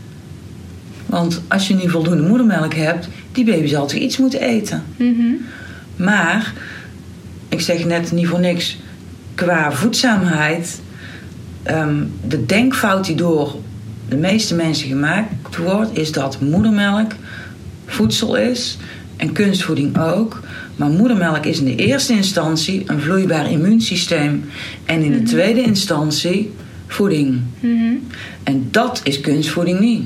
Want 1.05 1.41
als 1.47 1.67
je 1.67 1.73
niet 1.73 1.89
voldoende 1.89 2.23
moedermelk 2.23 2.73
hebt, 2.73 3.07
die 3.31 3.45
baby 3.45 3.67
zal 3.67 3.87
toch 3.87 3.97
iets 3.97 4.17
moeten 4.17 4.41
eten. 4.41 4.83
Mhm. 4.97 5.33
Maar, 5.95 6.53
ik 7.49 7.61
zeg 7.61 7.85
net 7.85 8.11
niet 8.11 8.27
voor 8.27 8.39
niks, 8.39 8.77
qua 9.35 9.71
voedzaamheid, 9.71 10.81
ehm, 11.63 12.03
de 12.27 12.45
denkfout 12.45 13.05
die 13.05 13.15
door 13.15 13.55
de 14.09 14.15
meeste 14.15 14.55
mensen 14.55 14.87
gemaakt 14.87 15.57
wordt, 15.57 15.97
is 15.97 16.11
dat 16.11 16.41
moedermelk 16.41 17.11
voedsel 17.85 18.35
is 18.35 18.77
en 19.17 19.31
kunstvoeding 19.31 19.97
ook. 19.97 20.41
Maar 20.75 20.89
moedermelk 20.89 21.45
is 21.45 21.59
in 21.59 21.65
de 21.65 21.75
eerste 21.75 22.13
instantie 22.13 22.83
een 22.85 23.01
vloeibaar 23.01 23.51
immuunsysteem 23.51 24.45
en 24.85 25.01
in 25.03 25.11
de 25.11 25.23
tweede 25.23 25.61
instantie 25.61 26.51
voeding. 26.87 27.41
Mhm. 27.59 27.93
En 28.43 28.67
dat 28.71 29.01
is 29.03 29.21
kunstvoeding 29.21 29.79
niet. 29.79 30.03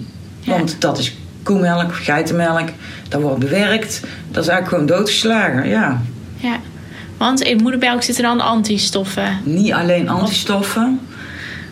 Ja. 0.49 0.55
Want 0.57 0.75
dat 0.81 0.97
is 0.97 1.15
koemelk, 1.43 1.95
geitenmelk, 1.95 2.69
dat 3.09 3.21
wordt 3.21 3.39
bewerkt, 3.39 3.99
dat 4.31 4.43
is 4.43 4.49
eigenlijk 4.49 4.67
gewoon 4.67 4.85
doodgeslagen. 4.99 5.67
Ja, 5.67 6.01
Ja. 6.37 6.57
Want 7.17 7.41
in 7.41 7.61
moedermelk 7.61 8.01
zitten 8.03 8.23
dan 8.23 8.39
antistoffen. 8.41 9.37
niet 9.43 9.73
alleen 9.73 10.09
antistoffen, 10.09 10.99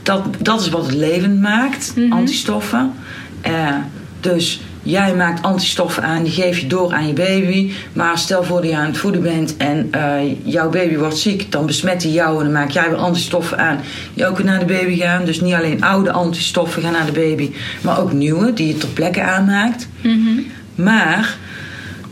dat, 0.03 0.23
dat 0.39 0.61
is 0.61 0.69
wat 0.69 0.85
het 0.85 0.95
levend 0.95 1.41
maakt, 1.41 1.93
Mhm. 1.95 2.11
antistoffen. 2.13 2.93
Eh, 3.41 3.75
dus 4.19 4.61
jij 4.87 5.15
maakt 5.15 5.43
antistoffen 5.43 6.03
aan, 6.03 6.23
die 6.23 6.31
geef 6.31 6.59
je 6.59 6.67
door 6.67 6.93
aan 6.93 7.07
je 7.07 7.13
baby. 7.13 7.71
Maar 7.93 8.17
stel 8.17 8.43
voor 8.43 8.61
dat 8.61 8.69
je 8.69 8.75
aan 8.75 8.85
het 8.85 8.97
voeden 8.97 9.21
bent 9.21 9.57
en 9.57 9.87
eh, 9.91 10.13
jouw 10.43 10.69
baby 10.69 10.97
wordt 10.97 11.17
ziek, 11.17 11.51
dan 11.51 11.65
besmet 11.65 12.03
hij 12.03 12.11
jou 12.11 12.37
en 12.37 12.43
dan 12.43 12.53
maak 12.53 12.69
jij 12.69 12.89
weer 12.89 12.97
antistoffen 12.97 13.57
aan 13.57 13.79
die 14.13 14.27
ook 14.27 14.37
weer 14.37 14.45
naar 14.45 14.59
de 14.59 14.65
baby 14.65 14.97
gaan. 14.97 15.25
Dus 15.25 15.41
niet 15.41 15.53
alleen 15.53 15.83
oude 15.83 16.11
antistoffen 16.11 16.81
gaan 16.81 16.91
naar 16.91 17.05
de 17.05 17.11
baby, 17.11 17.51
maar 17.81 17.99
ook 17.99 18.13
nieuwe 18.13 18.53
die 18.53 18.67
je 18.67 18.77
ter 18.77 18.89
plekke 18.89 19.21
aanmaakt. 19.21 19.87
Mhm. 20.01 20.41
Maar 20.75 21.37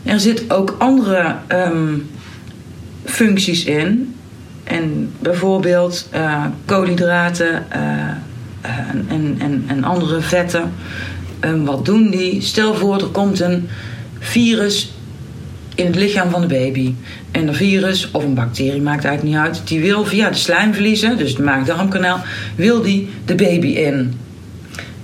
er 0.02 0.20
zit 0.20 0.50
ook 0.50 0.74
andere 0.78 1.36
ehm, 1.46 1.94
functies 3.04 3.64
in. 3.64 4.14
En 4.64 5.12
bijvoorbeeld 5.18 6.08
eh, 6.10 6.44
koolhydraten 6.64 7.70
eh, 7.70 7.80
en, 9.08 9.36
en, 9.38 9.64
en 9.66 9.84
andere 9.84 10.20
vetten. 10.20 10.72
Ehm, 11.46 11.64
wat 11.64 11.84
doen 11.84 12.10
die? 12.10 12.42
Stel 12.42 12.74
voor, 12.74 13.00
er 13.00 13.06
komt 13.06 13.40
een 13.40 13.68
virus 14.18 14.92
in 15.74 15.86
het 15.86 15.96
lichaam 15.96 16.30
van 16.30 16.40
de 16.40 16.46
baby. 16.46 16.94
En 17.30 17.48
een 17.48 17.54
virus 17.54 18.10
of 18.10 18.24
een 18.24 18.34
bacterie, 18.34 18.82
maakt 18.82 19.04
eigenlijk 19.04 19.36
niet 19.36 19.46
uit. 19.46 19.68
Die 19.68 19.80
wil 19.80 20.04
via 20.04 20.28
de 20.28 20.36
slijmvliezen, 20.36 21.18
dus 21.18 21.30
het 21.30 21.38
maag-darmkanaal, 21.38 22.20
wil 22.54 22.82
die 22.82 23.08
de 23.24 23.34
baby 23.34 23.66
in. 23.66 24.14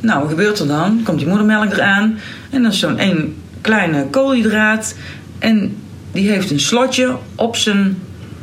Nou, 0.01 0.20
wat 0.20 0.28
gebeurt 0.28 0.59
er 0.59 0.66
dan? 0.66 1.01
Komt 1.05 1.18
die 1.18 1.28
moedermelk 1.28 1.72
eraan 1.72 2.18
en 2.51 2.62
dan 2.62 2.70
is 2.70 2.78
zo'n 2.78 2.99
één 2.99 3.34
kleine 3.61 4.07
koolhydraat. 4.11 4.95
En 5.38 5.76
die 6.12 6.30
heeft 6.30 6.51
een 6.51 6.61
slotje 6.61 7.16
op 7.34 7.57
zijn 7.57 7.99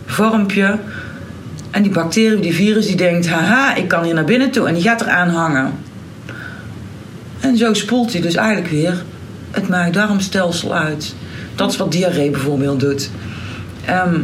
vormpje. 0.06 0.78
En 1.72 1.82
die 1.82 1.92
bacterie, 1.92 2.40
die 2.40 2.56
virus, 2.56 2.88
die 2.88 2.96
denkt: 2.96 3.30
haha, 3.30 3.76
ik 3.76 3.88
kan 3.88 4.04
hier 4.04 4.14
naar 4.14 4.26
binnen 4.26 4.52
toe. 4.52 4.68
En 4.68 4.74
die 4.74 4.84
gaat 4.84 5.02
eraan 5.02 5.30
hangen. 5.30 5.74
En 7.40 7.58
zo 7.58 7.74
spoelt 7.74 8.12
hij 8.14 8.22
dus 8.22 8.36
eigenlijk 8.36 8.68
weer 8.68 9.04
het 9.52 9.70
maag-darmstelsel 9.70 10.76
uit. 10.76 11.16
Dat 11.56 11.72
is 11.72 11.78
wat 11.78 11.92
diarree 11.92 12.30
bijvoorbeeld 12.30 12.80
doet. 12.80 13.10
Ehm, 13.86 14.16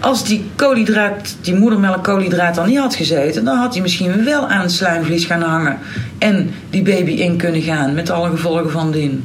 als 0.00 0.24
die 0.24 0.44
koolhydraat, 0.56 1.36
die 1.40 1.54
moedermelk 1.54 2.04
koolhydraat 2.04 2.54
dan 2.54 2.68
niet 2.68 2.78
had 2.78 2.94
gezeten, 2.94 3.44
dan 3.44 3.56
had 3.56 3.72
hij 3.72 3.82
misschien 3.82 4.24
wel 4.24 4.48
aan 4.48 4.60
het 4.60 4.72
slijmvlies 4.72 5.24
gaan 5.24 5.42
hangen 5.42 5.78
en 6.18 6.50
die 6.70 6.82
baby 6.82 7.10
in 7.10 7.36
kunnen 7.36 7.62
gaan 7.62 7.94
met 7.94 8.10
alle 8.10 8.30
gevolgen 8.30 8.70
van 8.70 8.90
dien. 8.90 9.24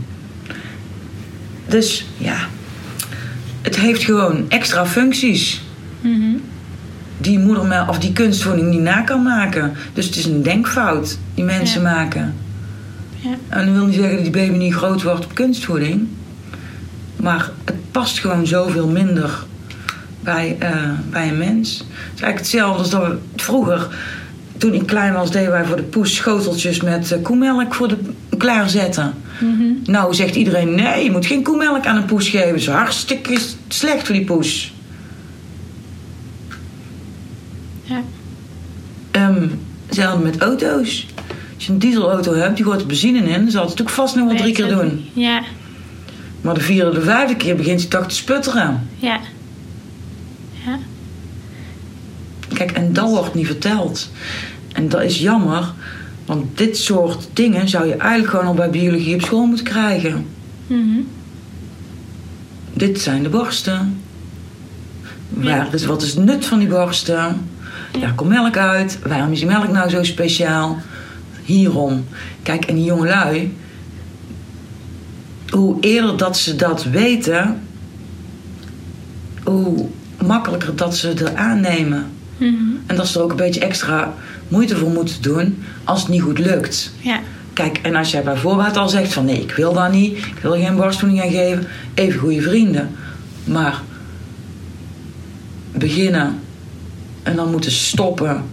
Dus 1.67 2.05
ja, 2.17 2.37
het 3.61 3.75
heeft 3.75 4.03
gewoon 4.03 4.45
extra 4.49 4.85
functies 4.85 5.61
Mhm. 6.01 6.35
Die 7.17 7.39
moedermelk 7.39 7.89
of 7.89 7.99
die 7.99 8.13
kunstvoeding 8.13 8.69
niet 8.69 8.79
na 8.81 9.01
kan 9.01 9.23
maken. 9.23 9.73
Dus 9.93 10.05
het 10.05 10.15
is 10.15 10.25
een 10.25 10.43
denkfout 10.43 11.17
die 11.33 11.43
mensen 11.43 11.81
Ja. 11.81 11.91
maken. 11.91 12.35
Ja. 13.19 13.29
En 13.49 13.65
dat 13.65 13.75
wil 13.75 13.85
niet 13.85 13.95
zeggen 13.95 14.13
dat 14.13 14.23
die 14.23 14.31
baby 14.31 14.57
niet 14.57 14.73
groot 14.73 15.03
wordt 15.03 15.25
op 15.25 15.35
kunstvoeding. 15.35 16.07
Maar 17.15 17.51
het 17.65 17.91
past 17.91 18.19
gewoon 18.19 18.47
zoveel 18.47 18.87
minder 18.87 19.29
bij, 20.19 20.55
eh, 20.59 20.71
bij 21.09 21.27
een 21.27 21.37
mens. 21.37 21.77
Het 21.77 21.87
is 22.15 22.21
eigenlijk 22.21 22.37
hetzelfde 22.37 22.79
als 22.79 22.89
dat 22.89 23.01
we 23.07 23.17
vroeger, 23.35 23.87
toen 24.57 24.73
ik 24.73 24.85
klein 24.85 25.13
was, 25.13 25.31
deden 25.31 25.51
wij 25.51 25.65
voor 25.65 25.75
de 25.75 25.83
poes 25.83 26.15
schoteltjes 26.15 26.81
met 26.81 27.11
eh, 27.11 27.21
koemelk 27.21 27.73
voor 27.75 27.87
de 27.87 27.97
klaarzetten. 28.37 29.13
Mhm. 29.39 29.91
Nou 29.91 30.13
zegt 30.13 30.35
iedereen, 30.35 30.75
nee, 30.75 31.03
je 31.03 31.11
moet 31.11 31.25
geen 31.25 31.43
koemelk 31.43 31.85
aan 31.85 31.95
een 31.97 32.05
poes 32.05 32.29
geven. 32.29 32.47
Dat 32.49 32.57
is 32.59 32.67
hartstikke 32.67 33.37
slecht 33.67 34.05
voor 34.05 34.15
die 34.15 34.25
poes. 34.25 34.73
Ja. 37.87 38.01
Ehm 39.11 39.47
hetzelfde 39.87 40.23
met 40.23 40.37
auto's. 40.37 41.07
Als 41.55 41.65
je 41.65 41.71
een 41.71 41.79
dieselauto 41.79 42.33
hebt, 42.33 42.55
die 42.55 42.65
gooit 42.65 42.81
er 42.81 42.87
benzine 42.87 43.19
in, 43.19 43.41
dan 43.41 43.51
zal 43.51 43.61
het 43.61 43.69
natuurlijk 43.69 43.97
vast 43.97 44.15
nog 44.15 44.27
wel 44.27 44.35
drie 44.37 44.53
keer 44.53 44.67
doen. 44.67 45.05
Ja. 45.13 45.41
Maar 46.41 46.53
de 46.53 46.61
vierde, 46.61 46.91
de 46.91 47.01
vijfde 47.01 47.35
keer 47.35 47.55
begint 47.55 47.79
hij 47.79 47.89
toch 47.89 48.07
te 48.07 48.15
sputteren. 48.15 48.87
Ja. 48.97 49.19
Ja. 50.65 50.79
Kijk, 52.53 52.71
en 52.71 52.93
dat 52.93 53.09
wordt 53.09 53.33
niet 53.33 53.45
verteld. 53.45 54.09
En 54.73 54.89
dat 54.89 55.01
is 55.01 55.19
jammer, 55.19 55.73
want 56.25 56.57
dit 56.57 56.77
soort 56.77 57.27
dingen 57.33 57.69
zou 57.69 57.87
je 57.87 57.95
eigenlijk 57.95 58.29
gewoon 58.29 58.45
al 58.45 58.53
bij 58.53 58.69
biologie 58.69 59.15
op 59.15 59.21
school 59.21 59.45
moeten 59.45 59.65
krijgen. 59.65 60.25
Mhm. 60.67 60.99
Dit 62.73 63.01
zijn 63.01 63.23
de 63.23 63.29
borsten. 63.29 64.01
Waar 65.29 65.73
is, 65.73 65.85
wat 65.85 66.01
is 66.01 66.13
het 66.13 66.25
nut 66.25 66.45
van 66.45 66.59
die 66.59 66.67
borsten? 66.67 67.49
Daar 67.99 68.13
komt 68.13 68.29
melk 68.29 68.57
uit. 68.57 68.99
Waarom 69.07 69.31
is 69.31 69.39
die 69.39 69.47
melk 69.47 69.71
nou 69.71 69.89
zo 69.89 70.03
speciaal? 70.03 70.77
Hierom. 71.43 72.05
Kijk, 72.43 72.65
en 72.65 72.75
die 72.75 72.83
jongelui... 72.83 73.55
Hoe 75.49 75.77
eerder 75.79 76.17
dat 76.17 76.37
ze 76.37 76.55
dat 76.55 76.83
weten... 76.83 77.61
Hoe 79.43 79.87
makkelijker 80.25 80.75
dat 80.75 80.97
ze 80.97 81.13
er 81.13 81.35
aannemen. 81.35 82.05
Mhm. 82.37 82.55
En 82.85 82.95
dat 82.95 83.07
ze 83.07 83.17
er 83.17 83.23
ook 83.23 83.31
een 83.31 83.37
beetje 83.37 83.59
extra 83.59 84.13
moeite 84.47 84.75
voor 84.75 84.89
moeten 84.89 85.21
doen... 85.21 85.63
als 85.83 85.99
het 85.99 86.09
niet 86.09 86.21
goed 86.21 86.39
lukt. 86.39 86.91
Ja. 86.99 87.19
Kijk, 87.53 87.79
en 87.81 87.95
als 87.95 88.11
jij 88.11 88.23
bijvoorbeeld 88.23 88.77
al 88.77 88.89
zegt 88.89 89.13
van 89.13 89.25
nee, 89.25 89.41
ik 89.41 89.51
wil 89.51 89.73
dat 89.73 89.91
niet, 89.91 90.17
ik 90.17 90.37
wil 90.41 90.51
geen 90.51 90.75
borstvoeding 90.75 91.21
gaan 91.21 91.31
geven, 91.31 91.67
even 91.93 92.19
goede 92.19 92.41
vrienden. 92.41 92.89
Maar 93.43 93.81
beginnen 95.71 96.39
en 97.27 97.35
dan 97.35 97.51
moeten 97.51 97.71
stoppen 97.71 98.43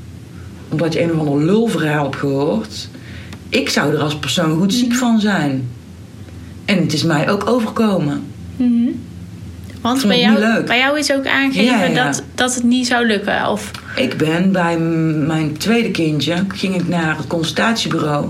omdat 0.68 0.92
je 0.92 1.02
een 1.02 1.12
of 1.12 1.18
ander 1.18 1.44
lulverhaal 1.44 2.02
hebt 2.02 2.16
gehoord. 2.16 2.88
Ik 3.48 3.68
zou 3.68 3.94
er 3.94 4.00
als 4.00 4.16
persoon 4.18 4.58
goed 4.58 4.74
ziek 4.74 4.94
van 4.94 5.20
zijn. 5.20 5.68
En 6.64 6.78
het 6.78 6.92
is 6.92 7.02
mij 7.02 7.30
ook 7.30 7.48
overkomen. 7.48 8.22
Mhm. 8.56 8.88
Want 9.80 9.98
Vond 9.98 10.12
bij 10.12 10.20
jou, 10.20 10.38
leuk. 10.38 10.66
bij 10.66 10.78
jou 10.78 10.98
is 10.98 11.12
ook 11.12 11.26
aangegeven 11.26 11.78
Ja, 11.78 11.84
ja. 11.84 12.04
Dat, 12.04 12.22
dat 12.34 12.54
het 12.54 12.64
niet 12.64 12.86
zou 12.86 13.06
lukken. 13.06 13.48
Of, 13.50 13.70
Ik 13.96 14.16
ben 14.16 14.52
bij 14.52 14.78
mijn 14.78 15.56
tweede 15.56 15.90
kindje, 15.90 16.34
ging 16.48 16.74
ik 16.74 16.88
naar 16.88 17.16
het 17.16 17.26
consultatiebureau. 17.26 18.26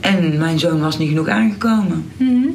En 0.00 0.38
mijn 0.38 0.58
zoon 0.58 0.80
was 0.80 0.98
niet 0.98 1.08
genoeg 1.08 1.28
aangekomen. 1.28 2.04
Mhm. 2.16 2.46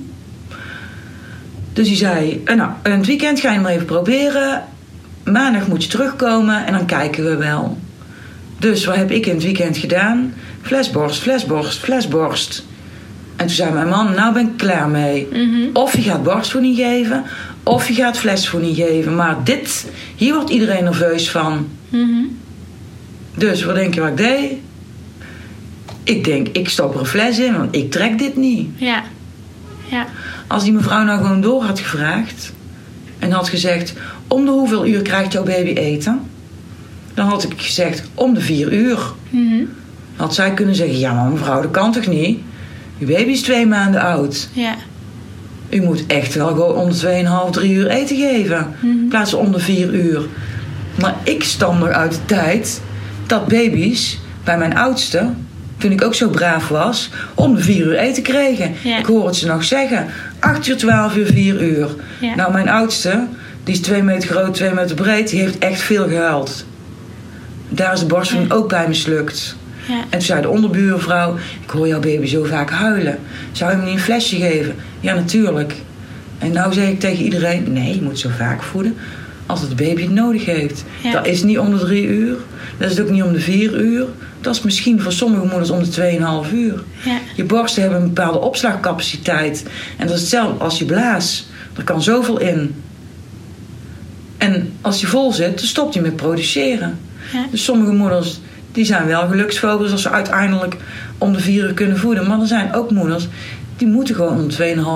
Dus 1.74 1.88
die 1.88 1.98
zei, 1.98 2.42
eh, 2.46 2.56
nou, 2.56 2.72
het 2.84 3.06
weekend 3.06 3.40
ga 3.40 3.52
je 3.54 3.60
maar 3.60 3.72
even 3.72 3.86
proberen. 3.86 4.64
Maandag 5.26 5.68
moet 5.68 5.84
je 5.84 5.90
terugkomen 5.90 6.66
en 6.66 6.74
dan 6.74 6.86
kijken 6.86 7.24
we 7.24 7.36
wel. 7.36 7.78
Dus 8.60 8.86
wat 8.86 8.96
heb 8.96 9.12
ik 9.12 9.26
in 9.26 9.34
het 9.34 9.44
weekend 9.44 9.78
gedaan? 9.78 10.34
Flesborst, 10.62 11.22
flesborst, 11.22 11.80
flesborst. 11.80 12.66
En 13.36 13.46
toen 13.46 13.56
zei 13.56 13.72
mijn 13.72 13.88
man, 13.88 14.14
nou 14.14 14.34
ben 14.34 14.48
ik 14.48 14.58
klaar 14.58 14.90
mee. 14.90 15.28
Mhm. 15.32 15.70
Of 15.74 15.96
je 15.96 16.02
gaat 16.02 16.24
borstvoeding 16.24 16.76
geven, 16.76 17.24
of 17.64 17.88
je 17.88 17.94
gaat 17.94 18.18
flesvoeding 18.18 18.76
geven. 18.76 19.16
Maar 19.16 19.44
dit, 19.44 19.92
hier 20.16 20.34
wordt 20.34 20.50
iedereen 20.50 20.84
nerveus 20.84 21.32
van. 21.32 21.68
Mhm. 21.90 22.24
Dus 23.36 23.64
wat 23.64 23.76
denk 23.76 23.94
je 23.94 24.02
wat 24.02 24.10
ik 24.10 24.18
deed? 24.18 24.52
Ik 26.04 26.24
denk, 26.24 26.48
ik 26.48 26.70
stop 26.70 26.94
er 26.94 27.00
een 27.00 27.06
fles 27.06 27.40
in, 27.40 27.58
want 27.58 27.76
ik 27.76 27.92
trek 27.92 28.20
dit 28.20 28.36
niet. 28.36 28.70
Ja. 28.76 29.04
Ja. 29.90 30.06
Als 30.48 30.64
die 30.64 30.74
mevrouw 30.74 31.04
nou 31.04 31.22
gewoon 31.22 31.42
door 31.42 31.64
had 31.64 31.80
gevraagd 31.80 32.54
en 33.20 33.32
had 33.32 33.50
gezegd: 33.50 33.94
om 34.28 34.46
de 34.46 34.52
hoeveel 34.52 34.88
uur 34.88 35.02
krijgt 35.02 35.32
jouw 35.34 35.44
baby 35.44 35.74
eten? 35.74 36.20
Dan 37.14 37.28
had 37.28 37.44
ik 37.44 37.54
gezegd: 37.58 38.04
om 38.14 38.34
de 38.34 38.42
vier 38.42 38.74
uur. 38.74 39.00
Mhm. 39.30 39.64
Had 40.16 40.36
zij 40.36 40.54
kunnen 40.54 40.76
zeggen: 40.76 41.00
ja, 41.00 41.14
maar 41.14 41.32
mevrouw, 41.32 41.62
dat 41.62 41.72
kan 41.72 41.92
toch 41.92 42.08
niet? 42.08 42.40
Uw 43.00 43.08
baby 43.08 43.32
is 43.32 43.42
twee 43.42 43.66
maanden 43.66 44.02
oud. 44.02 44.50
Ja. 44.54 44.76
U 45.70 45.82
moet 45.82 46.06
echt 46.08 46.36
wel 46.36 46.48
gewoon 46.48 46.76
om 46.76 46.92
de 46.92 47.24
2,5, 47.46 47.50
3 47.52 47.74
uur 47.74 47.88
eten 47.88 48.18
geven. 48.18 48.74
In 48.82 49.08
plaats 49.10 49.32
van 49.32 49.40
om 49.40 49.52
de 49.52 49.60
4 49.60 49.94
uur. 49.94 50.22
Maar 51.00 51.16
ik 51.24 51.44
stam 51.44 51.84
er 51.84 51.94
uit 51.94 52.12
de 52.12 52.26
tijd 52.26 52.82
dat 53.28 53.48
baby's 53.48 54.20
bij 54.44 54.58
mijn 54.58 54.78
oudste, 54.78 55.30
toen 55.78 55.92
ik 55.92 56.04
ook 56.04 56.16
zo 56.16 56.30
braaf 56.30 56.68
was, 56.68 57.10
om 57.34 57.56
de 57.56 57.62
vier 57.62 57.86
uur 57.86 57.98
eten 57.98 58.24
kregen. 58.24 58.74
Ja. 58.84 58.98
Ik 58.98 59.06
hoor 59.06 59.26
het 59.26 59.36
ze 59.36 59.48
nog 59.48 59.64
zeggen. 59.64 60.08
8 60.40 60.68
uur, 60.68 60.78
12 60.78 61.16
uur, 61.16 61.26
4 61.26 61.62
uur. 61.62 61.96
Ja. 62.22 62.36
Nou, 62.36 62.52
mijn 62.52 62.70
oudste, 62.70 63.28
die 63.66 63.74
is 63.74 63.82
2 63.82 64.04
meter 64.04 64.30
groot, 64.30 64.54
2 64.54 64.74
meter 64.74 64.96
breed, 64.96 65.30
die 65.30 65.40
heeft 65.40 65.58
echt 65.58 65.82
veel 65.82 66.08
gehuild. 66.08 66.66
Daar 67.70 67.94
is 67.94 68.00
de 68.00 68.06
borstvoeding 68.06 68.54
ook 68.54 68.70
bij 68.70 68.88
mislukt. 68.88 69.56
Ja. 69.88 70.00
En 70.00 70.10
toen 70.10 70.22
zei 70.22 70.42
de 70.42 70.50
onderbuurvrouw: 70.50 71.38
Ik 71.64 71.70
hoor 71.70 71.88
jouw 71.88 72.00
baby 72.00 72.26
zo 72.26 72.44
vaak 72.44 72.70
huilen. 72.70 73.20
Zou 73.52 73.72
je 73.72 73.78
hem 73.78 73.86
niet 73.86 73.96
een 73.96 74.02
flesje 74.02 74.36
geven? 74.36 74.76
Ja, 75.00 75.14
natuurlijk. 75.14 75.74
En 76.38 76.52
nou 76.52 76.74
zeg 76.74 76.88
ik 76.88 77.00
tegen 77.00 77.24
iedereen: 77.24 77.74
Nee, 77.74 77.96
je 77.96 78.02
moet 78.02 78.20
zo 78.20 78.30
vaak 78.38 78.64
voeden 78.64 78.96
als 79.46 79.62
het 79.62 79.76
baby 79.76 80.02
het 80.02 80.12
nodig 80.12 80.46
heeft. 80.46 80.84
Ja. 81.04 81.12
Dat 81.12 81.28
is 81.28 81.44
niet 81.44 81.60
om 81.60 81.72
de 81.72 81.80
drie 81.80 82.08
uur. 82.08 82.38
Dat 82.78 82.92
is 82.92 83.00
ook 83.00 83.10
niet 83.10 83.24
om 83.24 83.34
de 83.34 83.40
vier 83.40 83.74
uur. 83.74 84.06
Dat 84.42 84.56
is 84.56 84.62
misschien 84.62 85.02
voor 85.02 85.12
sommige 85.12 85.46
moeders 85.46 85.70
om 85.70 85.84
de 85.84 86.46
2,5 86.48 86.54
uur. 86.54 86.84
Ja. 87.06 87.18
Je 87.36 87.44
borsten 87.44 87.82
hebben 87.82 88.02
een 88.02 88.14
bepaalde 88.14 88.40
opslagcapaciteit. 88.40 89.66
En 89.98 90.08
dat 90.08 90.16
is 90.16 90.22
hetzelfde 90.22 90.64
als 90.64 90.80
je 90.80 90.86
blaas. 90.86 91.48
Er 91.78 91.84
kan 91.84 92.02
zoveel 92.02 92.40
in. 92.40 92.76
En 94.46 94.72
als 94.82 95.02
je 95.02 95.08
vol 95.08 95.32
zit, 95.34 95.58
dan 95.58 95.68
stopt 95.68 95.94
hij 95.94 96.04
met 96.04 96.16
produceren. 96.16 96.98
Ja. 97.34 97.46
Dus 97.52 97.64
sommige 97.64 97.92
moeders 97.92 98.40
die 98.72 98.86
zijn 98.86 99.06
wel 99.08 99.28
geluksvogels 99.28 99.92
als 99.92 100.02
ze 100.02 100.10
uiteindelijk 100.10 100.76
om 101.18 101.34
de 101.34 101.40
vier 101.40 101.64
uur 101.64 101.74
kunnen 101.74 101.98
voeden. 101.98 102.28
Maar 102.28 102.40
er 102.40 102.48
zijn 102.48 102.74
ook 102.74 102.92
moeders 102.92 103.28
die 103.78 103.88
moeten 103.88 104.16
gewoon 104.16 104.40
om 104.40 104.50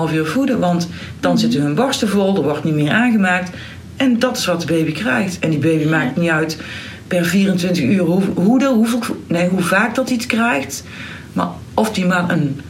2,5 0.08 0.14
uur 0.14 0.26
voeden. 0.26 0.58
Want 0.58 0.88
dan 1.20 1.38
zitten 1.38 1.60
hun 1.62 1.74
borsten 1.74 2.08
vol, 2.08 2.36
er 2.36 2.42
wordt 2.42 2.64
niet 2.64 2.74
meer 2.74 2.90
aangemaakt. 2.92 3.50
En 3.96 4.18
dat 4.18 4.36
is 4.36 4.46
wat 4.46 4.60
de 4.60 4.66
baby 4.66 4.92
krijgt. 4.92 5.38
En 5.38 5.50
die 5.50 5.58
baby 5.58 5.88
maakt 5.88 6.16
niet 6.16 6.30
uit 6.30 6.58
per 7.06 7.24
24 7.24 7.84
uur 7.84 8.00
hoe, 8.02 8.22
hoe, 8.34 8.58
de- 8.58 8.66
hoeveel, 8.66 9.00
nee, 9.26 9.48
hoe 9.48 9.62
vaak 9.62 9.94
dat 9.94 10.10
het 10.10 10.26
krijgt. 10.26 10.84
Maar 11.32 11.48
of 11.74 11.92
die 11.92 12.06
maar 12.06 12.30
een 12.30 12.60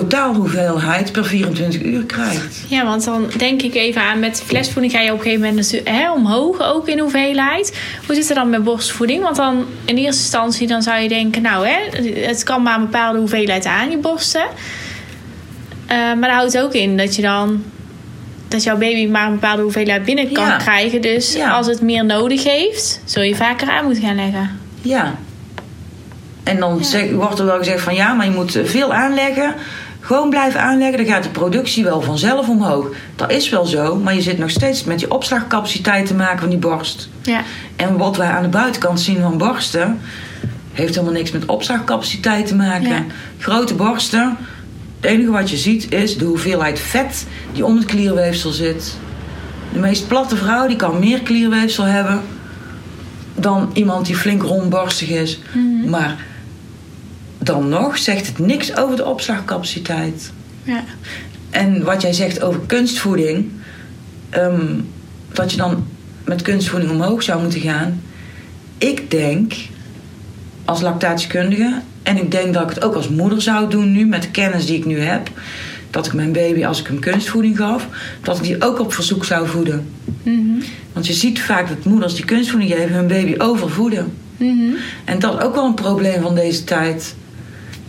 totaal 0.00 0.34
hoeveelheid 0.34 1.12
per 1.12 1.24
24 1.24 1.82
uur 1.82 2.04
krijgt. 2.04 2.64
Ja, 2.68 2.84
want 2.84 3.04
dan 3.04 3.30
denk 3.36 3.62
ik 3.62 3.74
even 3.74 4.02
aan 4.02 4.18
met 4.18 4.42
flesvoeding 4.46 4.92
ga 4.92 5.00
je 5.00 5.12
op 5.12 5.16
een 5.18 5.22
gegeven 5.24 5.46
moment 5.48 5.80
hè, 5.84 6.10
omhoog 6.12 6.62
ook 6.62 6.88
in 6.88 6.98
hoeveelheid. 6.98 7.78
Hoe 8.06 8.14
zit 8.14 8.28
het 8.28 8.36
dan 8.36 8.50
met 8.50 8.64
borstvoeding? 8.64 9.22
Want 9.22 9.36
dan 9.36 9.64
in 9.84 9.96
eerste 9.96 10.22
instantie 10.22 10.66
dan 10.66 10.82
zou 10.82 11.00
je 11.00 11.08
denken, 11.08 11.42
nou 11.42 11.66
hè, 11.66 11.76
het 12.26 12.42
kan 12.42 12.62
maar 12.62 12.74
een 12.74 12.80
bepaalde 12.84 13.18
hoeveelheid 13.18 13.64
aan 13.66 13.90
je 13.90 13.98
borsten. 13.98 14.44
Eh, 15.86 15.96
maar 15.96 16.20
dat 16.20 16.30
houdt 16.30 16.58
ook 16.58 16.72
in 16.72 16.96
dat 16.96 17.16
je 17.16 17.22
dan 17.22 17.62
dat 18.48 18.62
jouw 18.62 18.78
baby 18.78 19.10
maar 19.10 19.26
een 19.26 19.32
bepaalde 19.32 19.62
hoeveelheid 19.62 20.04
binnen 20.04 20.32
kan 20.32 20.46
Ja. 20.46 20.56
krijgen. 20.56 21.00
Dus 21.02 21.32
Ja. 21.32 21.50
als 21.50 21.66
het 21.66 21.80
meer 21.80 22.04
nodig 22.04 22.44
heeft, 22.44 23.00
zul 23.04 23.22
je 23.22 23.34
vaker 23.34 23.68
aan 23.70 23.84
moeten 23.84 24.02
gaan 24.02 24.16
leggen. 24.16 24.58
Ja. 24.82 25.14
En 26.44 26.58
dan 26.60 26.82
Ja. 26.92 27.06
wordt 27.12 27.38
er 27.38 27.44
wel 27.46 27.58
gezegd 27.58 27.80
van 27.80 27.94
ja, 27.94 28.12
maar 28.12 28.26
je 28.26 28.32
moet 28.32 28.58
veel 28.64 28.92
aanleggen. 28.94 29.54
Gewoon 30.04 30.30
blijven 30.30 30.60
aanleggen, 30.60 30.96
dan 30.96 31.06
gaat 31.06 31.22
de 31.22 31.28
productie 31.28 31.84
wel 31.84 32.00
vanzelf 32.00 32.48
omhoog. 32.48 32.86
Dat 33.16 33.30
is 33.30 33.48
wel 33.48 33.64
zo, 33.64 33.96
maar 33.96 34.14
je 34.14 34.22
zit 34.22 34.38
nog 34.38 34.50
steeds 34.50 34.84
met 34.84 35.00
je 35.00 35.10
opslagcapaciteit 35.10 36.06
te 36.06 36.14
maken 36.14 36.38
van 36.38 36.48
die 36.48 36.58
borst. 36.58 37.08
Ja, 37.22 37.42
En 37.76 37.96
wat 37.96 38.16
wij 38.16 38.28
aan 38.28 38.42
de 38.42 38.48
buitenkant 38.48 39.00
zien 39.00 39.20
van 39.20 39.38
borsten, 39.38 40.00
heeft 40.72 40.94
helemaal 40.94 41.14
niks 41.14 41.30
met 41.30 41.46
opslagcapaciteit 41.46 42.46
te 42.46 42.54
maken. 42.54 42.88
Ja. 42.88 43.04
Grote 43.38 43.74
borsten, 43.74 44.36
het 45.00 45.10
enige 45.10 45.30
wat 45.30 45.50
je 45.50 45.56
ziet 45.56 45.92
is 45.92 46.18
de 46.18 46.24
hoeveelheid 46.24 46.80
vet 46.80 47.26
die 47.52 47.64
om 47.64 47.76
het 47.76 47.84
klierweefsel 47.84 48.50
zit. 48.50 48.96
De 49.72 49.78
meest 49.78 50.08
platte 50.08 50.36
vrouw 50.36 50.66
die 50.66 50.76
kan 50.76 50.98
meer 50.98 51.20
klierweefsel 51.20 51.84
hebben 51.84 52.22
dan 53.34 53.70
iemand 53.72 54.06
die 54.06 54.16
flink 54.16 54.42
rondborstig 54.42 55.08
is. 55.08 55.40
Maar 55.86 56.16
dan 57.42 57.68
nog 57.68 57.98
zegt 57.98 58.26
het 58.26 58.38
niks 58.38 58.76
over 58.76 58.96
de 58.96 59.04
opslagcapaciteit. 59.04 60.32
ja, 60.62 60.84
En 61.50 61.84
wat 61.84 62.02
jij 62.02 62.12
zegt 62.12 62.42
over 62.42 62.60
kunstvoeding, 62.66 63.50
ehm, 64.30 64.66
dat 65.32 65.50
je 65.50 65.56
dan 65.56 65.86
met 66.24 66.42
kunstvoeding 66.42 66.90
omhoog 66.90 67.22
zou 67.22 67.42
moeten 67.42 67.60
gaan. 67.60 68.02
Ik 68.78 69.10
denk, 69.10 69.54
als 70.64 70.80
lactatiekundige, 70.80 71.80
en 72.02 72.16
ik 72.16 72.30
denk 72.30 72.54
dat 72.54 72.62
ik 72.62 72.68
het 72.68 72.84
ook 72.84 72.94
als 72.94 73.08
moeder 73.08 73.42
zou 73.42 73.70
doen 73.70 73.92
nu, 73.92 74.06
met 74.06 74.22
de 74.22 74.30
kennis 74.30 74.66
die 74.66 74.76
ik 74.76 74.84
nu 74.84 75.00
heb, 75.00 75.30
dat 75.90 76.06
ik 76.06 76.12
mijn 76.12 76.32
baby, 76.32 76.64
als 76.64 76.80
ik 76.80 76.86
hem 76.86 76.98
kunstvoeding 76.98 77.56
gaf, 77.56 77.86
dat 78.22 78.36
ik 78.36 78.42
die 78.42 78.62
ook 78.62 78.80
op 78.80 78.92
verzoek 78.94 79.24
zou 79.24 79.48
voeden. 79.48 79.88
Mhm. 80.22 80.64
Want 80.92 81.06
je 81.06 81.12
ziet 81.12 81.40
vaak 81.40 81.68
dat 81.68 81.84
moeders 81.84 82.14
die 82.14 82.24
kunstvoeding 82.24 82.72
geven 82.72 82.94
hun 82.94 83.06
baby 83.06 83.34
overvoeden. 83.38 84.12
Mhm. 84.36 84.74
En 85.04 85.18
dat 85.18 85.38
is 85.38 85.44
ook 85.44 85.54
wel 85.54 85.64
een 85.64 85.74
probleem 85.74 86.22
van 86.22 86.34
deze 86.34 86.64
tijd. 86.64 87.14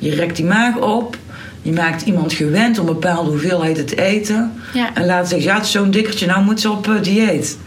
Je 0.04 0.16
rekt 0.16 0.36
die 0.36 0.45
maag 0.45 0.78
op. 0.78 1.18
Je 1.62 1.72
maakt 1.72 2.01
iemand 2.01 2.34
gewend 2.34 2.80
om 2.80 2.88
een 2.88 2.93
bepaalde 2.93 3.30
hoeveelheid 3.30 3.88
te 3.88 3.95
eten. 4.01 4.54
ja. 4.74 4.89
En 4.93 5.06
laat 5.06 5.30
zeggen, 5.30 5.47
ja, 5.47 5.56
het 5.56 5.66
is 5.66 5.72
zo'n 5.72 5.91
dikkertje, 5.91 6.26
nou 6.26 6.43
moet 6.43 6.62
ze 6.62 6.72
op 6.72 6.88
eh, 6.89 7.01
dieet. 7.01 7.58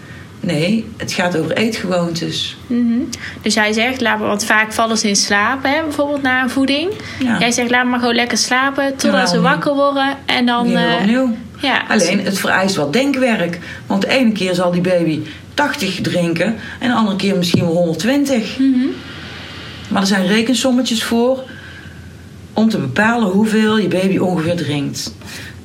Nee, 0.41 0.87
het 0.97 1.13
gaat 1.13 1.39
over 1.39 1.53
eetgewoontes. 1.57 2.57
Mhm. 2.67 2.99
Dus 3.43 3.55
jij 3.55 3.73
zegt, 3.73 4.01
laat 4.01 4.19
maar, 4.19 4.29
want 4.29 4.45
vaak 4.45 4.73
vallen 4.73 4.99
ze 4.99 5.09
in 5.09 5.17
slaap, 5.17 5.63
hè, 5.63 5.83
bijvoorbeeld 5.83 6.23
na 6.23 6.43
een 6.43 6.51
voeding. 6.51 6.91
Ja, 7.19 7.39
Jij 7.39 7.51
zegt, 7.51 7.71
laat 7.71 7.87
maar 7.87 7.99
gewoon 7.99 8.15
lekker 8.15 8.39
slapen 8.39 8.97
totdat 8.97 9.21
Ja, 9.21 9.27
ze 9.27 9.41
wakker 9.41 9.75
worden. 9.75 10.17
En 10.27 10.47
dan, 10.47 10.77
eh, 10.77 10.95
opnieuw. 11.01 11.37
ja, 11.61 11.83
Alleen, 11.89 12.25
het 12.25 12.39
vereist 12.39 12.77
wat 12.77 12.93
denkwerk. 12.93 13.59
Want 13.87 14.03
de 14.03 14.09
ene 14.09 14.33
keer 14.33 14.55
zal 14.55 14.71
die 14.71 14.81
baby 14.81 15.21
80 15.55 16.01
drinken 16.01 16.57
en 16.79 16.89
de 16.89 16.95
andere 16.95 17.17
keer 17.17 17.37
misschien 17.37 17.65
wel 17.65 17.75
120. 17.75 18.59
Mhm. 18.59 18.87
Maar 19.89 20.01
er 20.01 20.09
zijn 20.09 20.27
rekensommetjes 20.27 21.05
voor 21.05 21.43
om 22.57 22.69
te 22.69 22.79
bepalen 22.79 23.29
hoeveel 23.29 23.79
je 23.79 23.89
baby 23.89 24.19
ongeveer 24.19 24.57
drinkt. 24.57 25.15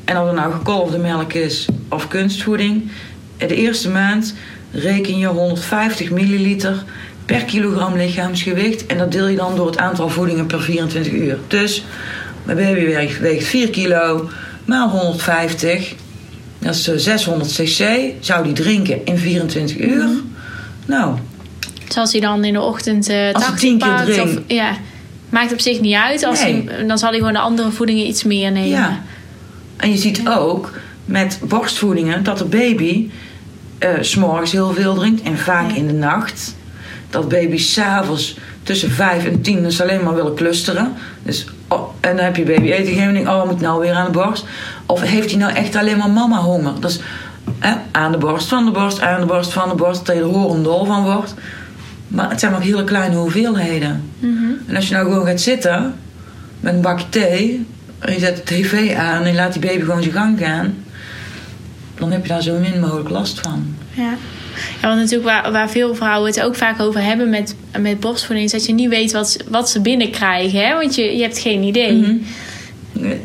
En 0.06 0.18
of 0.18 0.26
het 0.26 0.36
nou 0.36 0.52
gekolfde 0.54 0.98
melk 0.98 1.34
is 1.34 1.68
of 1.89 2.08
kunstvoeding. 2.08 2.92
In 3.38 3.48
de 3.48 3.56
eerste 3.56 3.89
maand 3.89 4.34
reken 4.72 5.18
je 5.18 5.28
150 5.28 6.12
milliliter 6.12 6.84
per 7.26 7.44
kilogram 7.44 7.96
lichaamsgewicht. 7.96 8.86
En 8.86 8.98
dat 8.98 9.12
deel 9.12 9.28
je 9.28 9.38
dan 9.38 9.56
door 9.56 9.66
het 9.66 9.78
aantal 9.78 10.10
voedingen 10.10 10.46
per 10.46 10.62
24 10.62 11.14
uur. 11.14 11.38
Dus 11.48 11.84
mijn 12.44 12.58
baby 12.58 12.86
weegt, 12.86 13.20
weegt 13.20 13.48
4 13.48 13.70
kilo 13.70 14.30
maal 14.66 14.89
150. 14.89 15.96
Dat 16.60 16.76
is 16.76 16.88
eh, 16.88 16.98
600 16.98 17.52
cc. 17.52 18.14
Zou 18.20 18.44
die 18.44 18.54
drinken 18.54 19.06
in 19.06 19.18
24 19.18 19.78
uur? 19.78 20.10
Nou, 20.86 21.16
Zoals 21.88 22.12
hij 22.12 22.22
dan 22.22 22.44
in 22.44 22.54
de 22.54 22.62
ochtend 22.62 23.10
eh 23.10 23.34
Als 23.34 23.44
hij 23.44 23.52
80 23.52 23.60
tien 23.60 23.78
keer 23.78 23.88
pakt. 23.88 24.08
Of, 24.08 24.16
drinkt. 24.16 24.42
ja, 24.48 24.78
maakt 25.32 25.52
op 25.52 25.60
zich 25.60 25.80
niet 25.82 25.96
uit. 25.96 26.24
Als 26.26 26.44
Nee. 26.44 26.64
hij, 26.68 26.86
dan 26.86 26.98
zal 26.98 27.10
hij 27.10 27.18
gewoon 27.18 27.34
de 27.34 27.40
andere 27.40 27.72
voedingen 27.72 28.08
iets 28.08 28.24
meer 28.24 28.52
nemen. 28.52 28.70
Ja. 28.70 29.00
En 29.78 29.90
je 29.90 29.98
ziet 29.98 30.22
ook 30.30 30.72
met 31.06 31.40
borstvoedingen 31.44 32.24
dat 32.24 32.38
de 32.38 32.46
baby 32.46 33.10
eh, 33.80 33.90
s 34.02 34.10
s'morgens 34.10 34.52
heel 34.52 34.74
veel 34.74 34.94
drinkt 34.94 35.22
en 35.22 35.38
vaak 35.38 35.70
Ja. 35.70 35.76
in 35.76 35.88
de 35.88 35.94
nacht. 35.94 36.56
Dat 37.10 37.30
baby's 37.30 37.74
s'avonds 37.74 38.38
tussen 38.64 38.92
vijf 38.92 39.26
en 39.26 39.42
tien 39.42 39.64
dus 39.64 39.82
alleen 39.82 40.04
maar 40.04 40.16
willen 40.16 40.36
clusteren. 40.36 40.94
Dus, 41.24 41.46
oh, 41.68 41.90
en 42.00 42.16
dan 42.16 42.26
heb 42.26 42.36
je 42.36 42.44
baby 42.44 42.72
eten 42.72 42.86
gegeven 42.86 43.08
en 43.08 43.14
denk 43.14 43.28
oh, 43.28 43.46
moet 43.50 43.62
nou 43.62 43.80
weer 43.80 43.94
aan 43.94 44.06
de 44.06 44.12
borst. 44.12 44.46
Of 44.86 45.02
heeft 45.02 45.30
hij 45.30 45.40
nou 45.40 45.54
echt 45.54 45.76
alleen 45.76 45.98
maar 45.98 46.10
mama 46.10 46.38
honger? 46.40 46.74
Dus 46.80 47.00
eh, 47.60 47.72
aan 47.92 48.12
de 48.12 48.18
borst, 48.18 48.48
van 48.48 48.66
de 48.66 48.72
borst, 48.72 49.02
aan 49.02 49.20
de 49.20 49.26
borst, 49.26 49.54
van 49.54 49.70
de 49.70 49.76
borst, 49.76 50.06
dat 50.06 50.16
je 50.16 50.22
er 50.22 50.28
horendol 50.28 50.86
van 50.86 51.04
wordt. 51.04 51.34
Maar 52.12 52.30
het 52.30 52.39
zijn 52.39 52.51
maar 52.51 52.62
hele 52.62 52.84
kleine 52.84 53.16
hoeveelheden. 53.16 54.03
Mhm. 54.20 54.43
En 54.68 54.76
als 54.76 54.88
je 54.88 54.93
nou 54.93 55.05
gewoon 55.12 55.26
gaat 55.26 55.41
zitten 55.41 55.93
met 56.59 56.74
een 56.74 56.82
bakje 56.82 57.09
thee 57.09 57.66
en 57.99 58.14
je 58.14 58.20
zet 58.20 58.36
de 58.36 58.43
tv 58.43 58.95
aan 58.95 59.22
en 59.24 59.30
je 59.30 59.36
laat 59.36 59.53
die 59.53 59.62
baby 59.62 59.80
gewoon 59.80 60.01
zijn 60.01 60.14
gang 60.16 60.39
gaan, 60.39 60.74
dan 61.97 62.12
heb 62.12 62.22
je 62.22 62.28
daar 62.28 62.41
zo 62.41 62.59
min 62.59 62.80
mogelijk 62.80 63.09
last 63.09 63.39
van. 63.39 63.76
Ja. 63.93 64.14
Ja, 64.82 64.88
want 64.88 64.99
natuurlijk 64.99 65.30
waar, 65.30 65.51
waar 65.51 65.70
veel 65.70 65.95
vrouwen 65.95 66.32
het 66.32 66.41
ook 66.41 66.55
vaak 66.55 66.80
over 66.80 67.01
hebben 67.03 67.30
met, 67.30 67.55
met 67.80 67.99
borstvoeding... 67.99 68.45
is 68.45 68.51
dat 68.51 68.66
je 68.66 68.74
niet 68.74 68.89
weet 68.89 69.12
wat, 69.12 69.30
ze- 69.30 69.41
wat 69.49 69.70
ze 69.70 69.82
binnenkrijgen. 69.82 70.59
Hè? 70.68 70.74
Want 70.76 70.95
je, 70.95 71.16
je 71.16 71.22
hebt 71.22 71.38
geen 71.39 71.64
idee. 71.64 71.93
Mhm. 71.93 72.16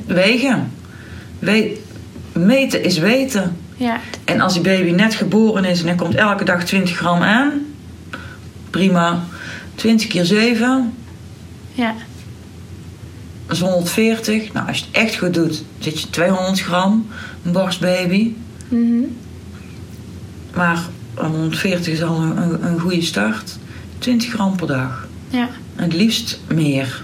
Wegen. 0.07 0.70
We- 1.39 1.76
meten 2.32 2.84
is 2.84 2.99
weten. 2.99 3.57
Ja. 3.76 4.01
En 4.24 4.41
als 4.41 4.53
die 4.53 4.62
baby 4.62 4.91
net 4.91 5.14
geboren 5.14 5.64
is 5.64 5.82
en 5.82 5.89
er 5.89 5.95
komt 5.95 6.14
elke 6.14 6.45
dag 6.45 6.64
20 6.64 6.97
gram 6.97 7.22
aan, 7.22 7.51
prima. 8.77 9.24
20 9.74 10.07
keer 10.09 10.24
7, 10.24 10.93
Ja. 11.74 11.95
dat 13.47 13.57
is 13.57 13.62
140. 13.62 14.53
Nou, 14.53 14.68
als 14.68 14.79
je 14.79 14.85
het 14.85 14.97
echt 14.97 15.16
goed 15.16 15.35
doet, 15.35 15.64
zit 15.79 16.01
je 16.01 16.11
200 16.11 16.61
gram, 16.61 17.07
een 17.45 17.53
borstbaby. 17.53 18.33
Mhm. 18.68 19.03
Maar 20.55 20.79
140 21.14 21.93
is 21.93 22.03
al 22.03 22.20
een, 22.20 22.37
een, 22.37 22.66
een 22.66 22.81
goede 22.81 23.03
start. 23.03 23.59
20 23.99 24.31
gram 24.33 24.57
per 24.57 24.66
dag. 24.66 25.09
Ja. 25.31 25.49
Het 25.74 25.93
liefst 25.93 26.41
meer. 26.49 27.03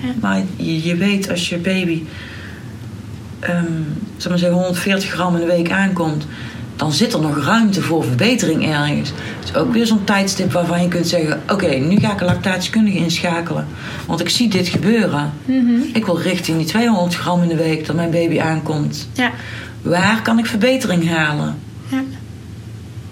Ja. 0.00 0.08
Maar 0.20 0.42
je, 0.56 0.82
je 0.82 0.96
weet 0.96 1.30
als 1.30 1.48
je 1.48 1.56
baby, 1.58 2.02
ehm 3.40 3.82
zeg 4.16 4.28
maar 4.28 4.38
zeggen, 4.38 4.58
140 4.58 5.10
gram 5.10 5.34
in 5.34 5.40
de 5.40 5.46
week 5.46 5.70
aankomt. 5.70 6.26
Dan 6.76 6.92
zit 6.92 7.12
er 7.12 7.20
nog 7.20 7.44
ruimte 7.44 7.82
voor 7.82 8.04
verbetering 8.04 8.66
ergens. 8.66 9.12
Het 9.38 9.48
is 9.48 9.54
ook 9.54 9.72
weer 9.72 9.86
zo'n 9.86 10.04
tijdstip 10.04 10.52
waarvan 10.52 10.82
je 10.82 10.88
kunt 10.88 11.06
zeggen: 11.06 11.42
Oké, 11.48 11.74
nu 11.74 11.98
ga 11.98 12.12
ik 12.12 12.20
een 12.20 12.26
lactatiekundige 12.26 12.98
inschakelen. 12.98 13.66
Want 14.06 14.20
ik 14.20 14.28
zie 14.28 14.48
dit 14.48 14.68
gebeuren. 14.68 15.32
Ik 15.92 16.06
wil 16.06 16.20
richting 16.20 16.56
die 16.56 16.66
200 16.66 17.14
gram 17.14 17.42
in 17.42 17.48
de 17.48 17.56
week 17.56 17.86
dat 17.86 17.96
mijn 17.96 18.10
baby 18.10 18.40
aankomt. 18.40 19.08
Ja. 19.12 19.30
Waar 19.82 20.22
kan 20.22 20.38
ik 20.38 20.46
verbetering 20.46 21.08
halen? 21.08 21.58
Ja. 21.88 22.02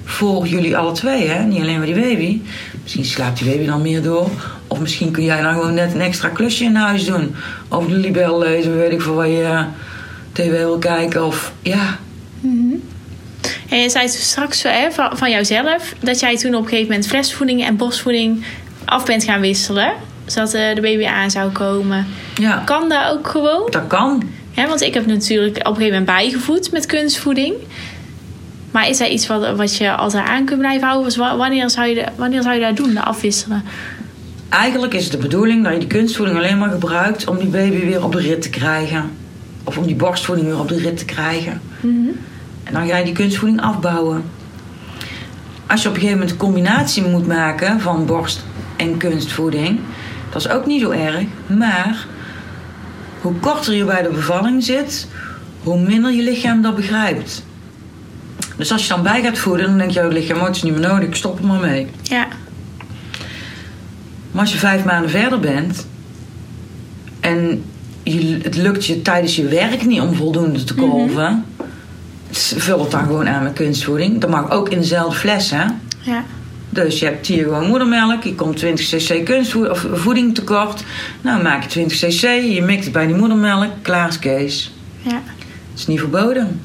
Voor 0.05 0.47
jullie 0.47 0.77
alle 0.77 0.93
twee, 0.93 1.29
hè? 1.29 1.45
niet 1.45 1.61
alleen 1.61 1.77
voor 1.77 1.87
die 1.87 2.01
baby. 2.01 2.41
Misschien 2.83 3.05
slaapt 3.05 3.39
die 3.39 3.51
baby 3.51 3.67
dan 3.67 3.83
meer 3.83 4.03
door. 4.03 4.31
Of 4.67 4.81
misschien 4.81 5.11
kun 5.11 5.25
jij 5.25 5.43
dan 5.43 5.53
gewoon 5.53 5.75
net 5.75 5.95
een 5.95 6.01
extra 6.01 6.29
klusje 6.29 6.65
in 6.65 6.75
huis 6.75 7.05
doen. 7.05 7.35
Of 7.69 7.87
de 7.87 7.97
libel 7.97 8.39
lezen, 8.39 8.77
weet 8.77 8.93
ik 8.93 9.03
veel 9.03 9.15
waar 9.15 9.29
je 9.29 9.43
eh, 9.43 9.65
tv 10.33 10.51
wil 10.51 10.79
kijken. 10.79 11.27
Of 11.27 11.53
ja, 11.63 11.99
En 13.69 13.79
je 13.79 13.89
zei 13.91 14.09
straks 14.09 14.63
hè, 14.63 14.91
van, 14.91 15.17
van 15.19 15.31
jouzelf 15.31 15.95
dat 16.01 16.21
jij 16.21 16.37
toen 16.37 16.55
op 16.55 16.63
een 16.63 16.69
gegeven 16.69 16.89
moment 16.91 17.07
flesvoeding 17.09 17.65
en 17.65 17.77
borstvoeding 17.77 18.45
af 18.85 19.05
bent 19.05 19.25
gaan 19.25 19.41
wisselen. 19.41 19.93
Zodat 20.27 20.55
eh, 20.55 20.75
de 20.75 20.81
baby 20.81 21.05
aan 21.07 21.31
zou 21.31 21.51
komen. 21.51 22.07
ja, 22.35 22.63
Kan 22.65 22.89
dat 22.89 23.11
ook 23.13 23.29
gewoon? 23.29 23.69
dat 23.71 23.87
kan. 23.87 24.23
Ja, 24.51 24.67
want 24.67 24.81
ik 24.81 24.95
heb 24.95 25.07
natuurlijk 25.07 25.57
op 25.59 25.67
een 25.67 25.75
gegeven 25.75 25.99
moment 25.99 26.05
bijgevoed 26.19 26.73
met 26.73 26.87
kunstvoeding. 26.87 27.55
Maar 28.71 28.89
is 28.89 28.99
dat 28.99 29.09
iets 29.09 29.27
wat, 29.27 29.57
wat 29.57 29.77
je 29.77 29.91
altijd 29.95 30.27
aan 30.29 30.45
kunt 30.45 30.59
blijven 30.59 30.89
houden? 30.89 31.19
Wa- 31.19 31.37
wanneer 31.37 31.71
zou, 31.71 31.87
je 31.87 32.05
wanneer 32.17 32.43
zou 32.43 32.55
je 32.55 32.61
dat 32.61 32.77
doen, 32.77 32.95
dat 32.95 33.05
afwisselen? 33.05 33.65
Eigenlijk 34.49 34.95
is 34.95 35.03
het 35.03 35.13
de 35.13 35.19
bedoeling 35.19 35.65
dat 35.65 35.73
je 35.73 35.79
die 35.79 35.89
kunstvoeding 35.89 36.39
alleen 36.39 36.59
maar 36.59 36.71
gebruikt 36.71 37.27
om 37.29 37.39
die 37.39 37.49
baby 37.49 37.85
weer 37.85 38.05
op 38.05 38.13
de 38.13 38.21
rit 38.21 38.43
te 38.43 38.51
krijgen. 38.51 39.11
Of 39.65 39.79
om 39.79 39.87
die 39.87 39.95
borstvoeding 39.95 40.47
weer 40.49 40.59
op 40.59 40.69
de 40.69 40.79
rit 40.79 40.97
te 40.97 41.05
krijgen. 41.05 41.61
En 42.65 42.73
dan 42.73 42.87
ga 42.89 42.97
je 42.97 43.05
die 43.05 43.13
kunstvoeding 43.15 43.61
afbouwen. 43.63 44.23
Als 45.67 45.83
je 45.83 45.89
op 45.89 45.95
een 45.95 46.01
gegeven 46.01 46.21
moment 46.21 46.31
een 46.41 46.47
combinatie 46.47 47.03
moet 47.03 47.27
maken 47.27 47.81
van 47.81 48.07
borst- 48.07 48.45
en 48.77 48.97
kunstvoeding, 48.97 49.81
dat 50.31 50.45
is 50.45 50.49
ook 50.51 50.67
niet 50.67 50.81
zo 50.81 50.91
erg. 50.91 51.21
Maar 51.47 52.07
hoe 53.21 53.35
korter 53.41 53.75
je 53.75 53.85
bij 53.85 54.03
de 54.03 54.09
bevalling 54.09 54.65
zit, 54.65 55.09
hoe 55.63 55.81
minder 55.81 56.13
je 56.13 56.23
lichaam 56.23 56.63
dat 56.63 56.77
begrijpt. 56.77 57.45
Dus 58.57 58.73
als 58.73 58.83
je 58.83 58.89
dan 58.89 59.03
bij 59.03 59.23
gaat 59.23 59.39
voeden, 59.39 59.67
dan 59.67 59.79
denk 59.79 59.91
je, 59.91 60.01
oh, 60.07 60.13
lichaam, 60.13 60.39
oh, 60.39 60.45
het 60.47 60.57
is 60.57 60.63
niet 60.63 60.73
meer 60.79 60.89
nodig, 60.89 61.09
ik 61.09 61.15
stop 61.15 61.39
er 61.39 61.47
maar 61.47 61.61
mee. 61.61 61.87
Ja, 62.03 62.27
Maar 64.31 64.41
als 64.41 64.53
je 64.53 64.59
vijf 64.59 64.85
maanden 64.85 65.11
verder 65.11 65.41
bent 65.41 65.87
en 67.21 67.65
je, 68.03 68.39
het 68.43 68.57
lukt 68.57 68.87
je 68.87 69.03
tijdens 69.03 69.37
je 69.37 69.45
werk 69.49 69.87
niet 69.87 70.01
om 70.01 70.15
voldoende 70.15 70.65
te 70.65 70.75
kolven, 70.75 71.45
s- 71.52 71.52
vul 72.39 72.81
het 72.81 72.91
dan 72.91 73.05
gewoon 73.07 73.29
aan 73.29 73.43
met 73.43 73.53
kunstvoeding. 73.53 74.21
Dat 74.21 74.31
mag 74.31 74.51
ook 74.51 74.69
in 74.69 74.79
dezelfde 74.79 75.19
fles, 75.19 75.51
hè? 75.51 75.65
ja, 76.01 76.25
Dus 76.71 76.99
je 76.99 77.05
hebt 77.05 77.27
hier 77.27 77.43
gewoon 77.45 77.67
moedermelk, 77.67 78.23
je 78.23 78.35
komt 78.35 78.57
20 78.57 78.89
cc 78.89 79.25
kunstvoeding 79.25 79.75
of 79.75 79.87
voeding 79.93 80.35
tekort. 80.35 80.85
Nou, 81.21 81.43
maak 81.43 81.63
je 81.63 81.69
20 81.69 81.99
cc, 81.99 82.21
je 82.55 82.63
mikt 82.63 82.85
het 82.85 82.93
bij 82.93 83.07
die 83.07 83.17
moedermelk, 83.17 83.71
klaar 83.83 84.09
is 84.09 84.19
Kees. 84.19 84.73
ja. 85.03 85.23
Het 85.71 85.81
is 85.81 85.87
niet 85.87 85.99
verboden. 85.99 86.61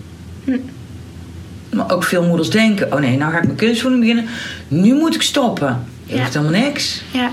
Maar 1.73 1.91
ook 1.91 2.03
veel 2.03 2.23
moeders 2.23 2.49
denken: 2.49 2.93
oh 2.93 2.99
nee, 2.99 3.17
nou 3.17 3.31
ga 3.31 3.37
ik 3.37 3.47
met 3.47 3.55
kunstvoeding 3.55 4.01
beginnen. 4.01 4.25
Nu 4.67 4.93
moet 4.93 5.15
ik 5.15 5.21
stoppen. 5.21 5.83
Je 6.03 6.15
Ja. 6.15 6.21
hoeft 6.21 6.33
helemaal 6.33 6.61
niks. 6.61 7.01
Ja. 7.11 7.29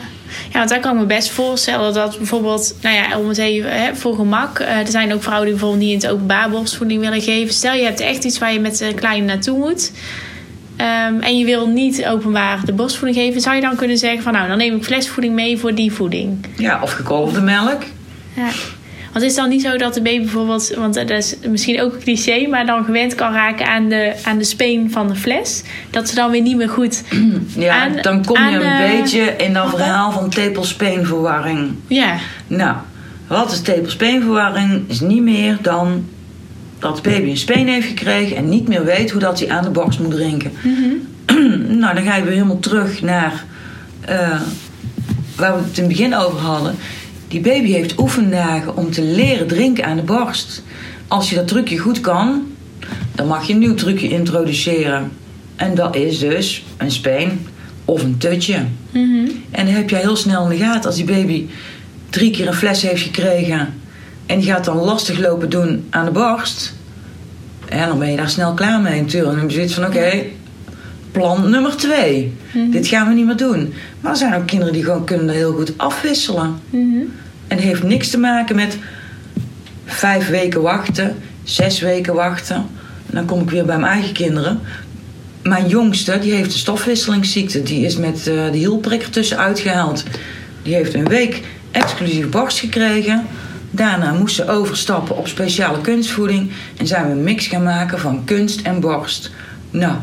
Ja, 0.52 0.58
want 0.58 0.68
daar 0.68 0.80
kan 0.80 0.94
ik 0.94 1.00
me 1.00 1.06
best 1.06 1.30
voorstellen 1.30 1.94
dat 1.94 2.16
bijvoorbeeld, 2.18 2.74
nou 2.80 2.96
ja, 2.96 3.18
om 3.18 3.28
het 3.28 3.38
even 3.38 3.70
hè, 3.72 3.94
voor 3.94 4.14
gemak, 4.14 4.58
eh, 4.58 4.78
er 4.78 4.86
zijn 4.86 5.14
ook 5.14 5.22
vrouwen 5.22 5.46
die 5.46 5.54
bijvoorbeeld 5.54 5.82
niet 5.82 6.02
in 6.02 6.08
het 6.08 6.16
openbaar 6.16 6.50
borstvoeding 6.50 7.00
willen 7.00 7.22
geven. 7.22 7.54
Stel 7.54 7.74
je 7.74 7.84
hebt 7.84 8.00
echt 8.00 8.24
iets 8.24 8.38
waar 8.38 8.52
je 8.52 8.60
met 8.60 8.78
de 8.78 8.94
kleine 8.94 9.26
naartoe 9.26 9.58
moet. 9.58 9.92
ehm, 10.76 11.20
en 11.20 11.38
je 11.38 11.44
wil 11.44 11.66
niet 11.68 12.06
openbaar 12.06 12.60
de 12.64 12.72
borstvoeding 12.72 13.18
geven, 13.18 13.40
zou 13.40 13.54
je 13.54 13.60
dan 13.60 13.76
kunnen 13.76 13.98
zeggen 13.98 14.22
van 14.22 14.32
nou, 14.32 14.48
dan 14.48 14.58
neem 14.58 14.76
ik 14.76 14.84
flesvoeding 14.84 15.34
mee 15.34 15.58
voor 15.58 15.74
die 15.74 15.92
voeding. 15.92 16.46
Ja, 16.56 16.82
of 16.82 16.92
gekolfde 16.92 17.40
melk. 17.40 17.82
Ja. 18.36 18.48
Want 19.14 19.26
het 19.26 19.34
is 19.34 19.40
dan 19.40 19.48
niet 19.48 19.62
zo 19.62 19.76
dat 19.76 19.94
de 19.94 20.02
baby 20.02 20.18
bijvoorbeeld, 20.22 20.74
want 20.76 20.94
dat 20.94 21.10
is 21.10 21.34
misschien 21.48 21.80
ook 21.80 21.92
een 21.94 22.00
cliché, 22.00 22.46
maar 22.48 22.66
dan 22.66 22.84
gewend 22.84 23.14
kan 23.14 23.32
raken 23.32 23.66
aan 23.66 23.88
de, 23.88 24.12
aan 24.22 24.38
de 24.38 24.44
speen 24.44 24.90
van 24.90 25.08
de 25.08 25.14
fles. 25.14 25.62
Dat 25.90 26.08
ze 26.08 26.14
dan 26.14 26.30
weer 26.30 26.40
niet 26.42 26.56
meer 26.56 26.68
goed. 26.68 27.02
Ja, 27.56 27.80
Aan- 27.82 27.96
dan 28.02 28.24
kom 28.24 28.48
je 28.48 28.56
een 28.56 28.62
eh, 28.62 29.00
beetje 29.00 29.20
in 29.36 29.52
dat 29.52 29.70
verhaal 29.70 30.12
van 30.12 30.30
tepelspeenverwarring. 30.30 31.74
Ja, 31.86 32.16
Nou, 32.46 32.76
wat 33.26 33.52
is 33.52 33.60
tepelspeenverwarring? 33.60 34.82
Is 34.90 35.00
niet 35.00 35.22
meer 35.22 35.58
dan 35.62 36.04
dat 36.78 36.96
de 36.96 37.02
baby 37.10 37.30
een 37.30 37.36
speen 37.36 37.68
heeft 37.68 37.86
gekregen 37.88 38.36
en 38.36 38.48
niet 38.48 38.68
meer 38.68 38.84
weet 38.84 39.10
hoe 39.10 39.20
dat 39.20 39.38
hij 39.38 39.50
aan 39.50 39.64
de 39.64 39.70
borst 39.70 39.98
moet 40.00 40.10
drinken. 40.10 40.52
nou, 41.80 41.94
dan 41.94 42.04
ga 42.04 42.16
je 42.16 42.22
weer 42.22 42.32
helemaal 42.32 42.58
terug 42.58 43.02
naar 43.02 43.44
eh, 44.00 44.40
waar 45.36 45.52
we 45.56 45.62
het 45.64 45.78
in 45.78 45.84
het 45.84 45.92
begin 45.92 46.14
over 46.14 46.38
hadden. 46.38 46.74
Die 47.34 47.42
baby 47.42 47.70
heeft 47.70 47.98
oefendagen 47.98 48.76
om 48.76 48.90
te 48.90 49.02
leren 49.02 49.46
drinken 49.46 49.84
aan 49.84 49.96
de 49.96 50.02
borst. 50.02 50.62
Als 51.08 51.30
je 51.30 51.36
dat 51.36 51.48
trucje 51.48 51.78
goed 51.78 52.00
kan, 52.00 52.46
dan 53.14 53.26
mag 53.26 53.46
je 53.46 53.52
een 53.52 53.58
nieuw 53.58 53.74
trucje 53.74 54.08
introduceren. 54.08 55.10
En 55.56 55.74
dat 55.74 55.96
is 55.96 56.18
dus 56.18 56.64
een 56.76 56.90
speen 56.90 57.46
of 57.84 58.02
een 58.02 58.16
tutje. 58.18 58.54
En 59.50 59.64
dan 59.64 59.74
heb 59.74 59.90
jij 59.90 60.00
heel 60.00 60.16
snel 60.16 60.44
in 60.44 60.58
de 60.58 60.64
gaten 60.64 60.86
als 60.86 60.96
die 60.96 61.04
baby 61.04 61.46
drie 62.10 62.30
keer 62.30 62.46
een 62.46 62.54
fles 62.54 62.82
heeft 62.82 63.02
gekregen 63.02 63.74
en 64.26 64.38
die 64.38 64.48
gaat 64.48 64.64
dan 64.64 64.76
lastig 64.76 65.18
lopen 65.18 65.50
doen 65.50 65.86
aan 65.90 66.04
de 66.04 66.10
borst. 66.10 66.74
En 67.68 67.88
dan 67.88 67.98
ben 67.98 68.10
je 68.10 68.16
daar 68.16 68.30
snel 68.30 68.54
klaar 68.54 68.80
mee 68.80 69.00
natuurlijk. 69.00 69.32
En 69.32 69.40
dan 69.40 69.40
heb 69.40 69.50
je 69.50 69.54
zoiets 69.56 69.74
van 69.74 69.86
oké, 69.86 70.22
plan 71.12 71.50
nummer 71.50 71.76
twee. 71.76 72.32
Dit 72.70 72.86
gaan 72.86 73.08
we 73.08 73.14
niet 73.14 73.26
meer 73.26 73.36
doen. 73.36 73.72
Maar 74.00 74.12
er 74.12 74.18
zijn 74.18 74.34
ook 74.34 74.46
kinderen 74.46 74.72
die 74.72 74.84
gewoon 74.84 75.04
kunnen 75.04 75.34
heel 75.34 75.52
goed 75.52 75.78
afwisselen. 75.78 76.60
En 77.48 77.58
heeft 77.58 77.82
niks 77.82 78.10
te 78.10 78.18
maken 78.18 78.56
met 78.56 78.78
vijf 79.84 80.28
weken 80.28 80.62
wachten, 80.62 81.16
zes 81.42 81.80
weken 81.80 82.14
wachten. 82.14 82.56
En 83.06 83.14
dan 83.14 83.24
kom 83.24 83.40
ik 83.40 83.50
weer 83.50 83.64
bij 83.64 83.78
mijn 83.78 83.92
eigen 83.92 84.12
kinderen. 84.12 84.60
Mijn 85.42 85.68
jongste, 85.68 86.18
die 86.18 86.32
heeft 86.32 86.52
een 86.52 86.58
stofwisselingsziekte. 86.58 87.62
Die 87.62 87.84
is 87.84 87.96
met 87.96 88.16
eh, 88.16 88.50
de 88.50 88.56
hielprik 88.56 89.02
ertussen 89.02 89.38
uitgehaald. 89.38 90.04
Die 90.62 90.74
heeft 90.74 90.94
een 90.94 91.08
week 91.08 91.42
exclusief 91.70 92.28
borst 92.28 92.58
gekregen. 92.58 93.26
Daarna 93.70 94.12
moest 94.12 94.34
ze 94.34 94.48
overstappen 94.48 95.16
op 95.16 95.28
speciale 95.28 95.80
kunstvoeding. 95.80 96.50
En 96.76 96.86
zijn 96.86 97.06
we 97.06 97.12
een 97.12 97.22
mix 97.22 97.46
gaan 97.46 97.62
maken 97.62 97.98
van 97.98 98.24
kunst 98.24 98.60
en 98.60 98.80
borst. 98.80 99.30
Nou, 99.70 99.94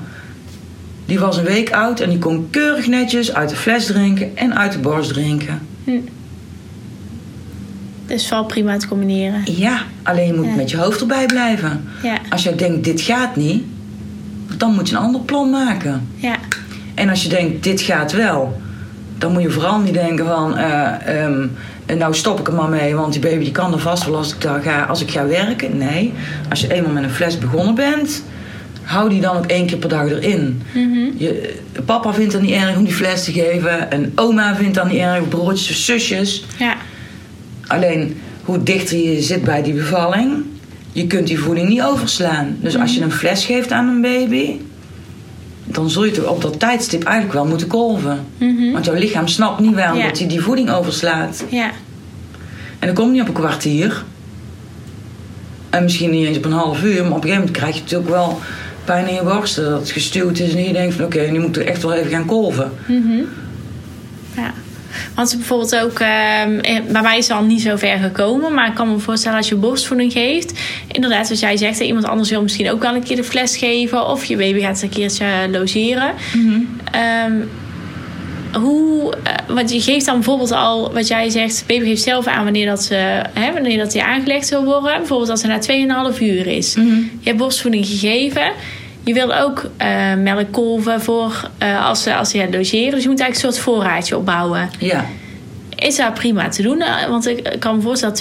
die 1.06 1.20
was 1.20 1.38
een 1.38 1.44
week 1.44 1.72
oud 1.72 2.00
en 2.00 2.10
die 2.10 2.20
kon 2.20 2.48
keurig 2.50 2.88
netjes 2.88 3.34
uit 3.34 3.50
de 3.50 3.56
fles 3.56 3.86
drinken 3.86 4.38
en 4.38 4.58
uit 4.58 4.72
de 4.72 4.80
borst 4.80 5.14
drinken. 5.14 5.68
Dus 8.12 8.30
wel 8.30 8.46
prima 8.46 8.78
te 8.78 8.88
combineren. 8.88 9.42
Ja, 9.46 9.82
alleen 10.04 10.28
je 10.28 10.34
moet 10.34 10.46
Ja. 10.46 10.56
met 10.56 10.70
je 10.70 10.78
hoofd 10.78 11.02
erbij 11.02 11.26
blijven. 11.26 11.84
Ja, 12.04 12.18
Als 12.30 12.44
jij 12.44 12.56
denkt, 12.56 12.84
dit 12.84 13.02
gaat 13.02 13.36
niet, 13.36 13.64
dan 14.58 14.74
moet 14.74 14.90
je 14.90 14.96
een 14.96 15.02
ander 15.02 15.22
plan 15.22 15.50
maken. 15.50 16.08
ja, 16.16 16.36
En 16.96 17.10
als 17.10 17.24
je 17.24 17.30
denkt, 17.30 17.64
dit 17.64 17.82
gaat 17.82 18.12
wel, 18.12 18.62
dan 19.18 19.32
moet 19.32 19.42
je 19.42 19.50
vooral 19.50 19.80
niet 19.80 19.94
denken 19.94 20.26
van, 20.26 20.58
eh, 20.58 21.24
ehm, 21.24 21.48
en 21.86 21.98
nou 21.98 22.14
stop 22.14 22.40
ik 22.40 22.48
er 22.48 22.54
maar 22.54 22.70
mee, 22.70 22.96
want 22.96 23.14
die 23.14 23.22
baby 23.22 23.44
die 23.44 23.52
kan 23.52 23.74
er 23.74 23.80
vast 23.80 24.06
wel 24.06 24.16
als 24.16 24.34
ik, 24.34 24.42
daar 24.42 24.62
ga, 24.62 24.82
als 24.84 25.02
ik 25.02 25.12
ga 25.12 25.28
werken. 25.28 25.78
Nee, 25.78 26.14
als 26.50 26.62
je 26.62 26.74
eenmaal 26.74 26.92
met 26.92 27.04
een 27.04 27.10
fles 27.10 27.38
begonnen 27.38 27.76
bent, 27.76 28.24
hou 28.84 29.10
die 29.10 29.22
dan 29.22 29.38
ook 29.38 29.46
één 29.46 29.66
keer 29.66 29.78
per 29.78 29.90
dag 29.90 30.10
erin. 30.10 30.62
Je, 31.18 31.60
papa 31.86 32.14
vindt 32.14 32.34
het 32.34 32.42
niet 32.42 32.52
erg 32.52 32.78
om 32.78 32.84
die 32.84 32.94
fles 32.94 33.24
te 33.24 33.32
geven, 33.32 33.92
en 33.92 34.12
oma 34.16 34.56
vindt 34.56 34.76
dat 34.76 34.88
niet 34.92 35.00
erg, 35.00 35.28
broertjes 35.28 35.70
of 35.70 35.76
zusjes. 35.76 36.46
ja, 36.58 36.76
Alleen 37.72 38.22
hoe 38.46 38.64
dichter 38.64 38.98
je 38.98 39.22
zit 39.22 39.44
bij 39.44 39.62
die 39.64 39.74
bevalling, 39.74 40.32
je 40.92 41.08
kunt 41.08 41.28
die 41.28 41.40
voeding 41.40 41.68
niet 41.70 41.82
overslaan. 41.82 42.58
Dus 42.60 42.78
als 42.78 42.96
je 42.96 43.02
een 43.02 43.12
fles 43.12 43.46
geeft 43.46 43.72
aan 43.72 43.88
een 43.88 44.02
baby, 44.02 44.56
dan 45.66 45.90
zul 45.90 46.06
je 46.06 46.12
toch 46.12 46.28
op 46.30 46.42
dat 46.42 46.60
tijdstip 46.60 47.04
eigenlijk 47.04 47.36
wel 47.36 47.46
moeten 47.48 47.68
kolven. 47.68 48.20
Want 48.72 48.86
jouw 48.86 48.96
lichaam 48.96 49.28
snapt 49.28 49.60
niet 49.60 49.76
wel 49.76 49.96
Ja. 49.96 50.08
dat 50.08 50.18
hij 50.20 50.28
die 50.28 50.42
voeding 50.42 50.72
overslaat. 50.72 51.44
ja, 51.50 51.72
En 52.80 52.88
dat 52.88 52.96
komt 52.96 53.12
niet 53.12 53.22
op 53.22 53.28
een 53.28 53.34
kwartier. 53.34 54.04
En 55.70 55.84
misschien 55.84 56.10
niet 56.12 56.28
eens 56.28 56.38
op 56.38 56.46
een 56.46 56.52
half 56.52 56.84
uur, 56.84 57.02
maar 57.04 57.12
op 57.12 57.16
een 57.16 57.22
gegeven 57.22 57.38
moment 57.40 57.58
krijg 57.58 57.76
je 57.76 57.82
natuurlijk 57.82 58.10
wel 58.10 58.40
pijn 58.86 59.08
in 59.08 59.14
je 59.14 59.24
borsten. 59.24 59.64
Dat 59.70 59.80
het 59.80 59.90
gestuurd 59.92 60.40
is 60.40 60.54
en 60.56 60.64
je 60.64 60.74
denkt 60.74 60.96
van 60.96 61.06
oké, 61.06 61.20
nu 61.32 61.40
moet 61.40 61.58
ik 61.58 61.66
echt 61.68 61.82
wel 61.82 61.94
even 61.94 62.12
gaan 62.12 62.26
kolven. 62.26 62.72
ja. 64.36 64.54
Want 65.16 65.36
bijvoorbeeld 65.38 65.76
ook, 65.76 66.00
ehm, 66.00 66.60
eh, 66.60 66.80
bij 66.92 67.02
mij 67.02 67.18
is 67.18 67.28
het 67.28 67.38
al 67.38 67.44
niet 67.44 67.62
zo 67.62 67.76
ver 67.76 67.98
gekomen, 67.98 68.54
maar 68.54 68.68
ik 68.68 68.76
kan 68.76 68.92
me 68.92 69.00
voorstellen 69.00 69.38
als 69.38 69.50
je 69.50 69.56
borstvoeding 69.56 70.12
geeft, 70.12 70.60
inderdaad, 70.88 71.26
zoals 71.26 71.42
jij 71.42 71.58
zegt, 71.58 71.80
iemand 71.80 72.06
anders 72.06 72.30
wil 72.30 72.42
misschien 72.42 72.72
ook 72.72 72.82
wel 72.82 72.96
een 72.96 73.04
keer 73.04 73.16
de 73.16 73.24
fles 73.24 73.58
geven, 73.58 74.08
of 74.08 74.24
je 74.26 74.36
baby 74.36 74.60
gaat 74.60 74.82
een 74.82 74.90
keertje 74.90 75.26
logeren. 75.52 76.14
Ehm, 76.92 77.34
hoe, 78.60 79.14
eh, 79.24 79.34
want 79.48 79.72
je 79.72 79.82
geeft 79.82 80.06
dan 80.06 80.16
bijvoorbeeld 80.16 80.52
al, 80.52 80.94
wat 80.94 81.08
jij 81.08 81.30
zegt, 81.30 81.64
baby 81.68 81.86
geeft 81.86 82.04
zelf 82.04 82.28
aan 82.28 82.44
wanneer 82.44 82.66
dat, 82.66 82.84
ze, 82.84 83.22
hè, 83.34 83.54
wanneer 83.54 83.78
dat 83.78 83.92
die 83.92 84.04
aangelegd 84.04 84.50
wil 84.50 84.64
worden. 84.64 84.98
Bijvoorbeeld 84.98 85.30
als 85.30 85.42
het 85.42 85.52
na 85.52 85.60
2,5 85.60 86.20
uur 86.20 86.48
is. 86.48 86.74
Je 86.74 87.10
hebt 87.24 87.38
borstvoeding 87.38 87.86
gegeven. 87.86 88.52
Je 89.04 89.14
wil 89.14 89.34
ook 89.36 89.70
eh 89.78 90.14
melk 90.18 90.52
kolven 90.52 91.02
voor 91.02 91.50
eh, 91.58 91.86
als, 91.86 92.04
ze- 92.04 92.16
als 92.16 92.30
ze 92.30 92.38
gaat 92.38 92.54
logeren. 92.54 92.92
Dus 92.92 93.04
je 93.04 93.10
moet 93.10 93.20
eigenlijk 93.20 93.34
een 93.36 93.54
soort 93.54 93.60
voorraadje 93.76 94.18
opbouwen. 94.18 94.70
Ja. 94.80 95.06
Is 95.76 95.96
dat 95.96 96.14
prima 96.14 96.50
te 96.50 96.62
doen? 96.62 96.82
Eh, 96.82 97.08
Want 97.10 97.28
ik 97.28 97.56
kan 97.60 97.76
me 97.76 97.82
voorstellen, 97.82 98.16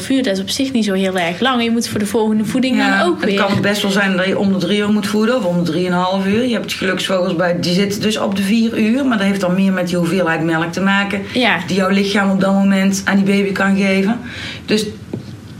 2,5 0.00 0.08
uur, 0.10 0.22
dat 0.22 0.32
is 0.36 0.40
op 0.40 0.48
zich 0.50 0.72
niet 0.72 0.84
zo 0.84 0.92
heel 0.92 1.18
erg 1.18 1.40
lang. 1.40 1.62
Je 1.62 1.70
moet 1.70 1.88
voor 1.88 1.98
de 1.98 2.06
volgende 2.06 2.44
voeding 2.44 2.76
Ja, 2.76 2.98
dan 2.98 3.08
ook 3.08 3.20
het 3.20 3.30
weer. 3.30 3.38
kan 3.38 3.60
best 3.60 3.82
wel 3.82 3.90
zijn 3.90 4.16
dat 4.16 4.26
je 4.26 4.38
om 4.38 4.52
de 4.52 4.58
drie 4.58 4.78
uur 4.78 4.88
moet 4.92 5.06
voeden 5.06 5.36
of 5.36 5.44
om 5.44 5.64
de 5.64 5.70
drieënhalf 5.70 6.26
uur. 6.26 6.44
Je 6.46 6.52
hebt 6.54 6.72
geluksvogels 6.72 7.36
bij, 7.36 7.60
die 7.60 7.72
zitten 7.74 8.00
dus 8.00 8.18
op 8.18 8.36
de 8.36 8.42
vier 8.42 8.78
uur. 8.78 9.06
Maar 9.06 9.18
dat 9.18 9.26
heeft 9.26 9.40
dan 9.40 9.54
meer 9.54 9.72
met 9.72 9.86
die 9.88 9.96
hoeveelheid 9.96 10.42
melk 10.42 10.72
te 10.72 10.80
maken. 10.80 11.22
Ja. 11.34 11.56
Die 11.66 11.76
jouw 11.76 11.88
lichaam 11.90 12.30
op 12.30 12.40
dat 12.40 12.52
moment 12.52 13.02
aan 13.04 13.16
die 13.16 13.24
baby 13.24 13.52
kan 13.52 13.76
geven. 13.76 14.20
Dus 14.66 14.86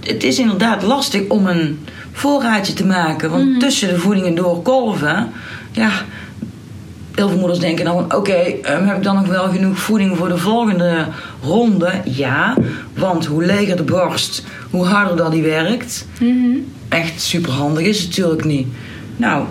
het 0.04 0.22
is 0.24 0.38
inderdaad 0.38 0.82
lastig 0.82 1.22
om 1.28 1.46
een 1.46 1.86
voorraadje 2.14 2.72
te 2.72 2.86
maken. 2.86 3.30
Want 3.30 3.48
Mhm. 3.50 3.58
tussen 3.58 3.88
de 3.88 3.98
voedingen 3.98 4.34
door 4.34 4.62
kolven, 4.62 5.30
ja... 5.72 5.90
Heel 7.14 7.28
veel 7.28 7.38
moeders 7.38 7.58
denken 7.58 7.84
dan 7.84 8.14
oké, 8.14 8.32
ehm, 8.32 8.86
heb 8.86 8.96
ik 8.96 9.02
dan 9.02 9.14
nog 9.14 9.26
wel 9.26 9.48
genoeg 9.48 9.78
voeding 9.78 10.16
voor 10.16 10.28
de 10.28 10.36
volgende 10.38 11.06
ronde? 11.42 11.90
Ja, 12.04 12.56
want 12.96 13.26
hoe 13.26 13.44
leger 13.44 13.76
de 13.76 13.82
borst, 13.82 14.44
hoe 14.70 14.84
harder 14.84 15.16
dat 15.16 15.32
die 15.32 15.42
werkt 15.42 16.06
Mhm. 16.20 16.56
echt 16.88 17.20
super 17.20 17.52
handig 17.52 17.84
is 17.84 17.98
het 17.98 18.06
natuurlijk 18.08 18.44
niet. 18.44 18.66
Nou, 19.16 19.44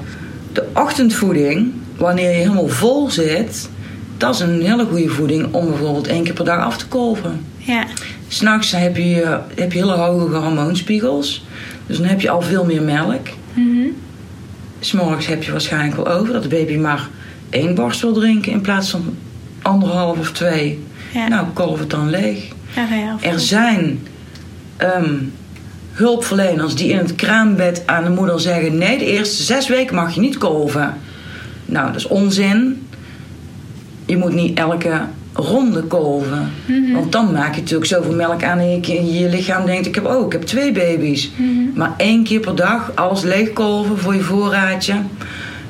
de 0.54 0.64
ochtendvoeding, 0.74 1.72
wanneer 1.98 2.30
je 2.30 2.36
helemaal 2.38 2.68
vol 2.68 3.10
zit, 3.10 3.70
dat 4.18 4.34
is 4.34 4.40
een 4.40 4.62
hele 4.62 4.86
goede 4.86 5.10
voeding 5.10 5.48
om 5.54 5.66
bijvoorbeeld 5.68 6.08
één 6.08 6.24
keer 6.24 6.34
per 6.34 6.46
dag 6.46 6.60
af 6.66 6.78
te 6.78 6.88
kolven. 6.88 7.46
Ja. 7.58 7.84
S'nachts 8.28 8.72
heb 8.72 8.98
je, 8.98 9.38
heb 9.56 9.72
je 9.72 9.80
hele 9.80 9.92
hoge 9.96 10.36
hormoonspiegels, 10.36 11.46
dus 11.88 11.98
dan 11.98 12.08
heb 12.08 12.22
je 12.22 12.30
al 12.30 12.42
veel 12.42 12.66
meer 12.66 12.82
melk. 12.82 13.28
Mhm. 13.54 13.88
S'morgens 14.80 15.28
heb 15.28 15.44
je 15.44 15.52
waarschijnlijk 15.52 15.96
wel 15.96 16.08
over 16.08 16.34
dat 16.34 16.44
de 16.44 16.50
baby 16.50 16.76
maar 16.76 17.10
één 17.50 17.76
borst 17.76 18.02
wil 18.02 18.14
drinken 18.14 18.52
in 18.52 18.62
plaats 18.62 18.90
van 18.90 19.16
anderhalf 19.62 20.20
of 20.20 20.32
twee. 20.32 20.84
Ja. 21.14 21.28
Nou, 21.28 21.48
kolf 21.54 21.80
het 21.80 21.90
dan 21.90 22.10
leeg. 22.10 22.48
Ja. 22.76 23.18
Er 23.22 23.40
zijn 23.40 24.08
ehm, 24.78 25.16
hulpverleners 25.92 26.76
die 26.76 26.90
in 26.90 26.98
het 26.98 27.16
kraambed 27.16 27.84
aan 27.86 28.04
de 28.04 28.10
moeder 28.10 28.40
zeggen: 28.40 28.78
nee, 28.78 28.98
de 28.98 29.06
eerste 29.06 29.44
zes 29.44 29.68
weken 29.68 29.96
mag 29.96 30.14
je 30.14 30.22
niet 30.22 30.38
kolven. 30.38 30.98
Nou, 31.66 31.88
dat 31.88 31.96
is 31.96 32.08
onzin. 32.08 32.88
Je 34.06 34.18
moet 34.18 34.34
niet 34.34 34.58
elke 34.58 35.02
ronde 35.34 35.82
kolven. 35.82 36.52
Mhm. 36.66 36.94
Want 36.94 37.12
dan 37.12 37.32
maak 37.32 37.56
je 37.56 37.62
natuurlijk 37.62 37.90
zoveel 37.90 38.16
melk 38.16 38.44
aan 38.44 38.60
en 38.60 38.82
je, 38.82 39.20
je 39.20 39.30
lichaam 39.30 39.66
denkt: 39.66 39.86
ik 39.88 39.96
heb, 39.96 40.06
oh, 40.06 40.26
ik 40.26 40.32
heb 40.32 40.42
twee 40.42 40.72
baby's. 40.72 41.32
Mhm. 41.36 41.78
Maar 41.78 41.94
één 41.98 42.24
keer 42.24 42.40
per 42.40 42.56
dag 42.56 42.92
alles 42.96 43.22
leegkolven 43.22 43.98
voor 43.98 44.16
je 44.16 44.22
voorraadje. 44.22 44.96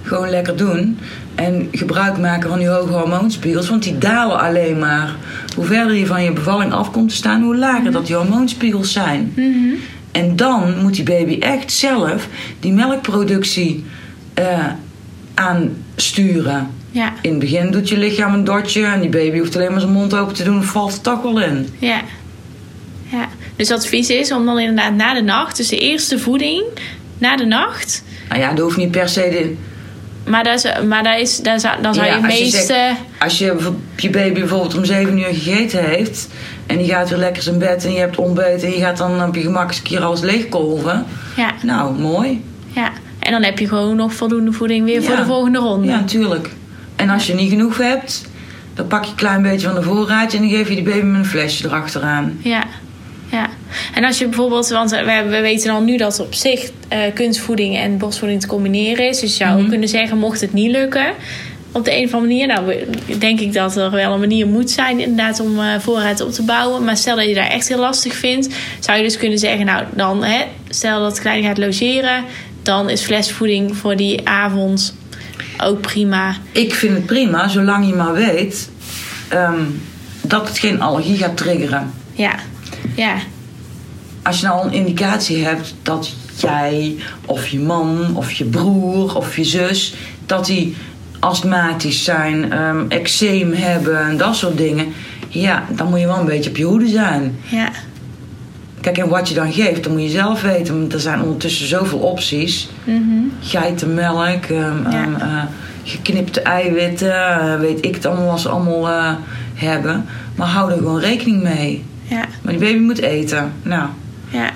Gewoon 0.04 0.30
lekker 0.30 0.58
doen. 0.58 0.98
En 1.36 1.68
gebruik 1.72 2.18
maken 2.18 2.50
van 2.50 2.58
die 2.58 2.68
hoge 2.68 2.94
hormoonspiegels. 2.94 3.70
Want 3.70 3.84
die 3.84 3.98
dalen 3.98 4.40
alleen 4.40 4.80
maar. 4.80 5.16
Hoe 5.56 5.66
verder 5.66 5.96
je 5.96 6.06
van 6.06 6.24
je 6.24 6.32
bevalling 6.32 6.74
af 6.74 6.92
komt 6.92 7.10
te 7.10 7.16
staan, 7.16 7.44
hoe 7.44 7.58
lager 7.58 7.92
dat 7.92 8.06
die 8.06 8.16
hormoonspiegels 8.16 8.94
zijn. 8.94 9.34
Mhm. 9.36 9.74
En 10.12 10.36
dan 10.36 10.82
moet 10.82 10.96
die 10.96 11.04
baby 11.04 11.38
echt 11.40 11.72
zelf 11.72 12.28
die 12.60 12.74
melkproductie 12.74 13.84
eh, 14.34 14.66
aansturen. 15.34 16.68
Ja. 16.94 17.14
In 17.22 17.30
het 17.30 17.40
begin 17.40 17.72
doet 17.72 17.90
je 17.90 17.98
lichaam 17.98 18.34
een 18.34 18.44
dotje 18.44 18.86
en 18.86 19.00
die 19.02 19.10
baby 19.10 19.38
hoeft 19.40 19.56
alleen 19.56 19.72
maar 19.72 19.80
zijn 19.80 19.92
mond 19.94 20.14
open 20.16 20.34
te 20.36 20.44
doen 20.44 20.56
en 20.58 20.64
valt 20.64 20.94
er 20.94 21.02
toch 21.02 21.22
wel 21.22 21.42
in. 21.42 21.70
Ja. 21.80 22.02
ja. 23.12 23.28
Dus 23.56 23.72
advies 23.72 24.10
is 24.10 24.32
om 24.32 24.46
dan 24.46 24.60
inderdaad 24.60 24.94
na 24.94 25.14
de 25.14 25.22
nacht, 25.22 25.58
dus 25.58 25.68
de 25.68 25.78
eerste 25.78 26.20
voeding 26.20 26.64
na 27.18 27.36
de 27.36 27.46
nacht. 27.46 28.04
Nou 28.30 28.42
ja, 28.42 28.50
dat 28.50 28.60
hoeft 28.60 28.78
niet 28.78 28.92
per 28.92 29.10
se 29.10 29.20
de, 29.22 29.56
Maar, 30.30 30.44
dat 30.44 30.64
is, 30.66 30.86
maar 30.88 31.04
dat 31.04 31.20
is, 31.20 31.38
dat 31.38 31.68
dan 31.82 31.94
zou 31.94 32.06
Ja, 32.08 32.16
je 32.18 32.24
als 32.26 32.38
je 32.38 32.44
meeste. 32.44 32.58
zegt- 32.66 33.00
Als 33.20 33.38
je, 33.38 33.72
je 33.98 34.10
baby 34.10 34.40
bijvoorbeeld 34.40 34.78
om 34.78 34.86
7 34.86 35.18
uur 35.18 35.26
gegeten 35.26 35.84
heeft 35.86 36.28
en 36.66 36.78
die 36.78 36.88
gaat 36.88 37.10
weer 37.10 37.20
lekker 37.20 37.44
zijn 37.44 37.58
bed 37.60 37.86
en 37.86 37.92
je 37.92 38.00
hebt 38.00 38.18
ontbeten 38.18 38.68
en 38.68 38.74
je 38.74 38.80
gaat 38.80 38.98
dan 38.98 39.24
op 39.24 39.36
je 39.36 39.42
gemak 39.42 39.68
eens 39.68 39.78
een 39.78 39.84
keer 39.84 40.00
alles 40.02 40.22
leegkolven. 40.22 41.06
Ja, 41.38 41.52
Nou, 41.64 42.00
mooi. 42.00 42.44
ja. 42.76 42.92
En 43.20 43.32
dan 43.32 43.44
heb 43.44 43.60
je 43.60 43.68
gewoon 43.68 43.96
nog 43.96 44.14
voldoende 44.14 44.52
voeding 44.52 44.86
weer 44.86 45.04
voor 45.04 45.16
de 45.16 45.26
volgende 45.26 45.60
ronde. 45.60 45.88
Ja, 45.88 46.00
natuurlijk. 46.00 46.50
En 46.96 47.10
als 47.10 47.28
je 47.28 47.34
niet 47.34 47.50
genoeg 47.50 47.78
hebt, 47.78 48.22
dan 48.74 48.88
pak 48.88 49.04
je 49.04 49.10
een 49.10 49.16
klein 49.16 49.42
beetje 49.42 49.68
van 49.68 49.76
de 49.76 49.82
voorraad 49.84 50.34
en 50.34 50.40
dan 50.40 50.50
geef 50.50 50.70
je 50.70 50.76
die 50.76 50.84
baby 50.84 51.06
met 51.06 51.20
een 51.20 51.26
flesje 51.26 51.66
erachteraan. 51.66 52.40
Ja. 52.42 52.64
ja. 53.32 53.50
En 53.94 54.04
als 54.04 54.18
je 54.18 54.26
bijvoorbeeld, 54.28 54.70
want 54.70 54.92
we, 54.92 55.26
we 55.30 55.42
weten 55.42 55.72
al 55.72 55.82
nu 55.82 55.98
dat 55.98 56.20
op 56.20 56.34
zich 56.34 56.70
eh, 56.88 57.00
kunstvoeding 57.14 57.78
en 57.78 57.98
borstvoeding 57.98 58.42
te 58.42 58.48
combineren 58.48 59.08
is. 59.10 59.20
Dus 59.20 59.38
je 59.38 59.44
zou 59.44 59.60
Mhm. 59.62 59.70
kunnen 59.70 59.90
zeggen, 59.90 60.18
mocht 60.18 60.42
het 60.42 60.54
niet 60.54 60.72
lukken 60.72 61.06
op 61.72 61.86
de 61.86 61.98
een 61.98 62.06
of 62.06 62.14
andere 62.14 62.34
manier, 62.34 62.48
nou 62.48 62.74
denk 63.20 63.40
ik 63.40 63.54
dat 63.54 63.78
er 63.78 63.92
wel 63.92 64.14
een 64.14 64.20
manier 64.20 64.48
moet 64.48 64.72
zijn 64.72 65.00
inderdaad 65.00 65.40
om 65.40 65.60
eh, 65.60 65.66
voorraad 65.80 66.22
op 66.22 66.32
te 66.32 66.44
bouwen. 66.44 66.84
Maar 66.84 66.98
stel 66.98 67.16
dat 67.16 67.26
je 67.28 67.34
daar 67.34 67.48
echt 67.50 67.68
heel 67.68 67.80
lastig 67.80 68.16
vindt, 68.16 68.56
zou 68.80 68.98
je 68.98 69.04
dus 69.04 69.18
kunnen 69.18 69.38
zeggen, 69.40 69.66
nou 69.66 69.84
dan, 69.96 70.24
hè, 70.24 70.44
stel 70.70 71.00
dat 71.02 71.12
het 71.12 71.22
klein 71.22 71.44
gaat 71.44 71.58
logeren, 71.58 72.24
dan 72.62 72.90
is 72.90 73.02
flesvoeding 73.02 73.78
voor 73.78 73.96
die 73.96 74.28
avond 74.28 74.96
ook 75.58 75.82
prima. 75.82 76.36
Ik 76.52 76.74
vind 76.74 76.94
het 76.96 77.06
prima, 77.06 77.48
zolang 77.48 77.88
je 77.88 77.94
maar 77.94 78.14
weet 78.14 78.70
ehm, 79.28 79.62
dat 80.22 80.48
het 80.48 80.58
geen 80.58 80.82
allergie 80.82 81.18
gaat 81.18 81.38
triggeren. 81.38 81.92
Ja, 82.14 82.36
ja, 82.96 83.16
Als 84.24 84.40
je 84.40 84.46
nou 84.46 84.66
een 84.68 84.74
indicatie 84.74 85.46
hebt 85.46 85.76
dat 85.82 86.14
jij 86.38 86.96
of 87.26 87.48
je 87.48 87.60
man 87.60 88.16
of 88.16 88.32
je 88.32 88.46
broer 88.46 89.16
of 89.16 89.36
je 89.36 89.44
zus, 89.44 89.94
dat 90.26 90.46
die 90.46 90.76
astmatisch 91.20 92.04
zijn, 92.04 92.52
ehm 92.52 92.86
eczeem 92.88 93.54
hebben 93.54 94.06
en 94.06 94.18
dat 94.18 94.36
soort 94.36 94.58
dingen. 94.58 94.94
Ja, 95.30 95.66
dan 95.70 95.90
moet 95.90 96.00
je 96.00 96.06
wel 96.06 96.20
een 96.20 96.26
beetje 96.26 96.50
op 96.50 96.58
je 96.58 96.64
hoede 96.64 96.88
zijn. 96.88 97.38
ja, 97.50 97.70
Kijk, 98.84 98.98
en 98.98 99.08
wat 99.10 99.30
je 99.30 99.36
dan 99.36 99.54
geeft, 99.54 99.84
dan 99.84 99.92
moet 99.94 100.02
je 100.04 100.10
zelf 100.10 100.42
weten. 100.42 100.80
Want 100.80 100.94
er 100.94 101.00
zijn 101.00 101.22
ondertussen 101.22 101.68
zoveel 101.68 102.00
opties. 102.00 102.70
mhm, 102.84 103.02
Geitenmelk, 103.42 104.44
ehm, 104.46 104.92
Ja. 104.92 105.04
ehm, 105.04 105.16
eh, 105.16 105.44
geknipte 105.84 106.42
eiwitten, 106.42 107.14
eh, 107.30 107.60
weet 107.60 107.86
ik 107.86 107.96
het 107.96 108.06
allemaal 108.06 108.26
wat 108.28 108.40
ze 108.42 108.50
allemaal 108.50 108.88
eh, 108.90 109.12
hebben. 109.54 110.06
Maar 110.36 110.48
hou 110.48 110.72
er 110.72 110.78
gewoon 110.78 111.00
rekening 111.00 111.44
mee. 111.44 111.84
ja. 112.08 112.26
Maar 112.42 112.54
die 112.54 112.62
baby 112.62 112.80
moet 112.80 113.00
eten. 113.02 113.54
Nou, 113.62 113.90
Ja, 114.30 114.50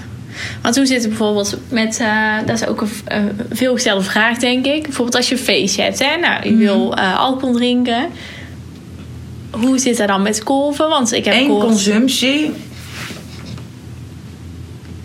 want 0.62 0.76
hoe 0.76 0.86
zit 0.86 1.00
het 1.00 1.08
bijvoorbeeld 1.10 1.58
met, 1.70 2.02
dat 2.46 2.62
is 2.62 2.68
ook 2.68 2.82
een 3.06 3.32
veelgestelde 3.52 4.04
vraag 4.04 4.38
denk 4.38 4.66
ik. 4.66 4.84
Bijvoorbeeld 4.84 5.16
als 5.16 5.30
je 5.30 5.36
een 5.36 5.42
feestje 5.42 5.82
hebt, 5.82 6.00
hè? 6.00 6.18
Nou, 6.22 6.40
Mhm. 6.40 6.48
je 6.48 6.56
wil 6.56 6.96
eh, 6.96 7.20
alcohol 7.20 7.56
drinken. 7.56 8.06
Hoe 9.52 9.78
zit 9.80 9.98
dat 9.98 10.08
dan 10.08 10.22
met 10.22 10.44
kolven? 10.44 10.90
Want 10.90 11.12
ik 11.14 11.26
heb 11.26 11.34
gehoord- 11.34 11.66
consumptie 11.66 12.52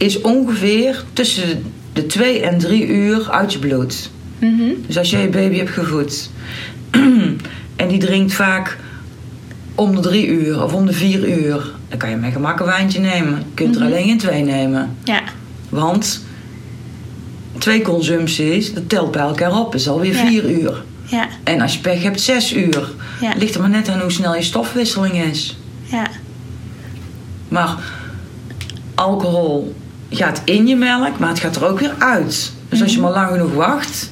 is 0.02 0.20
ongeveer 0.20 1.04
tussen 1.12 1.62
de 1.92 2.06
2 2.06 2.40
en 2.40 2.58
3 2.58 2.86
uur 2.86 3.30
uit 3.30 3.52
je 3.52 3.58
bloed. 3.58 4.10
Mhm, 4.38 4.62
Dus 4.86 4.98
als 4.98 5.10
jij 5.10 5.22
je 5.22 5.28
baby 5.28 5.56
hebt 5.56 5.70
gevoed 5.70 6.30
en 7.76 7.88
die 7.88 7.98
drinkt 7.98 8.32
vaak 8.34 8.78
om 9.74 9.94
de 9.94 10.00
drie 10.00 10.26
uur 10.26 10.62
of 10.62 10.72
om 10.72 10.86
de 10.86 10.92
vier 10.92 11.38
uur, 11.44 11.70
dan 11.88 11.98
kan 11.98 12.10
je 12.10 12.16
met 12.16 12.32
gemak 12.32 12.60
een 12.60 12.66
wijntje 12.66 13.00
nemen. 13.00 13.34
Je 13.38 13.44
kunt 13.54 13.76
er 13.76 13.82
alleen 13.82 14.04
geen 14.06 14.18
twee 14.18 14.42
nemen. 14.44 14.96
Ja, 15.04 15.22
Want 15.68 16.24
twee 17.58 17.82
consumpties, 17.82 18.74
dat 18.74 18.88
telt 18.88 19.10
bij 19.10 19.22
elkaar 19.22 19.58
op, 19.58 19.74
is 19.74 19.88
alweer 19.88 20.14
Ja. 20.14 20.26
vier 20.26 20.50
uur. 20.50 20.82
ja, 21.04 21.28
En 21.44 21.60
als 21.60 21.74
je 21.74 21.80
pech 21.80 22.02
hebt, 22.02 22.20
zes 22.20 22.54
uur. 22.54 22.90
Ja. 23.20 23.32
Ligt 23.38 23.54
er 23.54 23.60
maar 23.60 23.70
net 23.70 23.88
aan 23.88 24.00
hoe 24.00 24.10
snel 24.10 24.34
je 24.34 24.42
stofwisseling 24.42 25.14
is. 25.22 25.56
ja, 25.82 26.06
Maar 27.48 27.76
alcohol 28.94 29.74
gaat 30.16 30.42
in 30.44 30.66
je 30.66 30.76
melk, 30.76 31.18
maar 31.18 31.28
het 31.28 31.38
gaat 31.40 31.56
er 31.56 31.66
ook 31.66 31.80
weer 31.80 31.94
uit. 31.98 32.52
Dus 32.68 32.82
als 32.82 32.90
je 32.92 33.00
Mhm. 33.00 33.06
maar 33.06 33.16
lang 33.16 33.30
genoeg 33.30 33.54
wacht, 33.54 34.10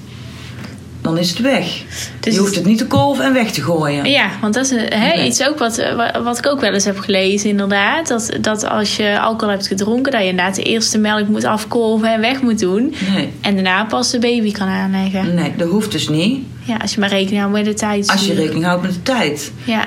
dan 1.02 1.18
is 1.18 1.30
het 1.30 1.38
weg. 1.40 1.82
Dus 2.20 2.34
je 2.34 2.40
hoeft 2.40 2.54
het 2.54 2.64
niet 2.66 2.78
te 2.78 2.86
kolven 2.86 3.24
en 3.24 3.32
weg 3.32 3.50
te 3.50 3.62
gooien. 3.62 4.04
ja, 4.10 4.28
want 4.40 4.54
dat 4.54 4.64
is 4.64 4.72
eh, 4.72 4.98
hè, 5.00 5.16
Nee. 5.16 5.26
iets 5.26 5.46
ook 5.48 5.58
wat, 5.58 5.78
eh, 5.78 5.96
wa- 5.96 6.22
wat 6.22 6.38
ik 6.38 6.46
ook 6.46 6.60
wel 6.60 6.72
eens 6.72 6.84
heb 6.84 6.98
gelezen 6.98 7.50
inderdaad. 7.50 8.08
Dat, 8.08 8.30
dat 8.40 8.64
als 8.68 8.96
je 8.96 9.20
alcohol 9.20 9.48
hebt 9.54 9.66
gedronken, 9.66 10.12
dat 10.12 10.20
je 10.20 10.26
inderdaad 10.28 10.54
de 10.54 10.62
eerste 10.62 10.98
melk 10.98 11.28
moet 11.28 11.44
afkolven 11.44 12.12
en 12.12 12.20
weg 12.20 12.42
moet 12.42 12.58
doen. 12.58 12.94
Nee, 13.14 13.32
En 13.40 13.54
daarna 13.54 13.84
pas 13.84 14.10
de 14.10 14.18
baby 14.18 14.52
kan 14.52 14.68
aanleggen. 14.68 15.34
nee, 15.34 15.52
dat 15.56 15.68
hoeft 15.68 15.92
dus 15.92 16.08
niet. 16.08 16.44
Ja, 16.62 16.76
als 16.76 16.94
je 16.94 17.00
maar 17.00 17.08
rekening 17.08 17.38
houdt 17.40 17.54
met 17.56 17.64
de 17.64 17.74
tijd. 17.74 18.08
Als 18.08 18.26
je 18.26 18.34
rekening 18.34 18.64
houdt 18.64 18.82
met 18.82 18.92
de 18.92 19.02
tijd. 19.02 19.52
Ja, 19.64 19.84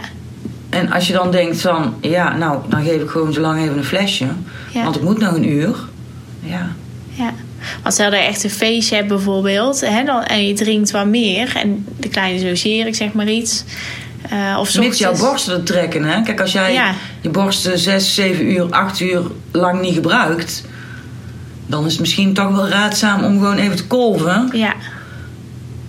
En 0.69 0.91
als 0.91 1.07
je 1.07 1.13
dan 1.13 1.31
denkt 1.31 1.61
van, 1.61 1.93
ja, 2.01 2.37
nou, 2.37 2.59
dan 2.69 2.83
geef 2.83 3.01
ik 3.01 3.09
gewoon 3.09 3.33
zo 3.33 3.41
lang 3.41 3.61
even 3.61 3.77
een 3.77 3.83
flesje. 3.83 4.25
Ja. 4.71 4.83
Want 4.83 4.95
ik 4.95 5.01
moet 5.01 5.19
nog 5.19 5.33
een 5.35 5.49
uur. 5.49 5.75
Ja, 6.43 6.67
Ja. 7.13 7.33
Want 7.81 7.93
stel 7.93 8.09
dat 8.11 8.19
je 8.19 8.25
echt 8.25 8.43
een 8.43 8.49
feestje 8.49 8.95
hebt 8.95 9.07
bijvoorbeeld 9.07 9.81
hè, 9.81 10.03
dan, 10.03 10.23
en 10.23 10.47
je 10.47 10.53
drinkt 10.53 10.91
wat 10.91 11.05
meer 11.05 11.55
en 11.55 11.85
de 11.99 12.07
kleine 12.09 12.49
logeer, 12.49 12.87
ik 12.87 12.95
zeg 12.95 13.13
maar 13.13 13.27
iets. 13.29 13.63
eh 14.29 14.57
of 14.59 14.77
mits 14.77 14.97
jouw 14.97 15.17
borsten 15.17 15.63
trekken, 15.63 16.03
hè. 16.03 16.21
Kijk, 16.21 16.41
als 16.41 16.51
jij 16.51 16.73
Ja. 16.73 16.93
je 17.21 17.29
borsten 17.29 17.79
6, 17.79 18.13
7 18.15 18.51
uur, 18.51 18.69
8 18.69 18.99
uur 18.99 19.21
lang 19.51 19.81
niet 19.81 19.93
gebruikt... 19.93 20.63
dan 21.67 21.85
is 21.85 21.91
het 21.91 22.01
misschien 22.01 22.33
toch 22.33 22.55
wel 22.55 22.67
raadzaam 22.67 23.23
om 23.23 23.31
gewoon 23.39 23.57
even 23.57 23.75
te 23.75 23.87
kolven. 23.87 24.49
Ja, 24.53 24.73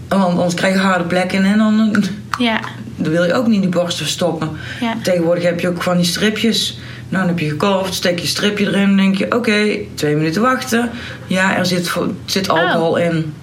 Want 0.09 0.23
anders 0.39 0.55
krijg 0.55 0.75
je 0.75 0.81
harde 0.81 1.05
plekken 1.05 1.45
en 1.45 1.59
dan, 1.59 1.95
Ja, 2.39 2.61
dan 2.97 3.13
wil 3.13 3.25
je 3.25 3.35
ook 3.35 3.47
niet 3.47 3.61
die 3.61 3.71
borst 3.71 3.97
verstoppen. 3.97 4.51
ja, 4.81 4.95
Tegenwoordig 5.03 5.45
heb 5.45 5.61
je 5.61 5.69
ook 5.69 5.83
van 5.83 5.97
die 5.97 6.07
stripjes. 6.07 6.79
Nou, 7.09 7.27
dan 7.27 7.35
heb 7.35 7.39
je 7.39 7.49
gekolfd, 7.49 7.95
steek 7.95 8.19
je 8.19 8.27
stripje 8.27 8.67
erin 8.67 8.83
en 8.89 8.97
denk 8.97 9.17
je... 9.17 9.35
Oké, 9.37 9.77
twee 9.95 10.17
minuten 10.17 10.43
wachten. 10.43 10.91
Ja, 11.27 11.57
er 11.57 11.67
zit, 11.67 11.93
zit 12.25 12.49
alcohol 12.49 12.97
in. 12.97 13.35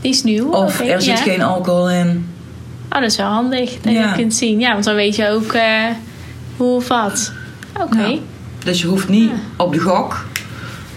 die 0.00 0.10
is 0.10 0.22
nieuw. 0.22 0.50
Of 0.50 0.80
er 0.80 1.02
zit 1.02 1.18
ja. 1.18 1.22
geen 1.24 1.42
alcohol 1.42 1.90
in. 1.90 2.26
Oh, 2.92 3.00
dat 3.00 3.10
is 3.10 3.16
wel 3.16 3.26
handig 3.26 3.80
dat 3.80 3.92
Ja. 3.92 4.08
je 4.08 4.14
kunt 4.14 4.34
zien. 4.34 4.60
Ja, 4.60 4.72
want 4.72 4.84
dan 4.84 4.94
weet 4.94 5.16
je 5.16 5.28
ook 5.28 5.52
eh, 5.52 5.84
hoe 6.56 6.76
of 6.76 6.88
wat. 6.88 7.32
Oké. 7.80 7.98
Ja. 8.06 8.18
Dus 8.64 8.80
je 8.80 8.86
hoeft 8.86 9.08
niet 9.08 9.30
Ja. 9.30 9.36
op 9.56 9.72
de 9.72 9.78
gok. 9.78 10.24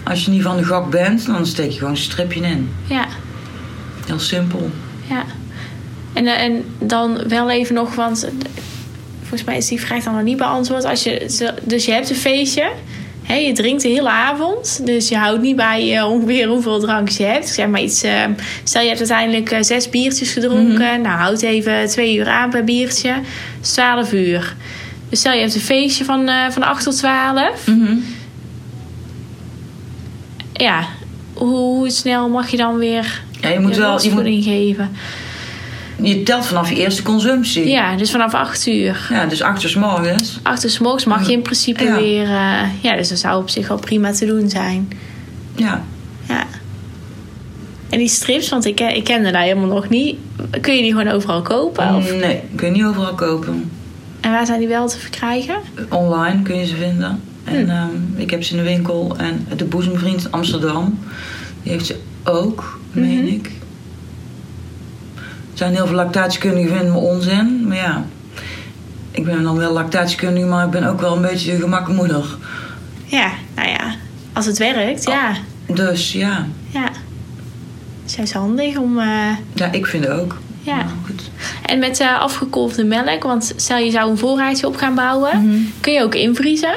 Als 0.04 0.24
je 0.24 0.30
niet 0.30 0.42
van 0.42 0.56
de 0.56 0.64
gok 0.64 0.90
bent, 0.90 1.26
dan 1.26 1.46
steek 1.46 1.70
je 1.70 1.78
gewoon 1.78 1.92
een 1.92 1.98
stripje 1.98 2.40
in. 2.40 2.70
Ja, 2.86 3.06
Heel 4.06 4.18
simpel. 4.18 4.70
ja. 5.08 5.24
En, 6.12 6.26
eh, 6.26 6.42
en 6.42 6.64
dan 6.78 7.28
wel 7.28 7.50
even 7.50 7.74
nog, 7.74 7.94
want 7.94 8.28
volgens 9.24 9.44
mij 9.44 9.56
is 9.56 9.68
die 9.68 9.80
vraag 9.80 10.04
dan 10.04 10.14
nog 10.14 10.22
niet 10.22 10.36
beantwoord. 10.36 10.84
Als 10.84 11.02
je, 11.02 11.52
dus 11.62 11.84
je 11.84 11.92
hebt 11.92 12.10
een 12.10 12.16
feestje. 12.16 12.70
Hè, 13.22 13.34
je 13.34 13.52
drinkt 13.52 13.82
de 13.82 13.88
hele 13.88 14.08
avond. 14.08 14.86
Dus 14.86 15.08
je 15.08 15.16
houdt 15.16 15.42
niet 15.42 15.56
bij 15.56 15.96
eh, 15.96 16.10
ongeveer 16.10 16.46
hoeveel 16.46 16.80
drankjes 16.80 17.16
je 17.16 17.24
hebt. 17.24 17.46
Ik 17.46 17.52
zeg 17.52 17.66
maar 17.66 17.82
iets. 17.82 18.02
eh, 18.02 18.24
stel 18.64 18.82
je 18.82 18.88
hebt 18.88 18.98
uiteindelijk 18.98 19.50
eh, 19.50 19.62
zes 19.62 19.90
biertjes 19.90 20.32
gedronken. 20.32 21.00
Nou, 21.00 21.18
houd 21.18 21.42
even 21.42 21.88
twee 21.88 22.16
uur 22.16 22.28
aan 22.28 22.50
per 22.50 22.64
biertje. 22.64 23.12
Dat 23.12 23.22
is 23.62 23.70
12 23.70 24.12
uur. 24.12 24.56
Dus 25.08 25.18
stel 25.18 25.32
je 25.32 25.40
hebt 25.40 25.54
een 25.54 25.60
feestje 25.60 26.04
van, 26.04 26.28
van 26.50 26.62
8 26.62 26.84
tot 26.84 26.96
12. 26.96 27.68
Ja, 30.52 30.84
hoe, 31.34 31.90
snel 31.90 32.28
mag 32.28 32.48
je 32.50 32.56
dan 32.56 32.76
weer 32.76 33.22
Ja, 33.40 33.48
je 33.48 33.60
moet 33.60 33.76
wel... 33.76 34.02
Je, 34.02 34.10
moet, 34.10 34.44
geven? 34.44 34.90
Je 36.02 36.22
telt 36.22 36.46
vanaf 36.46 36.68
je 36.68 36.76
eerste 36.76 37.02
consumptie. 37.02 37.68
Ja, 37.68 37.96
dus 37.96 38.10
vanaf 38.10 38.34
8 38.34 38.66
uur. 38.66 39.06
Ja, 39.10 39.26
dus 39.26 39.42
acht 39.42 39.62
uur 39.62 39.68
's 39.70 39.74
morgens. 39.74 40.38
8 40.42 40.64
uur 40.64 40.70
's 40.70 40.78
morgens 40.78 41.04
mag 41.04 41.26
je 41.26 41.32
in 41.32 41.42
principe 41.42 41.84
Ja. 41.84 41.96
weer... 41.96 42.24
eh, 42.24 42.60
ja, 42.80 42.96
dus 42.96 43.08
dat 43.08 43.18
zou 43.18 43.40
op 43.42 43.48
zich 43.48 43.68
wel 43.68 43.78
prima 43.78 44.12
te 44.12 44.26
doen 44.26 44.48
zijn. 44.50 44.88
Ja. 45.56 45.84
Ja. 46.28 46.44
En 47.90 47.98
die 47.98 48.08
strips, 48.08 48.48
want 48.48 48.64
ik, 48.64 48.80
ik 48.80 49.04
kende 49.04 49.30
daar 49.30 49.42
helemaal 49.42 49.66
nog 49.68 49.88
niet. 49.88 50.16
Kun 50.60 50.74
je 50.74 50.82
die 50.82 50.90
gewoon 50.90 51.08
overal 51.08 51.42
kopen? 51.42 51.94
Of? 51.94 52.14
Nee, 52.14 52.40
kun 52.54 52.66
je 52.66 52.72
niet 52.72 52.84
overal 52.84 53.14
kopen. 53.14 53.70
En 54.20 54.30
waar 54.30 54.46
zijn 54.46 54.58
die 54.58 54.68
wel 54.68 54.88
te 54.88 54.98
verkrijgen? 54.98 55.54
Online 55.90 56.42
kun 56.42 56.56
je 56.58 56.66
ze 56.66 56.76
vinden. 56.76 57.20
En 57.44 57.64
Hm. 57.64 57.70
ehm, 57.70 57.88
ik 58.16 58.30
heb 58.30 58.42
ze 58.44 58.50
in 58.50 58.56
de 58.56 58.62
winkel. 58.68 59.14
En 59.18 59.46
de 59.56 59.64
boezemvriend 59.64 60.30
Amsterdam, 60.30 60.98
die 61.62 61.72
heeft 61.72 61.86
ze 61.86 61.96
ook, 62.24 62.80
meen 62.92 63.18
Mhm. 63.18 63.26
ik. 63.26 63.50
Er 65.54 65.60
zijn 65.60 65.74
heel 65.74 65.86
veel 65.86 65.96
lactatiekundigen 65.96 66.76
vinden 66.76 66.92
me 66.92 66.98
onzin. 66.98 67.64
Maar 67.68 67.76
ja, 67.76 68.04
ik 69.10 69.24
ben 69.24 69.42
dan 69.42 69.56
wel 69.56 69.72
lactatiekundige, 69.72 70.46
maar 70.46 70.64
ik 70.64 70.70
ben 70.70 70.84
ook 70.84 71.00
wel 71.00 71.16
een 71.16 71.22
beetje 71.22 71.50
de 71.52 71.60
gemakmoeder. 71.60 72.24
Ja, 73.04 73.30
nou 73.56 73.68
ja. 73.68 73.94
Als 74.32 74.46
het 74.46 74.58
werkt, 74.58 75.04
ja. 75.04 75.32
Dus 75.66 76.12
ja, 76.12 76.46
Ja. 76.70 76.88
Het 78.04 78.18
is 78.22 78.32
handig 78.32 78.76
om... 78.76 78.98
eh, 78.98 79.06
ja 79.54 79.72
ik 79.72 79.86
vind 79.86 80.04
het 80.04 80.12
ook. 80.20 80.36
Ja. 80.60 80.76
Maar 80.76 80.86
goed. 81.06 81.30
En 81.66 81.78
met 81.78 82.00
eh, 82.00 82.20
afgekolfde 82.20 82.84
melk, 82.84 83.22
want 83.22 83.52
stel 83.56 83.78
je 83.78 83.90
zou 83.90 84.10
een 84.10 84.18
voorraadje 84.18 84.66
op 84.66 84.76
gaan 84.76 84.94
bouwen, 84.94 85.46
Mhm. 85.48 85.56
kun 85.80 85.92
je 85.92 86.02
ook 86.02 86.14
invriezen, 86.14 86.74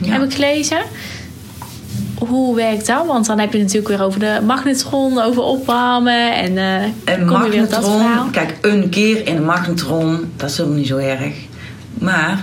Ja. 0.00 0.12
heb 0.12 0.22
ik 0.22 0.34
gelezen. 0.34 0.78
Hoe 2.28 2.54
werkt 2.56 2.86
dat? 2.86 3.06
Want 3.06 3.26
dan 3.26 3.38
heb 3.38 3.52
je 3.52 3.58
natuurlijk 3.58 3.88
weer 3.88 4.02
over 4.02 4.20
de 4.20 4.40
magnetron, 4.46 5.18
over 5.18 5.42
opwarmen 5.42 6.34
en, 6.36 6.56
verhaal. 7.86 8.00
magnetron, 8.02 8.30
kijk, 8.30 8.58
een 8.60 8.88
keer 8.88 9.26
in 9.26 9.36
een 9.36 9.44
magnetron, 9.44 10.30
dat 10.36 10.50
is 10.50 10.56
helemaal 10.56 10.78
niet 10.78 10.86
zo 10.86 10.96
erg. 10.96 11.34
Maar 11.94 12.40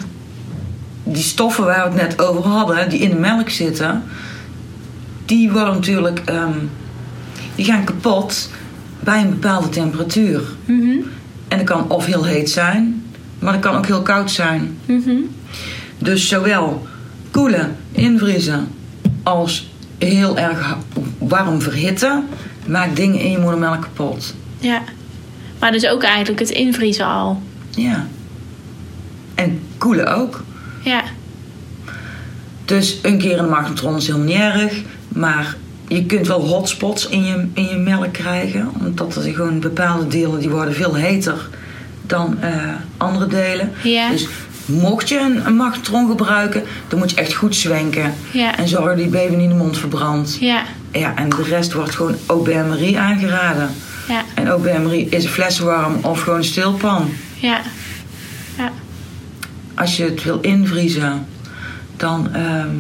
die 1.04 1.24
stoffen 1.24 1.66
waar 1.66 1.92
we 1.92 2.00
het 2.00 2.10
net 2.10 2.22
over 2.22 2.44
hadden, 2.50 2.90
die 2.90 3.00
in 3.00 3.10
de 3.10 3.16
melk 3.16 3.50
zitten, 3.50 4.04
die 5.26 5.52
worden 5.52 5.74
natuurlijk, 5.74 6.22
ehm, 6.26 6.58
die 7.56 7.66
gaan 7.66 7.84
kapot 7.84 8.50
bij 9.00 9.22
een 9.22 9.30
bepaalde 9.30 9.70
temperatuur. 9.70 10.42
Mhm, 10.66 10.98
En 11.48 11.58
dat 11.58 11.64
kan 11.64 11.90
of 11.90 12.06
heel 12.06 12.24
heet 12.26 12.50
zijn, 12.50 13.04
maar 13.40 13.54
dat 13.54 13.62
kan 13.62 13.76
ook 13.76 13.86
heel 13.86 14.02
koud 14.02 14.32
zijn. 14.32 14.78
mhm. 14.86 15.16
Dus 15.98 16.28
zowel 16.28 16.88
koelen, 17.32 17.76
invriezen, 17.92 18.68
als 19.24 19.70
heel 19.98 20.38
erg 20.38 20.78
warm 21.18 21.62
verhitten, 21.62 22.28
maakt 22.68 22.96
dingen 22.96 23.20
in 23.20 23.32
je 23.32 23.38
moedermelk 23.38 23.82
kapot. 23.82 24.34
Ja. 24.60 24.82
Maar 25.60 25.72
dus 25.72 25.88
ook 25.88 26.04
eigenlijk 26.04 26.40
het 26.40 26.50
invriezen 26.50 27.06
al. 27.06 27.42
Ja. 27.70 28.08
En 29.36 29.62
koelen 29.78 30.16
ook. 30.16 30.44
Ja, 30.84 31.04
Dus 32.66 33.00
een 33.02 33.18
keer 33.18 33.38
in 33.38 33.44
de 33.44 33.50
magnetron 33.50 33.96
is 33.96 34.08
helemaal 34.08 34.28
niet 34.28 34.38
erg. 34.38 34.82
Maar 35.08 35.56
je 35.88 36.06
kunt 36.06 36.28
wel 36.28 36.48
hotspots 36.48 37.08
in 37.08 37.24
je, 37.24 37.48
in 37.54 37.64
je 37.64 37.76
melk 37.76 38.14
krijgen. 38.14 38.70
Omdat 38.80 39.16
er 39.16 39.22
gewoon 39.22 39.60
bepaalde 39.60 40.08
delen 40.08 40.40
die 40.40 40.50
worden 40.50 40.74
veel 40.74 40.96
heter 40.96 41.50
dan 42.02 42.38
eh, 42.42 42.74
andere 42.98 43.28
delen. 43.28 43.72
Ja. 43.84 44.10
Dus 44.10 44.28
mocht 44.66 45.10
je 45.10 45.20
een, 45.20 45.46
een 45.46 45.56
magnetron 45.56 46.08
gebruiken, 46.10 46.64
dan 46.88 47.00
moet 47.00 47.10
je 47.10 47.16
echt 47.16 47.34
goed 47.34 47.56
zwenken. 47.56 48.14
ja, 48.32 48.58
En 48.58 48.68
zorgen 48.68 48.88
dat 48.88 48.98
die 48.98 49.08
baby 49.08 49.34
niet 49.36 49.44
in 49.44 49.50
de 49.50 49.56
mond 49.64 49.78
verbrandt. 49.78 50.38
ja, 50.40 50.64
Ja, 50.92 51.16
en 51.16 51.30
de 51.30 51.44
rest 51.44 51.74
wordt 51.74 51.96
gewoon 51.96 52.16
OBMRI 52.28 52.96
aangeraden. 52.96 53.70
ja, 54.08 54.22
En 54.36 54.54
OBMRI 54.54 55.08
is 55.10 55.24
een 55.24 55.30
fleswarm 55.30 55.96
of 56.02 56.22
gewoon 56.22 56.38
een 56.40 56.46
stilpan. 56.46 57.10
ja. 57.40 57.62
Ja, 58.58 58.72
als 59.74 59.98
je 59.98 60.04
het 60.04 60.24
wil 60.24 60.40
invriezen, 60.42 61.26
dan 61.98 62.34
ehm, 62.34 62.76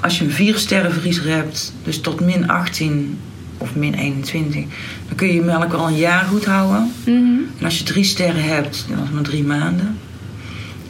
als 0.00 0.18
je 0.18 0.24
een 0.24 0.30
4 0.30 0.56
sterren 0.58 0.92
vriezer 0.92 1.28
hebt, 1.28 1.72
dus 1.84 2.00
tot 2.00 2.20
min 2.20 2.48
18 2.48 3.18
of 3.58 3.74
min 3.74 3.94
21, 3.94 4.64
dan 5.08 5.16
kun 5.16 5.26
je 5.26 5.34
je 5.34 5.42
melk 5.42 5.70
wel 5.72 5.86
een 5.86 5.96
jaar 5.96 6.24
goed 6.24 6.44
houden. 6.44 6.92
mhm, 7.04 7.14
En 7.58 7.64
als 7.64 7.78
je 7.78 7.84
3 7.84 8.04
sterren 8.04 8.44
hebt, 8.44 8.84
dan 8.88 8.96
is 8.98 9.02
het 9.04 9.12
maar 9.14 9.22
drie 9.22 9.44
maanden. 9.44 9.98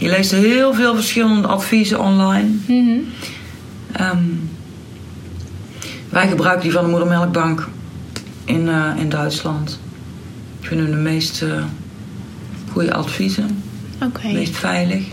Je 0.02 0.08
leest 0.08 0.30
heel 0.30 0.74
veel 0.74 0.94
verschillende 0.94 1.48
adviezen 1.48 2.00
online. 2.00 2.48
mhm. 2.66 2.98
Ehm, 3.92 4.18
wij 6.08 6.28
gebruiken 6.28 6.62
die 6.62 6.72
van 6.72 6.84
de 6.84 6.90
moedermelkbank 6.90 7.68
in, 8.44 8.68
eh, 8.68 8.90
in 8.96 9.08
Duitsland. 9.08 9.80
Ik 10.60 10.66
vind 10.66 10.80
hun 10.80 10.90
de 10.90 10.96
meest 10.96 11.42
eh, 11.42 11.64
goede 12.72 12.92
adviezen. 12.92 13.62
Oké. 14.02 14.32
meest 14.32 14.56
veilig. 14.56 15.04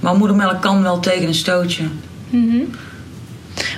Maar 0.00 0.16
moedermelk 0.16 0.60
kan 0.60 0.82
wel 0.82 1.00
tegen 1.00 1.26
een 1.26 1.34
stootje. 1.34 1.84
Mhm. 2.30 2.60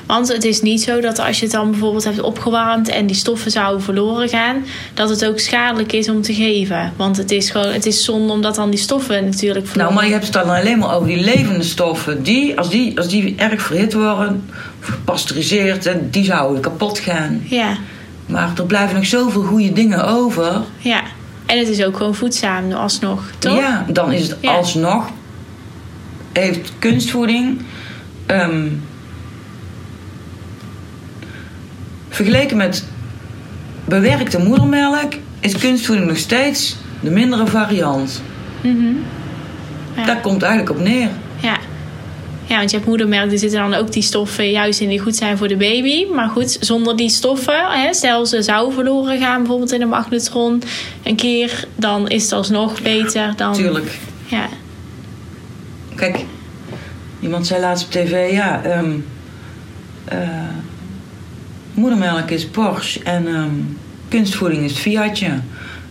Want 0.07 0.29
het 0.29 0.45
is 0.45 0.63
niet 0.63 0.83
zo 0.83 1.01
dat 1.01 1.19
als 1.19 1.39
je 1.39 1.43
het 1.45 1.55
dan 1.55 1.71
bijvoorbeeld 1.71 2.05
hebt 2.05 2.21
opgewarmd 2.21 2.89
en 2.89 3.07
die 3.07 3.17
stoffen 3.17 3.51
zouden 3.51 3.83
verloren 3.83 4.29
gaan, 4.29 4.65
dat 4.95 5.09
het 5.11 5.25
ook 5.25 5.39
schadelijk 5.39 5.93
is 5.93 6.09
om 6.09 6.23
te 6.23 6.35
geven. 6.35 6.93
Want 6.97 7.17
het 7.17 7.31
is 7.31 7.51
gewoon, 7.51 7.73
het 7.73 7.87
is 7.87 8.05
zonde 8.05 8.33
omdat 8.33 8.55
dan 8.55 8.71
die 8.71 8.79
stoffen 8.79 9.25
natuurlijk 9.25 9.67
verloren 9.67 9.93
Nou, 9.93 9.95
maar 9.95 10.05
je 10.05 10.13
hebt 10.13 10.25
het 10.25 10.33
dan 10.33 10.57
alleen 10.57 10.79
maar 10.79 10.95
over 10.95 11.09
die 11.09 11.25
levende 11.25 11.63
stoffen. 11.65 12.23
Die, 12.23 12.59
als 12.59 12.71
die, 12.71 12.97
als 12.99 13.09
die 13.09 13.35
erg 13.37 13.63
verhit 13.63 13.93
worden, 13.93 14.45
of 14.81 14.87
gepasteuriseerd, 14.89 15.89
die 16.11 16.25
zouden 16.25 16.61
kapot 16.63 16.99
gaan. 16.99 17.43
Ja, 17.45 17.77
Maar 18.27 18.51
er 18.57 18.65
blijven 18.65 18.97
nog 18.97 19.07
zoveel 19.07 19.43
goede 19.43 19.73
dingen 19.73 20.05
over. 20.07 20.63
ja. 20.79 21.03
En 21.47 21.59
het 21.59 21.69
is 21.69 21.85
ook 21.85 21.97
gewoon 21.97 22.15
voedzaam 22.15 22.73
alsnog, 22.73 23.31
toch? 23.39 23.59
Ja, 23.59 23.87
dan 23.89 24.13
is 24.13 24.29
het 24.29 24.37
Ja. 24.41 24.55
alsnog. 24.57 25.11
Heeft 26.33 26.73
kunstvoeding. 26.79 27.61
ehm, 28.27 28.67
vergeleken 32.17 32.57
met 32.57 32.85
bewerkte 33.85 34.39
moedermelk 34.39 35.13
is 35.41 35.59
kunstvoeding 35.59 36.09
nog 36.09 36.17
steeds 36.17 36.77
de 37.01 37.11
mindere 37.11 37.47
variant. 37.47 38.23
Mhm. 38.61 38.95
Ja. 39.97 40.05
Daar 40.05 40.21
komt 40.21 40.43
eigenlijk 40.43 40.79
op 40.79 40.85
neer. 40.85 41.09
Ja. 41.41 41.59
Ja, 42.47 42.57
want 42.57 42.71
je 42.71 42.77
hebt 42.77 42.89
moedermelk, 42.89 43.33
er 43.33 43.39
zitten 43.39 43.61
dan 43.61 43.75
ook 43.75 43.93
die 43.93 44.03
stoffen 44.03 44.51
juist 44.51 44.81
in 44.81 44.89
die 44.89 44.99
goed 44.99 45.17
zijn 45.17 45.37
voor 45.37 45.49
de 45.49 45.57
baby. 45.57 46.07
Maar 46.15 46.29
goed, 46.29 46.57
zonder 46.61 46.97
die 46.97 47.09
stoffen, 47.09 47.67
hè, 47.69 47.95
stel 47.95 48.27
ze 48.27 48.43
zouden 48.43 48.75
verloren 48.75 49.19
gaan, 49.19 49.39
bijvoorbeeld 49.39 49.73
in 49.73 49.83
een 49.83 49.89
magnetron 49.89 50.63
een 51.03 51.17
keer, 51.17 51.65
dan 51.75 52.09
is 52.09 52.23
het 52.23 52.33
alsnog 52.33 52.83
beter 52.83 53.33
dan. 53.37 53.53
Tuurlijk. 53.53 53.99
Ja. 54.27 54.49
Kijk, 55.95 56.25
iemand 57.21 57.47
zei 57.47 57.61
laatst 57.61 57.85
op 57.85 57.91
tv, 57.91 58.33
ja, 58.33 58.63
eh, 60.05 60.19
moedermelk 61.77 62.31
is 62.31 62.47
Porsche 62.47 63.03
en 63.03 63.27
ehm, 63.27 63.51
kunstvoeding 64.09 64.65
is 64.65 64.79
Fiatje. 64.79 65.41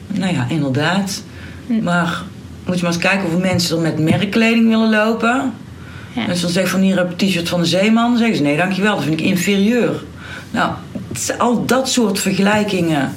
Nou 0.08 0.34
ja, 0.34 0.46
inderdaad. 0.50 1.24
Hm. 1.68 1.84
Maar 1.84 2.24
moet 2.66 2.76
je 2.76 2.84
maar 2.84 2.92
eens 2.92 3.02
kijken 3.02 3.22
hoeveel 3.22 3.40
mensen 3.40 3.76
er 3.76 3.82
met 3.82 4.00
merkkleding 4.00 4.68
willen 4.68 4.90
lopen. 4.90 5.54
Ja. 6.14 6.34
Ze 6.34 6.42
dan 6.42 6.52
zeggen 6.52 6.72
van 6.72 6.82
hier 6.82 6.98
heb 6.98 7.12
ik 7.12 7.22
een 7.22 7.28
t-shirt 7.28 7.50
van 7.50 7.60
de 7.60 7.66
zeeman, 7.66 8.10
dan 8.10 8.18
zeggen 8.18 8.36
ze 8.36 8.44
nee 8.44 8.58
dankjewel, 8.58 8.96
dat 8.96 9.04
vind 9.04 9.20
ik 9.20 9.26
inferieur. 9.26 10.04
Nou, 10.52 10.72
al 11.38 11.66
dat 11.66 11.90
soort 11.90 12.20
vergelijkingen. 12.20 13.14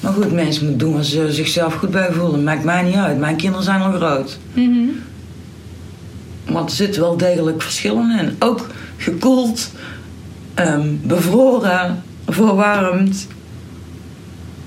Maar 0.00 0.12
goed, 0.12 0.32
mensen 0.32 0.62
moeten 0.66 0.86
doen 0.86 0.94
waar 0.94 1.04
ze 1.04 1.32
zichzelf 1.32 1.74
goed 1.74 1.90
bij 1.90 2.12
voelen. 2.12 2.44
Maakt 2.44 2.64
mij 2.64 2.82
niet 2.82 2.94
uit. 2.94 3.18
Mijn 3.18 3.36
kinderen 3.36 3.64
zijn 3.64 3.80
al 3.80 3.92
groot. 3.92 4.38
Mhm. 4.52 4.84
Maar 6.52 6.64
er 6.64 6.70
zitten 6.70 7.00
wel 7.00 7.16
degelijk 7.16 7.62
verschillen 7.62 8.18
in. 8.18 8.36
Ook 8.38 8.66
gekoeld, 8.96 9.70
ehm, 10.56 10.88
bevroren, 11.02 12.02
verwarmd. 12.28 13.26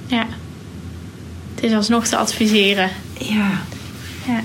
Ja. 0.08 0.26
Het 1.56 1.64
is 1.64 1.74
alsnog 1.74 2.06
te 2.08 2.18
adviseren. 2.18 2.90
Ja. 3.18 3.50
Ja. 4.28 4.40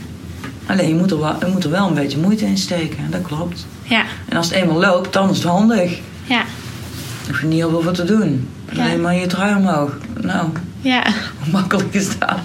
Alleen 0.67 0.89
je 0.89 0.95
moet, 0.95 1.11
er 1.11 1.21
wel, 1.21 1.35
je 1.41 1.47
moet 1.53 1.65
er 1.65 1.71
wel 1.71 1.87
een 1.89 1.95
beetje 1.95 2.19
moeite 2.19 2.45
in 2.47 2.59
steken. 2.59 3.11
Dat 3.11 3.23
klopt. 3.23 3.67
Ja. 3.83 4.05
En 4.29 4.37
als 4.37 4.47
het 4.47 4.55
eenmaal 4.57 4.79
loopt, 4.79 5.13
dan 5.13 5.31
is 5.31 5.37
het 5.37 5.47
handig. 5.47 5.99
Ja. 6.25 6.39
Dan 6.39 7.29
hoef 7.29 7.41
je 7.41 7.47
niet 7.47 7.59
heel 7.59 7.71
veel 7.71 7.83
voor 7.83 7.93
te 7.93 8.05
doen. 8.05 8.49
Ja. 8.73 8.85
Alleen 8.85 9.01
maar 9.01 9.15
je 9.15 9.27
trui 9.27 9.55
omhoog. 9.57 9.97
Nou, 10.21 10.49
Ja. 10.81 11.03
hoe 11.43 11.53
makkelijk 11.53 11.95
is 11.95 12.19
dat? 12.19 12.37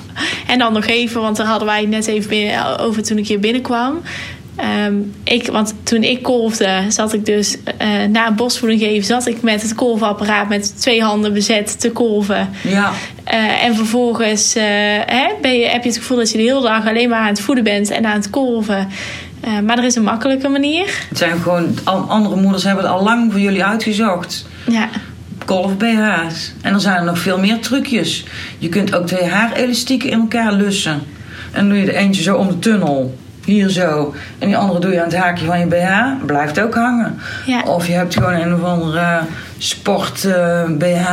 En 0.48 0.60
dan 0.60 0.74
nog 0.74 0.86
even, 0.86 1.22
want 1.22 1.38
daar 1.38 1.46
hadden 1.48 1.68
wij 1.68 1.80
het 1.82 1.90
net 1.90 2.08
even 2.08 2.80
over 2.80 3.04
toen 3.04 3.18
ik 3.18 3.28
hier 3.28 3.40
binnenkwam. 3.40 4.02
Ehm, 4.60 4.96
ik, 5.24 5.48
want 5.48 5.74
toen 5.84 6.04
ik 6.04 6.24
kolfde, 6.24 6.86
zat 6.88 7.14
ik 7.14 7.26
dus 7.26 7.58
eh, 7.78 7.88
na 8.10 8.28
een 8.28 8.36
bosvoeding 8.36 8.82
geven, 8.82 9.06
zat 9.06 9.28
ik 9.28 9.42
met 9.42 9.62
het 9.62 9.76
kolfapparaat 9.76 10.50
met 10.50 10.82
twee 10.82 11.02
handen 11.04 11.34
bezet 11.34 11.80
te 11.80 11.92
kolven. 11.92 12.50
Ja, 12.64 12.92
Eh, 13.24 13.64
en 13.64 13.76
vervolgens 13.76 14.56
eh, 14.56 14.64
hè, 15.06 15.28
ben 15.42 15.60
je, 15.60 15.68
heb 15.68 15.84
je 15.84 15.90
het 15.90 15.98
gevoel 15.98 16.18
dat 16.18 16.32
je 16.32 16.38
de 16.38 16.44
hele 16.44 16.62
dag 16.62 16.88
alleen 16.88 17.10
maar 17.10 17.20
aan 17.20 17.28
het 17.28 17.42
voeden 17.42 17.64
bent 17.64 17.90
en 17.90 18.06
aan 18.06 18.16
het 18.16 18.30
kolven. 18.30 18.88
Maar 19.64 19.78
er 19.78 19.84
is 19.84 19.96
een 19.96 20.04
makkelijke 20.04 20.48
manier. 20.48 21.06
het 21.10 21.18
zijn 21.18 21.40
gewoon... 21.42 21.78
Andere 21.84 22.36
moeders 22.36 22.64
hebben 22.64 22.84
het 22.84 22.94
al 22.94 23.04
lang 23.04 23.32
voor 23.32 23.42
jullie 23.42 23.64
uitgezocht. 23.64 24.46
Ja, 24.70 24.90
Kolf 25.46 25.78
BH's. 25.78 26.54
En 26.62 26.74
er 26.74 26.80
zijn 26.82 26.96
er 26.98 27.04
nog 27.04 27.20
veel 27.20 27.40
meer 27.40 27.60
trucjes. 27.60 28.26
Je 28.58 28.70
kunt 28.70 28.96
ook 28.96 29.08
twee 29.08 29.24
haarelastieken 29.30 30.10
in 30.10 30.20
elkaar 30.20 30.54
lussen. 30.54 30.92
En 31.52 31.60
dan 31.60 31.70
doe 31.70 31.78
je 31.78 31.86
de 31.86 31.96
eentje 31.96 32.22
zo 32.22 32.36
om 32.36 32.48
de 32.48 32.60
tunnel. 32.60 33.18
Hier 33.50 33.70
zo. 33.70 34.14
En 34.40 34.48
die 34.48 34.58
andere 34.58 34.80
doe 34.80 34.92
je 34.92 34.98
aan 35.00 35.10
het 35.10 35.16
haakje 35.18 35.46
van 35.46 35.60
je 35.60 35.66
BH. 35.66 36.26
Blijft 36.26 36.60
ook 36.62 36.74
hangen. 36.76 37.18
Ja. 37.46 37.62
Of 37.66 37.88
je 37.88 37.94
hebt 37.94 38.14
gewoon 38.14 38.34
een 38.34 38.54
of 38.54 38.64
andere 38.64 39.20
sport 39.58 40.26
eh, 40.26 40.64
BH. 40.78 41.10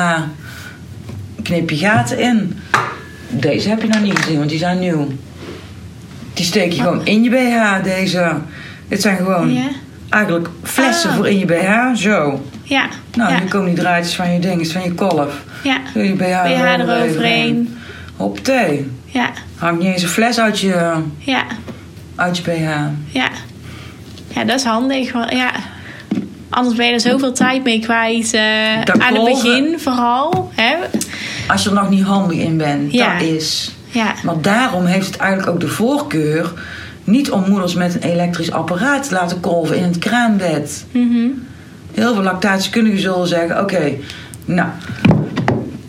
Knip 1.42 1.70
je 1.70 1.76
gaten 1.76 2.18
in. 2.18 2.58
Deze 3.28 3.68
heb 3.68 3.82
je 3.82 3.88
nog 3.88 4.02
niet 4.02 4.18
gezien, 4.18 4.38
want 4.38 4.50
die 4.50 4.58
zijn 4.58 4.78
nieuw. 4.78 5.08
Die 6.34 6.44
steek 6.44 6.72
je 6.72 6.80
gewoon 6.82 7.06
in 7.06 7.22
je 7.22 7.30
BH, 7.30 7.82
deze. 7.84 8.32
Dit 8.88 9.02
zijn 9.02 9.16
gewoon 9.16 9.52
ja, 9.54 9.62
eigenlijk 10.08 10.48
flessen 10.62 11.10
Ah. 11.10 11.16
voor 11.16 11.28
in 11.28 11.38
je 11.38 11.44
BH. 11.46 11.94
Zo. 11.94 12.44
ja, 12.62 12.86
Nou, 13.14 13.32
ja, 13.32 13.38
hier 13.38 13.48
komen 13.48 13.66
die 13.74 13.78
draadjes 13.82 14.14
van 14.14 14.32
je 14.32 14.38
ding, 14.40 14.68
van 14.68 14.82
je 14.82 14.92
kolf. 14.94 15.44
ja. 15.62 15.76
Doe 15.94 16.04
je 16.08 16.14
BH, 16.14 16.42
BH 16.42 16.78
eroverheen. 16.78 17.78
Hop 18.16 18.38
thee. 18.38 18.90
Ja, 19.04 19.30
Hangt 19.56 19.80
niet 19.82 19.92
eens 19.92 20.02
een 20.02 20.08
fles 20.08 20.40
uit 20.40 20.60
je, 20.60 20.92
ja, 21.18 21.42
uit 22.16 22.36
je 22.36 22.42
BH. 22.42 22.70
ja. 23.14 23.28
Ja, 24.34 24.44
dat 24.44 24.56
is 24.58 24.64
handig. 24.64 25.12
want- 25.12 25.30
Ja. 25.32 25.50
Anders 26.50 26.76
ben 26.76 26.86
je 26.86 26.92
er 26.92 27.00
zoveel 27.00 27.32
tijd 27.32 27.64
mee 27.64 27.80
kwijt. 27.80 28.32
eh, 28.34 28.80
aan 28.98 29.14
het 29.14 29.24
begin 29.24 29.74
vooral. 29.78 30.50
Hè? 30.54 30.74
Als 31.48 31.62
je 31.62 31.68
er 31.68 31.74
nog 31.74 31.88
niet 31.90 32.02
handig 32.02 32.38
in 32.38 32.56
bent, 32.56 32.92
Ja. 32.92 33.12
dat 33.18 33.22
is. 33.28 33.70
Ja, 33.90 34.14
Maar 34.24 34.40
daarom 34.40 34.84
heeft 34.84 35.06
het 35.06 35.16
eigenlijk 35.16 35.50
ook 35.50 35.60
de 35.60 35.68
voorkeur... 35.68 36.52
niet 37.04 37.30
om 37.30 37.48
moeders 37.48 37.74
met 37.74 37.94
een 37.94 38.10
elektrisch 38.10 38.50
apparaat 38.52 39.08
te 39.08 39.14
laten 39.14 39.40
kolven 39.40 39.76
in 39.76 39.82
het 39.82 39.98
kraambed. 39.98 40.84
mhm. 40.92 41.26
Heel 41.94 42.14
veel 42.14 42.22
lactatiekundigen 42.22 43.00
zullen 43.00 43.28
zeggen... 43.28 43.60
oké, 43.60 43.92
nou, 44.44 44.68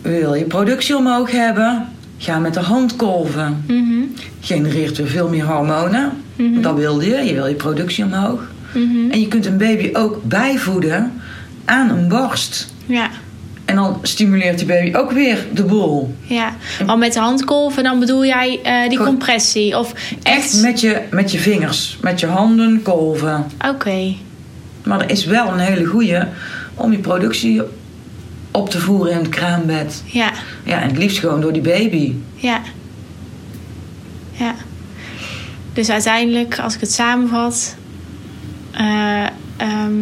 wil 0.02 0.34
je 0.34 0.44
productie 0.44 0.96
omhoog 0.96 1.30
hebben... 1.30 1.88
ga 2.18 2.38
met 2.38 2.54
de 2.54 2.60
hand 2.60 2.96
kolven. 2.96 3.64
Mhm. 3.66 4.02
Genereert 4.40 4.96
weer 4.96 5.06
veel 5.08 5.28
meer 5.28 5.44
hormonen. 5.44 6.12
Mhm. 6.36 6.60
Dat 6.60 6.74
wilde 6.76 7.06
je, 7.06 7.16
je 7.24 7.34
wil 7.34 7.46
je 7.46 7.54
productie 7.54 8.04
omhoog. 8.04 8.40
Mhm. 8.74 9.10
En 9.10 9.20
je 9.20 9.28
kunt 9.28 9.46
een 9.46 9.58
baby 9.58 9.90
ook 9.92 10.20
bijvoeden 10.24 11.12
aan 11.64 11.90
een 11.90 12.08
borst. 12.08 12.72
ja. 12.86 13.10
En 13.64 13.74
dan 13.76 13.98
stimuleert 14.02 14.58
die 14.58 14.66
baby 14.66 14.96
ook 14.96 15.10
weer 15.12 15.46
de 15.52 15.64
boel. 15.64 16.14
Ja, 16.20 16.52
want 16.86 16.98
met 16.98 17.16
handkolven 17.16 17.82
dan 17.82 17.98
bedoel 18.00 18.24
jij 18.24 18.60
eh, 18.62 18.88
die 18.88 18.98
compressie? 18.98 19.78
Of 19.78 19.92
Echt 20.22 20.52
echt? 20.52 20.62
met 20.62 20.80
je, 20.80 21.00
met 21.10 21.32
je 21.32 21.38
vingers, 21.38 21.98
met 22.00 22.20
je 22.20 22.26
handen 22.26 22.82
kolven. 22.82 23.46
Oké, 23.68 24.14
Maar 24.84 25.00
er 25.00 25.10
is 25.10 25.24
wel 25.24 25.48
een 25.48 25.58
hele 25.58 25.84
goeie 25.84 26.18
om 26.74 26.92
je 26.92 26.98
productie 26.98 27.62
op 28.50 28.70
te 28.70 28.78
voeren 28.80 29.12
in 29.12 29.18
het 29.18 29.28
kraambed. 29.28 30.02
ja, 30.06 30.30
Ja, 30.64 30.80
en 30.82 30.88
het 30.88 30.98
liefst 30.98 31.18
gewoon 31.18 31.40
door 31.40 31.52
die 31.52 31.62
baby. 31.62 32.12
ja. 32.34 32.60
Ja. 34.38 34.54
Dus 35.72 35.90
uiteindelijk, 35.90 36.58
als 36.58 36.74
ik 36.74 36.80
het 36.80 36.92
samenvat... 36.92 37.74
eh, 38.72 39.22
ehm, 39.56 39.92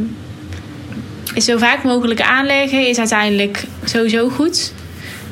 is 1.34 1.44
zo 1.44 1.58
vaak 1.58 1.84
mogelijk 1.84 2.20
aanleggen 2.22 2.88
is 2.88 2.98
uiteindelijk 2.98 3.64
sowieso 3.84 4.28
goed. 4.28 4.72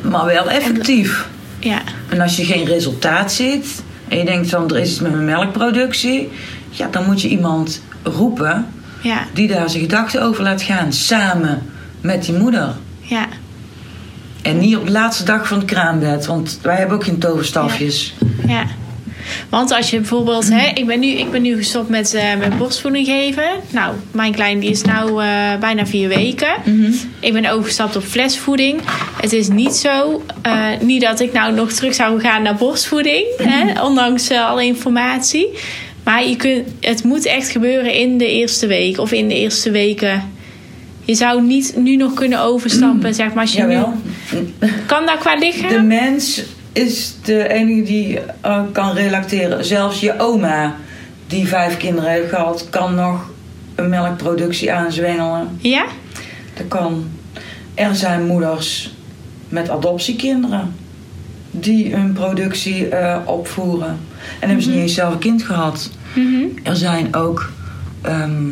Maar 0.02 0.24
wel 0.24 0.50
effectief. 0.50 1.28
Ja, 1.58 1.82
En 2.08 2.20
als 2.20 2.36
je 2.36 2.44
geen 2.44 2.64
resultaat 2.64 3.32
ziet 3.32 3.82
en 4.08 4.18
je 4.18 4.24
denkt 4.24 4.50
van 4.50 4.70
er 4.70 4.78
is 4.78 4.90
iets 4.90 5.00
met 5.00 5.12
mijn 5.12 5.24
melkproductie, 5.24 6.30
ja, 6.70 6.88
dan 6.90 7.04
moet 7.04 7.20
je 7.22 7.28
iemand 7.28 7.82
roepen 8.02 8.66
ja, 9.02 9.26
die 9.32 9.48
daar 9.48 9.70
zijn 9.70 9.82
gedachten 9.82 10.22
over 10.22 10.42
laat 10.42 10.62
gaan, 10.62 10.92
samen 10.92 11.62
met 12.00 12.24
die 12.24 12.34
moeder. 12.34 12.74
ja, 13.00 13.26
En 14.42 14.58
niet 14.58 14.76
op 14.76 14.86
de 14.86 14.92
laatste 14.92 15.24
dag 15.24 15.48
van 15.48 15.58
het 15.58 15.66
kraambed, 15.66 16.26
want 16.26 16.58
wij 16.62 16.76
hebben 16.76 16.96
ook 16.96 17.04
geen 17.04 17.18
toverstafjes. 17.18 18.14
ja. 18.46 18.64
Want 19.48 19.72
als 19.72 19.90
je 19.90 19.98
bijvoorbeeld, 19.98 20.48
hè, 20.48 20.70
ik, 20.74 20.86
ben 20.86 21.00
nu, 21.00 21.06
ik 21.06 21.30
ben 21.30 21.42
nu 21.42 21.56
gestopt 21.56 21.88
met, 21.88 22.18
met 22.38 22.58
borstvoeding 22.58 23.06
geven. 23.06 23.48
Nou, 23.70 23.94
mijn 24.10 24.32
klein 24.32 24.58
die 24.58 24.70
is 24.70 24.82
nou 24.82 25.22
eh, 25.22 25.58
bijna 25.60 25.86
vier 25.86 26.08
weken. 26.08 26.54
Ik 27.20 27.32
ben 27.32 27.46
overgestapt 27.46 27.96
op 27.96 28.02
flesvoeding. 28.02 28.80
Het 29.20 29.32
is 29.32 29.48
niet 29.48 29.74
zo, 29.74 30.22
eh, 30.42 30.66
niet 30.80 31.02
dat 31.02 31.20
ik 31.20 31.32
nou 31.32 31.54
nog 31.54 31.72
terug 31.72 31.94
zou 31.94 32.20
gaan 32.20 32.42
naar 32.42 32.56
borstvoeding, 32.56 33.24
hè, 33.36 33.82
ondanks 33.82 34.28
eh, 34.28 34.48
alle 34.48 34.64
informatie. 34.64 35.48
Maar 36.04 36.28
je 36.28 36.36
kunt, 36.36 36.68
het 36.80 37.04
moet 37.04 37.26
echt 37.26 37.48
gebeuren 37.48 37.94
in 37.94 38.18
de 38.18 38.30
eerste 38.30 38.66
week 38.66 38.98
of 38.98 39.12
in 39.12 39.28
de 39.28 39.34
eerste 39.34 39.70
weken. 39.70 40.32
Je 41.04 41.14
zou 41.14 41.42
niet 41.42 41.76
nu 41.76 41.96
nog 41.96 42.14
kunnen 42.14 42.40
overstappen, 42.40 43.14
zeg 43.14 43.32
maar. 43.32 43.42
Als 43.42 43.52
je 43.52 43.58
Jawel. 43.58 43.94
nu, 44.32 44.68
kan 44.86 45.06
dat 45.06 45.18
qua 45.18 45.34
lichaam? 45.34 45.68
De 45.68 45.82
mens 45.82 46.42
is 46.74 47.14
de 47.22 47.48
enige 47.48 47.82
die 47.82 48.18
eh, 48.40 48.60
kan 48.72 48.92
relacteren. 48.92 49.64
Zelfs 49.64 50.00
je 50.00 50.18
oma, 50.18 50.76
die 51.26 51.48
vijf 51.48 51.76
kinderen 51.76 52.10
heeft 52.10 52.28
gehad, 52.28 52.66
kan 52.70 52.94
nog 52.94 53.30
een 53.74 53.88
melkproductie 53.88 54.72
aanzwengelen. 54.72 55.48
Ja? 55.58 55.86
Dat 56.54 56.68
kan. 56.68 57.06
Er 57.74 57.94
zijn 57.94 58.26
moeders 58.26 58.94
met 59.48 59.70
adoptiekinderen 59.70 60.74
die 61.50 61.94
hun 61.94 62.12
productie 62.12 62.88
eh, 62.88 63.18
opvoeren. 63.24 63.98
En 64.40 64.46
hebben 64.46 64.62
ze 64.62 64.70
niet 64.70 64.78
eens 64.78 64.94
zelf 64.94 65.12
een 65.12 65.18
kind 65.18 65.42
gehad. 65.42 65.90
Mhm. 66.14 66.44
Er 66.62 66.76
zijn 66.76 67.14
ook 67.14 67.52
ehm, 68.00 68.46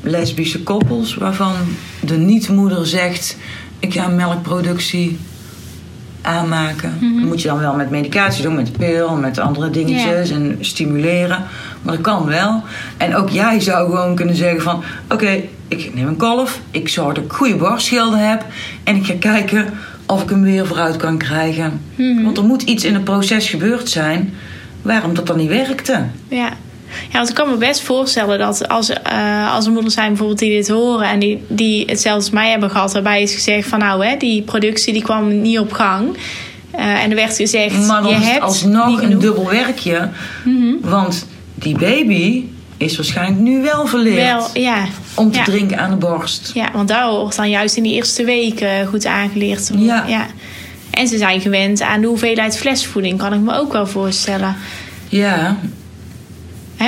lesbische 0.00 0.62
koppels 0.62 1.14
waarvan 1.14 1.54
de 2.00 2.16
niet-moeder 2.16 2.86
zegt: 2.86 3.36
Ik 3.78 3.92
ga 3.92 4.04
een 4.04 4.16
melkproductie 4.16 5.18
aanmaken. 6.22 6.96
Mhm. 7.00 7.20
Dat 7.20 7.28
moet 7.28 7.42
je 7.42 7.48
dan 7.48 7.58
wel 7.58 7.74
met 7.74 7.90
medicatie 7.90 8.42
doen, 8.42 8.54
met 8.54 8.66
de 8.66 8.72
pil, 8.72 9.16
met 9.16 9.38
andere 9.38 9.70
dingetjes 9.70 10.30
en 10.30 10.56
stimuleren. 10.60 11.44
Maar 11.82 11.94
dat 11.94 12.02
kan 12.02 12.26
wel. 12.26 12.62
En 12.96 13.16
ook 13.16 13.28
jij 13.30 13.60
zou 13.60 13.90
gewoon 13.90 14.14
kunnen 14.14 14.36
zeggen: 14.36 14.62
van 14.62 14.82
oké, 15.08 15.42
ik 15.68 15.94
neem 15.94 16.06
een 16.06 16.16
kolf, 16.16 16.60
ik 16.70 16.88
zorg 16.88 17.14
dat 17.14 17.24
ik 17.24 17.32
goede 17.32 17.56
borstschilden 17.56 18.28
heb 18.28 18.44
en 18.84 18.96
ik 18.96 19.04
ga 19.04 19.14
kijken 19.18 19.66
of 20.06 20.22
ik 20.22 20.30
hem 20.30 20.42
weer 20.42 20.66
vooruit 20.66 20.96
kan 20.96 21.18
krijgen. 21.18 21.80
Mhm. 21.94 22.22
Want 22.22 22.36
er 22.36 22.44
moet 22.44 22.62
iets 22.62 22.84
in 22.84 22.94
het 22.94 23.04
proces 23.04 23.48
gebeurd 23.48 23.88
zijn 23.88 24.34
waarom 24.82 25.14
dat 25.14 25.26
dan 25.26 25.36
niet 25.36 25.48
werkte. 25.48 26.04
Ja. 26.28 26.52
Ja, 27.10 27.16
want 27.16 27.28
ik 27.28 27.34
kan 27.34 27.50
me 27.50 27.56
best 27.56 27.82
voorstellen 27.82 28.38
dat 28.38 28.68
als, 28.68 28.90
eh, 28.90 29.54
als 29.54 29.66
er 29.66 29.72
moeders 29.72 29.94
zijn 29.94 30.08
bijvoorbeeld 30.08 30.38
die 30.38 30.50
dit 30.50 30.68
horen 30.68 31.08
en 31.08 31.18
die, 31.18 31.44
die 31.48 31.84
hetzelfde 31.86 32.22
als 32.24 32.30
mij 32.30 32.50
hebben 32.50 32.70
gehad, 32.70 32.92
waarbij 32.92 33.22
is 33.22 33.34
gezegd 33.34 33.68
van 33.68 33.78
nou 33.78 34.06
hè, 34.06 34.16
die 34.16 34.42
productie 34.42 34.92
die 34.92 35.02
kwam 35.02 35.40
niet 35.42 35.58
op 35.58 35.72
gang. 35.72 36.16
Eh, 36.70 37.02
en 37.02 37.10
er 37.10 37.16
werd 37.16 37.36
gezegd, 37.36 37.86
Maar 37.86 38.02
dan 38.02 38.10
je 38.10 38.16
is 38.16 38.22
het 38.22 38.32
hebt 38.32 38.44
alsnog 38.44 39.02
een 39.02 39.18
dubbel 39.18 39.48
werkje. 39.50 40.08
Mhm. 40.44 40.74
Want 40.80 41.26
die 41.54 41.78
baby 41.78 42.44
is 42.76 42.96
waarschijnlijk 42.96 43.40
nu 43.40 43.62
wel 43.62 43.86
verleerd 43.86 44.16
Wel, 44.26 44.48
ja. 44.62 44.84
om 45.14 45.30
te 45.30 45.38
ja. 45.38 45.44
drinken 45.44 45.78
aan 45.78 45.90
de 45.90 45.96
borst. 45.96 46.50
Ja, 46.54 46.70
want 46.72 46.88
daar 46.88 47.10
wordt 47.10 47.36
dan 47.36 47.50
juist 47.50 47.76
in 47.76 47.82
die 47.82 47.94
eerste 47.94 48.24
weken 48.24 48.86
goed 48.86 49.06
aangeleerd. 49.06 49.68
worden. 49.68 49.86
Ja. 50.08 50.26
En 50.90 51.08
ze 51.08 51.16
zijn 51.16 51.40
gewend 51.40 51.82
aan 51.82 52.00
de 52.00 52.06
hoeveelheid 52.06 52.58
flesvoeding, 52.58 53.18
kan 53.18 53.32
ik 53.32 53.40
me 53.40 53.54
ook 53.54 53.72
wel 53.72 53.86
voorstellen. 53.86 54.56
Ja, 55.08 55.56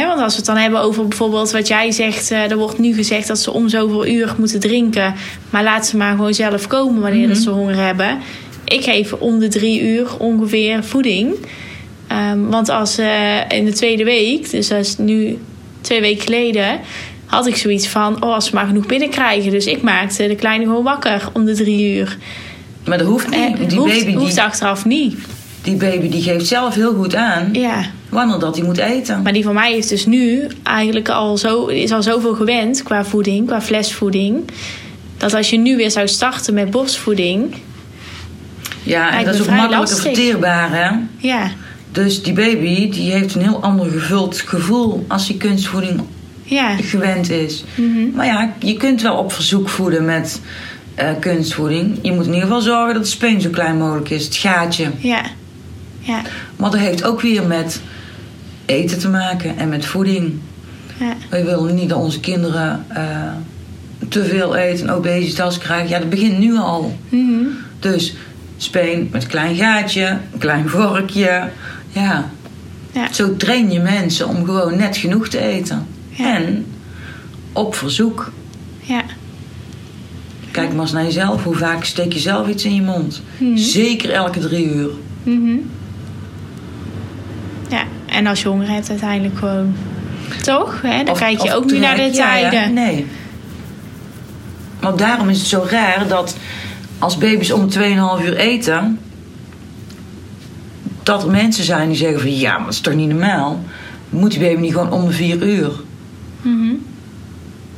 Want 0.03 0.21
als 0.21 0.33
we 0.33 0.37
het 0.37 0.47
dan 0.47 0.57
hebben 0.57 0.81
over 0.81 1.09
bijvoorbeeld 1.09 1.51
wat 1.51 1.69
jij 1.69 1.91
zegt, 1.91 2.31
eh, 2.31 2.51
er 2.51 2.57
wordt 2.57 2.79
nu 2.79 2.95
gezegd 2.95 3.27
dat 3.29 3.39
ze 3.39 3.51
om 3.53 3.69
zoveel 3.69 4.07
uur 4.07 4.35
moeten 4.39 4.61
drinken, 4.61 5.15
maar 5.51 5.63
laat 5.63 5.87
ze 5.87 5.97
maar 5.97 6.11
gewoon 6.17 6.35
zelf 6.35 6.67
komen 6.67 7.01
wanneer 7.03 7.29
Mhm. 7.29 7.37
ze 7.41 7.51
honger 7.51 7.77
hebben. 7.77 8.19
ik 8.65 8.85
geef 8.85 9.13
om 9.13 9.39
de 9.39 9.49
drie 9.49 9.81
uur 9.83 10.17
ongeveer 10.19 10.85
voeding. 10.85 11.35
Ehm, 12.09 12.45
want 12.47 12.69
als 12.69 12.99
uh, 12.99 13.49
in 13.49 13.65
de 13.65 13.73
tweede 13.73 14.05
week, 14.05 14.51
dus 14.51 14.69
dat 14.69 14.79
is 14.79 14.99
nu 14.99 15.39
twee 15.81 16.01
weken 16.01 16.23
geleden, 16.23 16.81
had 17.27 17.47
ik 17.47 17.57
zoiets 17.57 17.87
van: 17.89 18.23
oh, 18.25 18.35
als 18.35 18.47
ze 18.47 18.55
maar 18.55 18.67
genoeg 18.67 18.87
binnenkrijgen. 18.87 19.51
Dus 19.51 19.67
ik 19.67 19.83
maakte 19.83 20.27
de 20.29 20.35
kleine 20.35 20.65
gewoon 20.65 20.83
wakker 20.85 21.29
om 21.33 21.45
de 21.45 21.55
drie 21.55 21.95
uur. 21.97 22.17
Maar 22.85 22.99
dat 22.99 23.07
hoeft 23.07 23.29
niet. 23.31 23.35
En 23.59 23.69
die 23.69 23.79
hoeft, 23.79 24.05
baby 24.05 24.15
hoeft 24.17 24.35
die, 24.35 24.43
achteraf 24.43 24.85
niet. 24.85 25.17
Die 25.65 25.77
baby 25.77 26.09
die 26.09 26.23
geeft 26.23 26.47
zelf 26.47 26.75
heel 26.75 26.95
goed 26.95 27.15
aan 27.15 27.49
ja. 27.53 27.85
wanneer 28.09 28.39
dat 28.39 28.57
hij 28.57 28.65
moet 28.65 28.79
eten. 28.79 29.23
Maar 29.23 29.33
die 29.33 29.43
van 29.43 29.55
mij 29.55 29.77
is 29.77 29.87
dus 29.87 30.07
nu 30.07 30.47
eigenlijk 30.63 31.09
al 31.09 31.37
zo, 31.37 31.67
is 31.67 31.93
al 31.93 32.03
zoveel 32.03 32.35
gewend 32.35 32.83
qua 32.83 33.05
voeding, 33.05 33.47
qua 33.47 33.61
flesvoeding. 33.61 34.51
Dat 35.17 35.35
als 35.35 35.51
je 35.51 35.59
nu 35.59 35.77
weer 35.77 35.91
zou 35.91 36.09
starten 36.09 36.55
met 36.55 36.71
borstvoeding. 36.71 37.55
Ja, 38.83 39.19
en 39.19 39.25
dat 39.25 39.35
is 39.35 39.41
ook 39.41 39.51
makkelijker 39.51 39.97
verteerbaar, 39.97 40.71
hè? 40.71 40.91
Ja. 41.17 41.51
Dus 41.93 42.23
die 42.23 42.33
baby 42.33 42.91
die 42.91 43.13
heeft 43.13 43.35
een 43.35 43.43
heel 43.43 43.63
ander 43.63 43.91
gevuld 43.91 44.41
gevoel 44.41 45.05
als 45.09 45.27
die 45.27 45.37
kunstvoeding 45.37 46.01
ja. 46.43 46.77
gewend 46.77 47.31
is. 47.31 47.65
Mhm. 47.75 48.11
Maar 48.15 48.27
ja, 48.27 48.53
je 48.59 48.77
kunt 48.77 49.03
wel 49.03 49.17
op 49.17 49.33
verzoek 49.33 49.69
voeden 49.69 50.05
met 50.05 50.41
uh, 50.99 51.09
kunstvoeding. 51.21 51.99
Je 52.03 52.13
moet 52.13 52.27
in 52.27 52.33
ieder 52.33 52.47
geval 52.47 52.61
zorgen 52.61 52.95
dat 52.95 53.03
de 53.03 53.09
speen 53.09 53.41
zo 53.41 53.51
klein 53.51 53.79
mogelijk 53.79 54.11
is, 54.11 54.25
het 54.25 54.37
gaatje. 54.37 54.91
Ja. 54.99 55.23
Ja. 56.05 56.23
Maar 56.57 56.71
dat 56.71 56.81
heeft 56.81 57.05
ook 57.05 57.21
weer 57.21 57.47
met 57.47 57.81
eten 58.67 58.99
te 58.99 59.09
maken 59.09 59.57
en 59.57 59.69
met 59.69 59.87
voeding. 59.87 60.41
Ja. 60.99 61.17
We 61.31 61.45
willen 61.45 61.75
niet 61.75 61.89
dat 61.89 61.99
onze 61.99 62.21
kinderen 62.21 62.87
uh, 62.97 63.33
te 64.09 64.25
veel 64.25 64.57
eten 64.57 64.89
en 64.89 64.95
obesitas 64.95 65.59
krijgen. 65.59 65.89
Ja, 65.89 65.99
dat 65.99 66.11
begint 66.11 66.39
nu 66.39 66.57
al. 66.57 66.99
Mhm. 67.09 67.45
Dus 67.79 68.15
speen 68.57 69.09
met 69.13 69.23
een 69.23 69.29
klein 69.29 69.57
gaatje, 69.57 70.19
een 70.33 70.39
klein 70.39 70.69
vorkje. 70.69 71.49
Ja. 71.89 72.31
ja. 72.93 73.13
Zo 73.13 73.37
train 73.37 73.71
je 73.71 73.81
mensen 73.81 74.29
om 74.29 74.45
gewoon 74.45 74.77
net 74.77 74.97
genoeg 74.97 75.29
te 75.29 75.39
eten. 75.39 75.87
Ja. 76.09 76.37
En 76.37 76.67
op 77.53 77.75
verzoek. 77.75 78.33
Ja. 78.81 79.03
Kijk 80.51 80.73
maar 80.73 80.81
eens 80.81 80.93
naar 80.93 81.05
jezelf. 81.05 81.45
Hoe 81.45 81.55
vaak 81.55 81.85
steek 81.85 82.13
je 82.13 82.19
zelf 82.19 82.49
iets 82.49 82.65
in 82.65 82.75
je 82.75 82.83
mond? 82.83 83.23
Mhm. 83.39 83.57
Zeker 83.57 84.11
elke 84.11 84.39
drie 84.41 84.75
uur. 84.75 84.91
Ja, 85.25 85.59
en 88.15 88.27
als 88.27 88.43
je 88.43 88.49
honger 88.49 88.69
hebt 88.69 88.91
uiteindelijk 88.91 89.39
gewoon... 89.39 89.75
Toch? 90.43 90.83
Hè? 90.83 91.05
Dan 91.05 91.13
Of- 91.15 91.19
kijk 91.19 91.41
je 91.43 91.55
ook 91.55 91.65
niet 91.71 91.81
naar 91.81 91.97
de 91.97 92.03
ja, 92.03 92.11
tijden. 92.13 92.73
Nee. 92.73 93.07
Want 94.81 94.99
daarom 94.99 95.29
is 95.29 95.39
het 95.39 95.47
zo 95.47 95.67
raar 95.71 96.09
dat 96.09 96.37
als 96.99 97.19
baby's 97.19 97.51
om 97.51 97.69
2,5 97.73 98.25
uur 98.25 98.37
eten... 98.37 98.99
dat 101.03 101.23
er 101.23 101.31
mensen 101.31 101.65
zijn 101.65 101.89
die 101.89 101.97
zeggen 101.97 102.21
van... 102.21 102.37
ja, 102.39 102.53
maar 102.57 102.65
dat 102.65 102.75
is 102.75 102.81
toch 102.81 102.95
niet 102.95 103.09
normaal? 103.09 103.65
Moet 104.11 104.31
die 104.31 104.41
baby 104.41 104.61
niet 104.61 104.73
gewoon 104.73 104.93
om 104.93 105.07
de 105.07 105.13
4 105.13 105.43
uur? 105.43 105.71
Mhm. 106.43 106.69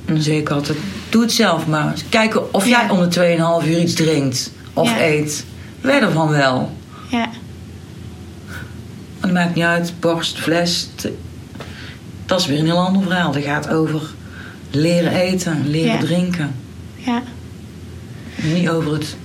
En 0.04 0.14
dan 0.14 0.22
zeg 0.22 0.36
ik 0.36 0.50
altijd, 0.50 0.78
doe 1.08 1.22
het 1.22 1.32
zelf 1.32 1.66
maar. 1.66 1.94
Kijken 2.08 2.54
of 2.54 2.66
Ja. 2.66 2.80
jij 2.80 2.90
om 2.90 3.10
de 3.10 3.60
2,5 3.62 3.68
uur 3.68 3.78
iets 3.80 3.94
drinkt 3.94 4.52
of 4.72 4.90
Ja. 4.90 5.00
eet. 5.04 5.44
Weet 5.80 6.00
ervan 6.02 6.28
wel. 6.28 6.72
Ja. 7.10 7.28
Dat 9.26 9.34
maakt 9.34 9.54
niet 9.54 9.64
uit, 9.64 9.92
borst, 10.00 10.38
fles. 10.38 10.88
Dat 12.26 12.40
is 12.40 12.46
weer 12.46 12.58
een 12.58 12.64
heel 12.64 12.78
ander 12.86 13.02
verhaal. 13.02 13.32
Dat 13.32 13.42
gaat 13.42 13.68
over 13.68 14.00
leren 14.70 15.12
eten, 15.12 15.68
leren 15.70 15.92
Ja. 15.92 15.98
drinken. 15.98 16.54
Ja. 16.94 17.22
Niet 18.42 18.68
over 18.68 18.92
het 18.92 19.16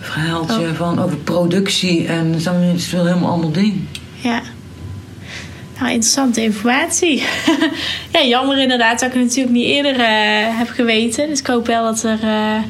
verhaaltje 0.00 0.68
Oh. 0.68 0.74
van 0.74 0.98
over 1.02 1.16
productie. 1.16 2.06
En 2.06 2.32
dat 2.32 2.40
is 2.40 2.44
het 2.46 2.74
is 2.76 2.90
wel 2.90 3.00
een 3.00 3.06
helemaal 3.06 3.30
ander 3.32 3.52
ding. 3.52 3.74
Ja. 4.20 4.42
Nou, 5.74 5.88
interessante 5.90 6.42
informatie. 6.42 7.22
ja, 8.12 8.22
jammer 8.24 8.58
inderdaad 8.58 9.00
dat 9.00 9.08
ik 9.08 9.14
het 9.14 9.24
natuurlijk 9.24 9.54
niet 9.56 9.66
eerder 9.66 9.94
eh, 10.00 10.58
heb 10.58 10.68
geweten. 10.68 11.28
Dus 11.28 11.38
ik 11.38 11.46
hoop 11.46 11.66
wel 11.66 11.84
dat, 11.84 12.02
er, 12.02 12.18
eh, 12.22 12.62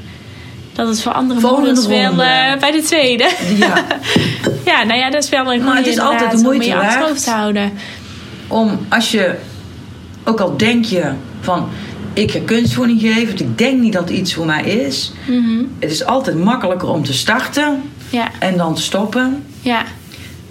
dat 0.76 0.88
het 0.88 1.02
voor 1.02 1.12
andere 1.12 1.40
Volgende 1.40 1.66
moeders 1.66 1.86
wel 1.86 2.10
eh, 2.24 2.58
bij 2.60 2.70
de 2.70 2.82
tweede. 2.82 3.30
Ja, 3.56 3.84
ja, 4.72 4.82
nou 4.84 4.98
ja, 4.98 5.10
dat 5.10 5.22
is 5.22 5.28
wel 5.28 5.52
een 5.52 5.58
Maar 5.64 5.74
goede 5.74 5.78
het 5.78 5.86
is 5.86 5.98
altijd 5.98 6.30
de 6.30 6.36
om 6.36 6.42
moeite 6.42 6.66
je 6.66 6.76
achterhoofd 6.76 7.24
te 7.24 7.30
houden. 7.30 7.72
om 8.48 8.78
als 8.88 9.10
je, 9.10 9.34
ook 10.24 10.40
al 10.40 10.56
denk 10.56 10.84
je 10.84 11.10
van... 11.40 11.68
ik 12.12 12.30
ga 12.30 12.38
kunstvoeding 12.44 13.00
geven, 13.00 13.26
want 13.26 13.40
ik 13.40 13.58
denk 13.58 13.80
niet 13.80 13.92
dat 13.92 14.10
iets 14.10 14.34
voor 14.34 14.46
mij 14.46 14.64
is. 14.64 15.12
Mhm. 15.26 15.64
Het 15.78 15.90
is 15.90 16.04
altijd 16.04 16.44
makkelijker 16.44 16.88
om 16.88 17.04
te 17.04 17.12
starten 17.12 17.82
Ja, 18.10 18.28
en 18.38 18.56
dan 18.56 18.74
te 18.74 18.82
stoppen. 18.82 19.44
ja, 19.60 19.82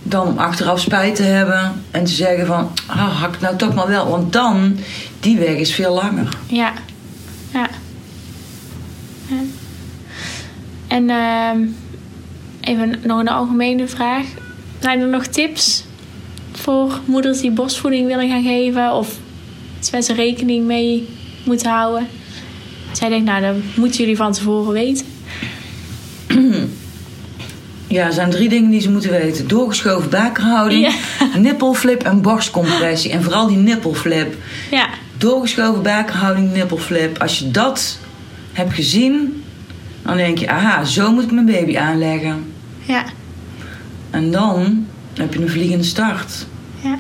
Dan 0.04 0.28
om 0.28 0.38
achteraf 0.38 0.80
spijt 0.80 1.16
te 1.16 1.24
hebben 1.24 1.84
en 1.92 2.04
te 2.04 2.12
zeggen 2.12 2.46
van... 2.46 2.72
Ah, 2.86 3.22
had 3.22 3.34
ik 3.34 3.42
nou 3.42 3.56
toch 3.56 3.74
maar 3.76 3.88
wel. 3.88 4.10
Want 4.10 4.34
dan, 4.34 4.78
die 5.20 5.38
weg 5.38 5.56
is 5.56 5.74
veel 5.74 5.94
langer. 5.94 6.28
ja. 6.48 6.74
Ja. 7.54 7.68
Ja. 9.28 9.36
En 10.88 11.10
ehm, 11.10 11.60
even 12.62 13.00
nog 13.04 13.20
een 13.20 13.28
algemene 13.28 13.88
vraag. 13.88 14.26
Zijn 14.80 15.00
er 15.00 15.08
nog 15.08 15.26
tips 15.26 15.84
voor 16.52 17.00
moeders 17.06 17.42
die 17.42 17.52
borstvoeding 17.52 18.08
willen 18.08 18.30
gaan 18.30 18.44
geven? 18.44 18.94
Of 18.94 19.18
iets 19.80 19.90
waar 19.90 20.02
ze 20.02 20.14
rekening 20.14 20.66
mee 20.66 21.08
moeten 21.44 21.70
houden? 21.70 22.08
Zij 22.92 23.10
denkt, 23.10 23.26
nou, 23.26 23.42
dat 23.42 23.56
moeten 23.76 24.00
jullie 24.00 24.16
van 24.16 24.32
tevoren 24.32 24.74
weten. 24.74 25.06
Ja, 27.88 28.06
er 28.06 28.14
zijn 28.14 28.30
drie 28.30 28.50
dingen 28.50 28.70
die 28.72 28.82
ze 28.82 28.92
moeten 28.92 29.12
weten. 29.12 29.48
Doorgeschoven 29.48 30.10
bakerhouding, 30.10 30.82
Ja. 31.20 31.38
nippelflip 31.40 32.04
en 32.04 32.22
borstcompressie. 32.22 33.12
En 33.12 33.24
vooral 33.24 33.48
die 33.48 33.58
nippelflip. 33.58 34.36
Ja, 34.72 34.88
Doorgeschoven 35.18 35.84
bakerhouding, 35.84 36.54
nippelflip. 36.54 37.22
Als 37.22 37.40
je 37.40 37.52
dat 37.52 37.98
hebt 38.54 38.74
gezien, 38.74 39.44
dan 40.06 40.18
denk 40.18 40.38
je... 40.38 40.50
Aha, 40.50 40.84
zo 40.84 41.12
moet 41.12 41.24
ik 41.24 41.32
mijn 41.32 41.46
baby 41.46 41.78
aanleggen. 41.78 42.52
ja, 42.86 43.04
En 44.10 44.32
dan 44.32 44.86
heb 45.14 45.34
je 45.34 45.42
een 45.42 45.50
vliegende 45.50 45.84
start. 45.84 46.46
ja. 46.84 46.98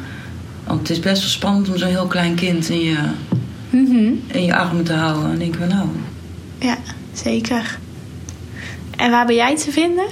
Want 0.67 0.79
het 0.79 0.89
is 0.89 0.99
best 0.99 1.21
wel 1.21 1.29
spannend 1.29 1.69
om 1.69 1.77
zo'n 1.77 1.87
heel 1.89 2.07
klein 2.07 2.35
kind 2.35 2.69
in 2.69 2.79
je, 2.83 2.97
Mhm. 3.69 4.11
in 4.27 4.43
je 4.45 4.55
armen 4.55 4.83
te 4.83 4.93
houden. 4.93 5.31
En 5.31 5.37
denk 5.39 5.55
ik 5.55 5.67
nou, 5.67 5.87
Ja, 6.59 6.77
zeker. 7.13 7.77
En 8.97 9.11
waar 9.11 9.25
ben 9.25 9.35
jij 9.35 9.57
te 9.57 9.71
vinden? 9.71 10.05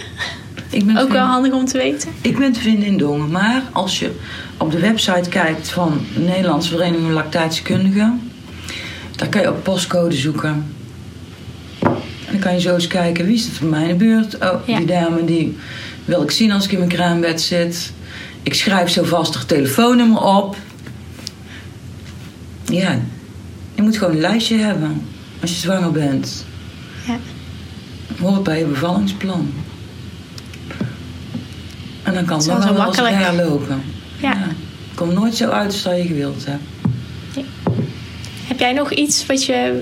ik 0.70 0.86
ben, 0.86 0.98
Ook 0.98 1.10
wel 1.10 1.26
handig 1.26 1.54
om 1.54 1.66
te 1.66 1.78
weten. 1.78 2.10
ik 2.22 2.38
ben 2.38 2.52
te 2.52 2.60
vinden 2.60 2.86
in 2.88 2.98
Dongen. 2.98 3.32
Maar 3.32 3.64
als 3.72 4.00
je 4.00 4.12
op 4.58 4.72
de 4.72 4.80
website 4.80 5.30
kijkt 5.30 5.70
van 5.72 6.02
de 6.14 6.20
Nederlandse 6.20 6.70
Vereniging 6.70 7.04
van 7.04 7.14
Lactatiekundigen... 7.14 8.22
daar 9.16 9.30
kan 9.30 9.42
je 9.42 9.50
op 9.50 9.64
postcode 9.64 10.16
zoeken. 10.16 10.66
Dan 12.34 12.42
kan 12.42 12.54
je 12.54 12.60
zo 12.60 12.74
eens 12.74 12.88
kijken, 12.88 13.26
wie 13.26 13.38
zit 13.38 13.54
er 13.54 13.60
bij 13.60 13.70
mij 13.70 13.82
in 13.82 13.88
de 13.88 13.96
buurt? 13.96 14.36
Oh, 14.38 14.68
Ja. 14.68 14.78
die 14.78 14.86
dame 14.86 15.26
die 15.26 15.58
wil 16.06 16.22
ik 16.24 16.32
zien 16.32 16.52
als 16.52 16.66
ik 16.66 16.72
in 16.72 16.78
mijn 16.78 16.90
kraambed 16.90 17.42
zit. 17.42 17.94
Ik 18.44 18.54
schrijf 18.54 18.90
zo 18.90 19.04
vast 19.04 19.34
haar 19.36 19.46
telefoonnummer 19.46 20.22
op. 20.22 20.56
Ja, 22.66 23.00
je 23.76 23.82
moet 23.82 23.98
gewoon 23.98 24.14
een 24.14 24.20
lijstje 24.20 24.58
hebben 24.58 25.02
als 25.42 25.52
je 25.52 25.58
zwanger 25.58 25.92
bent. 25.92 26.46
Ja. 27.08 27.18
Hoort 28.20 28.44
bij 28.44 28.60
je 28.60 28.66
bevallingsplan. 28.66 29.54
En 32.04 32.14
dan 32.14 32.26
kan 32.26 32.38
het 32.38 32.48
nog 32.48 32.58
is 32.58 32.76
wel 32.76 32.88
eens 32.88 32.98
raar 32.98 33.36
lopen. 33.36 33.82
Ja. 34.22 34.38
Komt 34.96 35.14
nooit 35.14 35.36
zo 35.36 35.50
uit 35.50 35.72
als 35.72 35.84
dat 35.84 35.98
je 35.98 36.04
gewild 36.04 36.46
hebt. 36.46 36.64
Heb 38.48 38.60
jij 38.60 38.74
nog 38.74 38.92
iets 38.94 39.26
wat 39.26 39.46
je... 39.46 39.82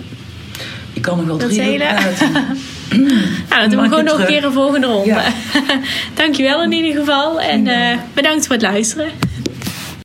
Je 0.94 1.00
kan 1.02 1.18
nog 1.18 1.26
wel 1.26 1.38
drie 1.38 1.58
uur 1.58 1.64
hele- 1.64 1.78
praten. 1.84 2.32
Nou, 3.50 3.62
dan 3.62 3.70
doen 3.70 3.82
we 3.82 3.88
gewoon 3.88 4.04
nog 4.04 4.20
een 4.20 4.26
keer 4.26 4.44
een 4.46 4.52
volgende 4.52 4.88
ronde. 4.88 5.06
Ja. 5.06 5.24
Dankjewel 6.14 6.64
in 6.64 6.72
ieder 6.72 7.00
geval. 7.00 7.42
En 7.42 7.68
eh, 7.68 7.98
bedankt 8.14 8.46
voor 8.48 8.56
het 8.56 8.64
luisteren. 8.64 9.08